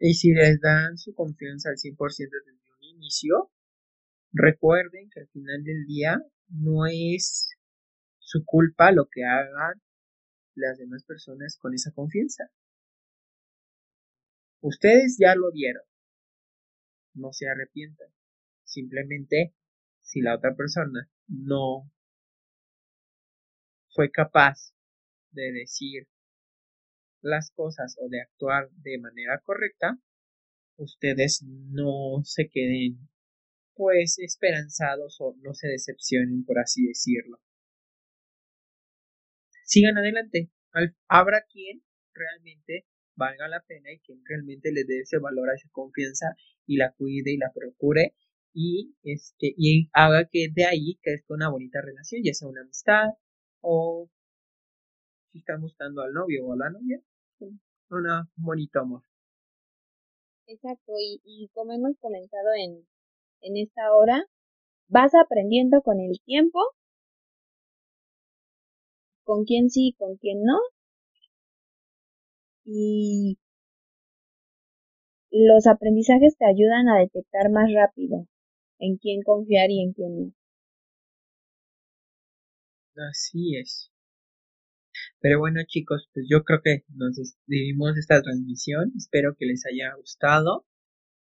Y 0.04 0.14
si 0.14 0.32
les 0.32 0.60
dan 0.60 0.98
su 0.98 1.14
confianza 1.14 1.70
al 1.70 1.76
100% 1.76 1.96
desde 2.16 2.72
un 2.76 2.82
inicio, 2.82 3.52
recuerden 4.32 5.08
que 5.10 5.20
al 5.20 5.28
final 5.28 5.62
del 5.62 5.86
día 5.86 6.20
no 6.48 6.86
es 6.86 7.50
su 8.18 8.44
culpa 8.44 8.90
lo 8.90 9.06
que 9.08 9.24
hagan 9.24 9.80
las 10.56 10.78
demás 10.78 11.04
personas 11.04 11.56
con 11.56 11.72
esa 11.72 11.92
confianza. 11.92 12.50
Ustedes 14.60 15.18
ya 15.20 15.36
lo 15.36 15.52
vieron. 15.52 15.84
No 17.14 17.32
se 17.32 17.48
arrepientan. 17.48 18.08
Simplemente, 18.64 19.54
si 20.00 20.20
la 20.20 20.34
otra 20.34 20.56
persona 20.56 21.08
no 21.28 21.88
fue 23.94 24.10
capaz 24.10 24.74
de 25.30 25.52
decir 25.52 26.08
las 27.22 27.50
cosas 27.52 27.96
o 28.00 28.08
de 28.08 28.20
actuar 28.20 28.70
de 28.82 28.98
manera 28.98 29.40
correcta, 29.44 29.98
ustedes 30.76 31.42
no 31.42 32.22
se 32.24 32.48
queden 32.48 33.08
pues 33.74 34.18
esperanzados 34.18 35.16
o 35.20 35.34
no 35.38 35.54
se 35.54 35.68
decepcionen 35.68 36.44
por 36.44 36.58
así 36.58 36.86
decirlo. 36.86 37.40
Sigan 39.64 39.96
adelante. 39.96 40.50
Habrá 41.08 41.44
quien 41.50 41.82
realmente 42.12 42.86
valga 43.14 43.48
la 43.48 43.62
pena 43.66 43.92
y 43.92 44.00
quien 44.00 44.22
realmente 44.24 44.72
le 44.72 44.84
dé 44.84 45.00
ese 45.00 45.18
valor 45.18 45.50
a 45.50 45.54
esa 45.54 45.68
confianza 45.70 46.34
y 46.66 46.76
la 46.76 46.92
cuide 46.92 47.32
y 47.32 47.38
la 47.38 47.52
procure 47.52 48.14
y 48.54 48.94
este 49.02 49.54
y 49.56 49.88
haga 49.92 50.28
que 50.30 50.48
de 50.52 50.66
ahí 50.66 50.98
crezca 51.02 51.34
una 51.34 51.48
bonita 51.48 51.80
relación, 51.80 52.22
ya 52.22 52.34
sea 52.34 52.48
una 52.48 52.62
amistad 52.62 53.08
o 53.60 54.10
si 55.30 55.38
están 55.38 55.60
buscando 55.60 56.02
al 56.02 56.12
novio 56.12 56.44
o 56.44 56.52
a 56.52 56.56
la 56.56 56.70
novia, 56.70 57.00
un 57.90 58.28
bonito 58.36 58.80
amor. 58.80 59.02
Exacto, 60.46 60.92
y, 61.00 61.20
y 61.24 61.48
como 61.52 61.72
hemos 61.72 61.96
comentado 61.98 62.50
en, 62.56 62.86
en 63.42 63.56
esta 63.56 63.92
hora, 63.94 64.24
vas 64.88 65.12
aprendiendo 65.14 65.82
con 65.82 66.00
el 66.00 66.20
tiempo 66.24 66.60
con 69.24 69.44
quién 69.44 69.68
sí, 69.68 69.96
con 69.98 70.16
quién 70.16 70.44
no. 70.44 70.58
Y 72.64 73.36
los 75.32 75.66
aprendizajes 75.66 76.36
te 76.36 76.46
ayudan 76.46 76.88
a 76.88 77.00
detectar 77.00 77.50
más 77.50 77.68
rápido 77.74 78.28
en 78.80 78.98
quién 78.98 79.22
confiar 79.22 79.70
y 79.70 79.82
en 79.82 79.92
quién 79.92 80.16
no. 80.18 80.32
Así 83.10 83.54
es. 83.58 83.91
Pero 85.22 85.38
bueno 85.38 85.60
chicos, 85.66 86.10
pues 86.12 86.26
yo 86.28 86.42
creo 86.42 86.60
que 86.62 86.84
nos 86.88 87.14
despedimos 87.14 87.96
esta 87.96 88.20
transmisión. 88.20 88.92
Espero 88.96 89.36
que 89.38 89.46
les 89.46 89.64
haya 89.66 89.94
gustado. 89.94 90.66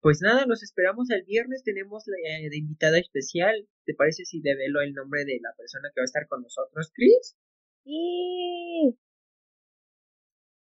Pues 0.00 0.22
nada, 0.22 0.46
los 0.46 0.62
esperamos 0.62 1.10
el 1.10 1.22
viernes. 1.26 1.62
Tenemos 1.62 2.04
la 2.06 2.16
eh, 2.38 2.48
de 2.48 2.56
invitada 2.56 2.98
especial. 2.98 3.68
¿Te 3.84 3.94
parece 3.94 4.24
si 4.24 4.40
develo 4.40 4.80
el 4.80 4.94
nombre 4.94 5.26
de 5.26 5.38
la 5.42 5.54
persona 5.54 5.90
que 5.94 6.00
va 6.00 6.04
a 6.04 6.10
estar 6.12 6.26
con 6.28 6.42
nosotros, 6.42 6.90
Chris? 6.94 7.36
Sí. 7.84 8.96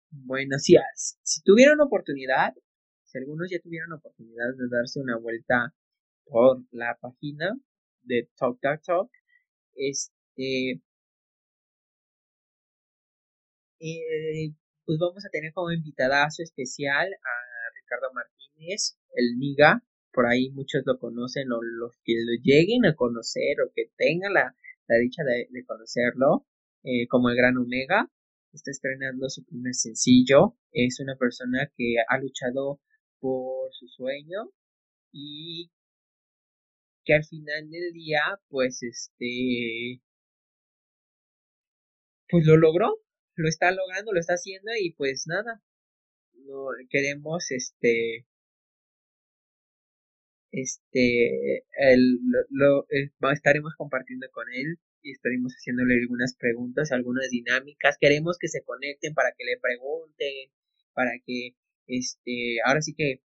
Bueno, 0.10 0.58
si, 0.58 0.76
si 1.22 1.44
tuvieron 1.44 1.80
oportunidad, 1.80 2.54
si 3.06 3.20
algunos 3.20 3.52
ya 3.52 3.60
tuvieron 3.60 3.94
oportunidad 3.94 4.50
de 4.58 4.68
darse 4.68 5.00
una 5.00 5.18
vuelta 5.18 5.76
por 6.26 6.64
la 6.72 6.98
página 7.00 7.56
de 8.02 8.30
Talk 8.36 8.60
Talk 8.60 8.82
Talk, 8.84 9.12
este, 9.76 10.82
eh, 13.82 14.54
pues 14.86 15.00
vamos 15.00 15.26
a 15.26 15.30
tener 15.30 15.54
como 15.54 15.72
invitadazo 15.72 16.44
especial 16.44 17.08
a 17.08 17.36
Ricardo 17.82 18.14
Martínez, 18.14 18.98
el 19.16 19.38
Niga, 19.40 19.84
por 20.14 20.28
ahí 20.28 20.52
muchos 20.52 20.84
lo 20.86 21.00
conocen 21.00 21.52
o 21.52 21.62
los 21.62 21.98
que 22.04 22.14
lo 22.14 22.34
lleguen 22.44 22.86
a 22.86 22.96
conocer 22.96 23.58
o 23.66 23.72
que 23.74 23.92
tengan 23.98 24.34
la, 24.34 24.56
dicha 25.02 25.24
de, 25.24 25.48
conocerlo, 25.66 26.46
eh, 26.84 27.08
como 27.08 27.30
el 27.30 27.38
Gran 27.38 27.58
Omega, 27.58 28.12
está 28.54 28.72
estrenando 28.72 29.30
su 29.30 29.46
primer 29.46 29.74
sencillo, 29.74 30.58
es 30.72 31.00
una 31.00 31.16
persona 31.16 31.72
que 31.76 31.96
ha 32.08 32.18
luchado 32.20 32.82
por 33.20 33.74
su 33.74 33.88
sueño 33.88 34.52
y 35.12 35.72
que 37.04 37.14
al 37.16 37.24
final 37.24 37.70
del 37.70 37.94
día 37.94 38.22
pues 38.50 38.84
este 38.84 40.02
pues 42.30 42.46
lo 42.46 42.58
logró 42.58 43.02
lo 43.36 43.48
está 43.48 43.72
logrando, 43.72 44.14
lo 44.14 44.20
está 44.20 44.34
haciendo 44.34 44.72
y 44.80 44.92
pues 44.94 45.26
nada, 45.28 45.62
no 46.34 46.68
queremos 46.90 47.52
este 47.52 48.26
este 50.52 51.64
el, 51.78 52.20
lo, 52.50 52.86
estaremos 53.32 53.74
compartiendo 53.78 54.28
con 54.32 54.46
él 54.54 54.80
y 55.02 55.12
estaremos 55.12 55.54
haciéndole 55.54 55.96
algunas 55.96 56.36
preguntas, 56.36 56.92
algunas 56.92 57.30
dinámicas. 57.30 57.98
Queremos 58.00 58.38
que 58.38 58.50
se 58.50 58.62
conecten 58.64 59.14
para 59.14 59.32
que 59.38 59.46
le 59.46 59.58
pregunten, 59.60 60.52
para 60.94 61.12
que 61.26 61.56
este 61.88 62.58
ahora 62.66 62.82
sí 62.82 62.94
que 62.96 63.22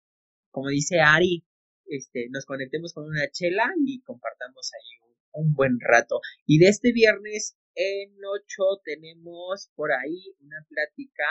como 0.51 0.69
dice 0.69 1.01
Ari, 1.01 1.43
este 1.87 2.29
nos 2.29 2.45
conectemos 2.45 2.93
con 2.93 3.05
una 3.05 3.29
chela 3.31 3.73
y 3.85 4.01
compartamos 4.01 4.71
ahí 4.73 5.05
un 5.33 5.53
buen 5.53 5.79
rato. 5.79 6.21
Y 6.45 6.59
de 6.59 6.69
este 6.69 6.91
viernes 6.93 7.57
en 7.75 8.15
8 8.23 8.81
tenemos 8.83 9.69
por 9.75 9.91
ahí 9.91 10.35
una 10.39 10.65
plática 10.69 11.23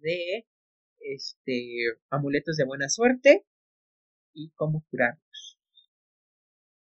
de 0.00 0.46
este 1.00 1.76
amuletos 2.10 2.56
de 2.56 2.64
buena 2.64 2.88
suerte 2.88 3.46
y 4.34 4.50
cómo 4.50 4.84
curarlos. 4.90 5.58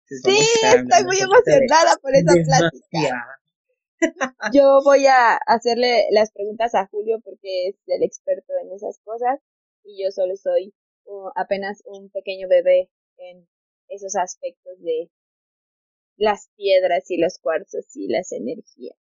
sí, 0.07 0.38
estoy 0.62 1.05
muy 1.05 1.18
emocionada 1.18 1.96
por 2.01 2.14
esa 2.14 2.32
plática. 2.32 3.40
Yo 4.55 4.80
voy 4.84 5.07
a 5.07 5.36
hacerle 5.36 6.07
las 6.11 6.32
preguntas 6.32 6.74
a 6.74 6.86
Julio 6.86 7.20
porque 7.22 7.68
es 7.68 7.76
el 7.86 8.03
experto 8.03 8.53
en 8.62 8.72
esas 8.72 8.98
cosas 9.05 9.40
y 9.84 10.03
yo 10.03 10.11
solo 10.11 10.36
soy 10.36 10.74
apenas 11.34 11.82
un 11.84 12.11
pequeño 12.11 12.48
bebé 12.48 12.90
en 13.18 13.46
esos 13.88 14.16
aspectos 14.16 14.80
de 14.80 15.11
las 16.16 16.50
piedras 16.56 17.11
y 17.11 17.18
los 17.18 17.38
cuarzos 17.38 17.86
y 17.94 18.08
las 18.08 18.32
energías. 18.32 18.96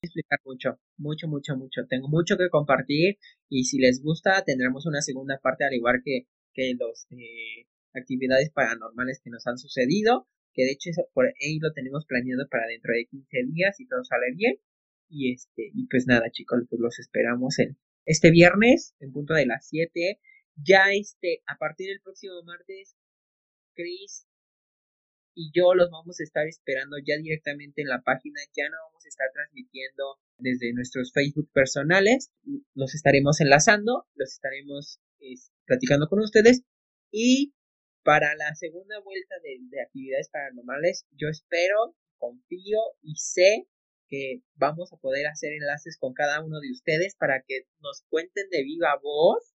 explicar 0.00 0.38
mucho, 0.44 0.78
mucho, 0.96 1.26
mucho, 1.28 1.56
mucho. 1.56 1.86
Tengo 1.88 2.08
mucho 2.08 2.36
que 2.36 2.48
compartir 2.50 3.18
y 3.48 3.64
si 3.64 3.78
les 3.78 4.02
gusta 4.02 4.44
tendremos 4.44 4.86
una 4.86 5.02
segunda 5.02 5.38
parte 5.42 5.64
al 5.64 5.74
igual 5.74 6.02
que, 6.04 6.26
que 6.54 6.74
los 6.78 7.06
eh, 7.10 7.66
actividades 7.94 8.50
paranormales 8.50 9.20
que 9.22 9.30
nos 9.30 9.46
han 9.46 9.58
sucedido, 9.58 10.28
que 10.54 10.64
de 10.64 10.72
hecho 10.72 10.90
por 11.12 11.26
ahí 11.26 11.58
lo 11.58 11.72
tenemos 11.72 12.06
planeado 12.06 12.46
para 12.48 12.66
dentro 12.68 12.92
de 12.94 13.06
15 13.06 13.36
días 13.52 13.80
y 13.80 13.86
todo 13.86 14.04
sale 14.04 14.26
bien. 14.36 14.58
Y 15.10 15.32
este, 15.32 15.70
y 15.74 15.86
pues 15.88 16.06
nada 16.06 16.30
chicos, 16.30 16.60
pues 16.68 16.80
los 16.80 16.98
esperamos 16.98 17.58
en 17.58 17.78
este 18.04 18.30
viernes 18.30 18.94
en 19.00 19.12
punto 19.12 19.34
de 19.34 19.46
las 19.46 19.66
7. 19.68 20.20
Ya 20.56 20.92
este, 20.92 21.42
a 21.46 21.56
partir 21.56 21.88
del 21.88 22.00
próximo 22.00 22.42
martes, 22.44 22.96
Chris 23.74 24.27
y 25.38 25.52
yo 25.54 25.72
los 25.72 25.88
vamos 25.90 26.18
a 26.18 26.24
estar 26.24 26.48
esperando 26.48 26.96
ya 26.98 27.16
directamente 27.16 27.80
en 27.80 27.88
la 27.88 28.02
página, 28.02 28.40
ya 28.56 28.68
no 28.68 28.76
vamos 28.88 29.04
a 29.04 29.08
estar 29.08 29.28
transmitiendo 29.32 30.18
desde 30.36 30.72
nuestros 30.72 31.12
Facebook 31.12 31.48
personales, 31.52 32.32
los 32.74 32.96
estaremos 32.96 33.40
enlazando, 33.40 34.04
los 34.16 34.32
estaremos 34.32 34.98
platicando 35.64 36.08
con 36.08 36.18
ustedes 36.18 36.62
y 37.12 37.54
para 38.02 38.34
la 38.34 38.52
segunda 38.56 38.98
vuelta 39.00 39.36
de, 39.44 39.58
de 39.70 39.80
actividades 39.80 40.28
paranormales 40.28 41.06
yo 41.12 41.28
espero, 41.28 41.94
confío 42.16 42.80
y 43.00 43.14
sé 43.14 43.68
que 44.08 44.42
vamos 44.56 44.92
a 44.92 44.96
poder 44.96 45.28
hacer 45.28 45.52
enlaces 45.52 45.98
con 46.00 46.14
cada 46.14 46.42
uno 46.44 46.58
de 46.58 46.72
ustedes 46.72 47.14
para 47.14 47.44
que 47.46 47.62
nos 47.80 48.02
cuenten 48.08 48.50
de 48.50 48.64
viva 48.64 48.98
voz. 49.00 49.54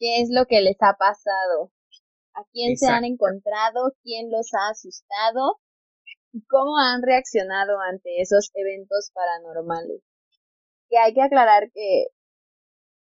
Qué 0.00 0.22
es 0.22 0.28
lo 0.32 0.46
que 0.46 0.60
les 0.60 0.76
ha 0.80 0.96
pasado 0.98 1.72
a 2.38 2.46
quién 2.52 2.76
se 2.76 2.86
han 2.86 3.04
encontrado, 3.04 3.94
quién 4.02 4.30
los 4.30 4.52
ha 4.54 4.70
asustado 4.70 5.58
y 6.32 6.44
cómo 6.46 6.78
han 6.78 7.02
reaccionado 7.02 7.80
ante 7.80 8.20
esos 8.20 8.50
eventos 8.54 9.10
paranormales. 9.12 10.02
Que 10.88 10.98
hay 10.98 11.14
que 11.14 11.22
aclarar 11.22 11.70
que 11.72 12.06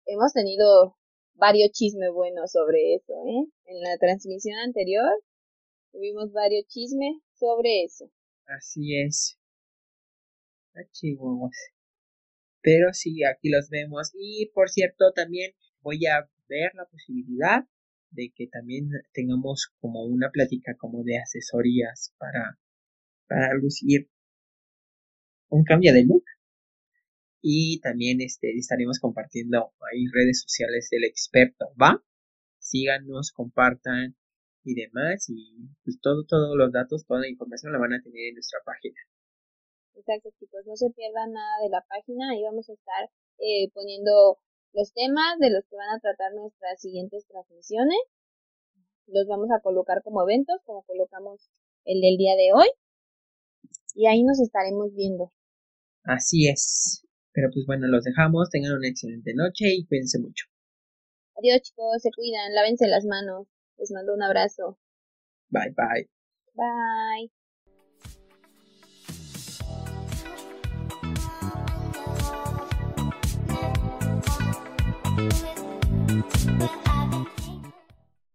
hemos 0.05 0.33
tenido 0.33 0.95
varios 1.35 1.71
chismes 1.71 2.11
buenos 2.13 2.51
sobre 2.51 2.95
eso, 2.95 3.13
¿eh? 3.27 3.49
En 3.65 3.81
la 3.81 3.97
transmisión 3.97 4.57
anterior 4.59 5.11
tuvimos 5.91 6.31
varios 6.31 6.65
chismes 6.67 7.17
sobre 7.33 7.83
eso. 7.83 8.09
Así 8.45 9.01
es. 9.01 9.37
Chihuahuas. 10.91 11.55
Pero 12.61 12.93
sí, 12.93 13.23
aquí 13.23 13.49
los 13.49 13.69
vemos. 13.69 14.11
Y 14.13 14.51
por 14.53 14.69
cierto, 14.69 15.11
también 15.13 15.53
voy 15.81 16.05
a 16.07 16.27
ver 16.47 16.71
la 16.75 16.85
posibilidad 16.85 17.65
de 18.13 18.31
que 18.35 18.47
también 18.47 18.89
tengamos 19.13 19.71
como 19.79 20.03
una 20.05 20.29
plática 20.29 20.75
como 20.77 21.03
de 21.03 21.17
asesorías 21.17 22.13
para, 22.17 22.59
para 23.27 23.53
lucir 23.55 24.09
un 25.49 25.63
cambio 25.63 25.93
de 25.93 26.05
look. 26.05 26.23
Y 27.41 27.81
también 27.81 28.21
este, 28.21 28.55
estaremos 28.57 28.99
compartiendo 28.99 29.73
ahí 29.91 30.05
redes 30.13 30.41
sociales 30.41 30.87
del 30.89 31.03
experto, 31.03 31.73
¿va? 31.81 32.01
Síganos, 32.57 33.31
compartan 33.33 34.15
y 34.63 34.75
demás. 34.75 35.25
Y 35.27 35.67
pues 35.83 35.99
todo, 36.01 36.25
todos 36.25 36.55
los 36.55 36.71
datos, 36.71 37.05
toda 37.05 37.19
la 37.19 37.29
información 37.29 37.73
la 37.73 37.79
van 37.79 37.93
a 37.93 38.01
tener 38.01 38.29
en 38.29 38.35
nuestra 38.35 38.59
página. 38.65 38.95
Exacto, 39.95 40.29
chicos, 40.39 40.65
no 40.65 40.75
se 40.75 40.89
pierdan 40.91 41.33
nada 41.33 41.63
de 41.63 41.69
la 41.69 41.83
página. 41.87 42.31
Ahí 42.31 42.43
vamos 42.43 42.69
a 42.69 42.73
estar 42.73 43.09
eh, 43.39 43.69
poniendo 43.73 44.39
los 44.73 44.91
temas 44.93 45.39
de 45.39 45.51
los 45.51 45.63
que 45.69 45.75
van 45.75 45.95
a 45.95 45.99
tratar 45.99 46.33
nuestras 46.33 46.81
siguientes 46.81 47.25
transmisiones. 47.27 47.99
Los 49.07 49.27
vamos 49.27 49.49
a 49.51 49.61
colocar 49.61 50.01
como 50.03 50.23
eventos, 50.23 50.57
como 50.65 50.83
colocamos 50.83 51.49
el 51.85 52.01
del 52.01 52.17
día 52.17 52.35
de 52.35 52.53
hoy. 52.53 52.69
Y 53.95 54.07
ahí 54.07 54.23
nos 54.23 54.39
estaremos 54.39 54.93
viendo. 54.95 55.31
Así 56.03 56.47
es. 56.47 57.05
Pero 57.31 57.49
pues 57.53 57.65
bueno, 57.65 57.87
los 57.87 58.03
dejamos. 58.03 58.49
Tengan 58.49 58.73
una 58.73 58.87
excelente 58.87 59.33
noche 59.35 59.65
y 59.75 59.85
cuídense 59.85 60.19
mucho. 60.19 60.45
Adiós 61.35 61.61
chicos, 61.61 62.01
se 62.01 62.11
cuidan, 62.11 62.53
lávense 62.53 62.87
las 62.87 63.05
manos. 63.05 63.47
Les 63.77 63.91
mando 63.91 64.13
un 64.13 64.23
abrazo. 64.23 64.77
Bye 65.49 65.73
bye. 65.75 66.09
Bye. 66.53 67.42
do 75.29 75.45
it. 75.47 75.62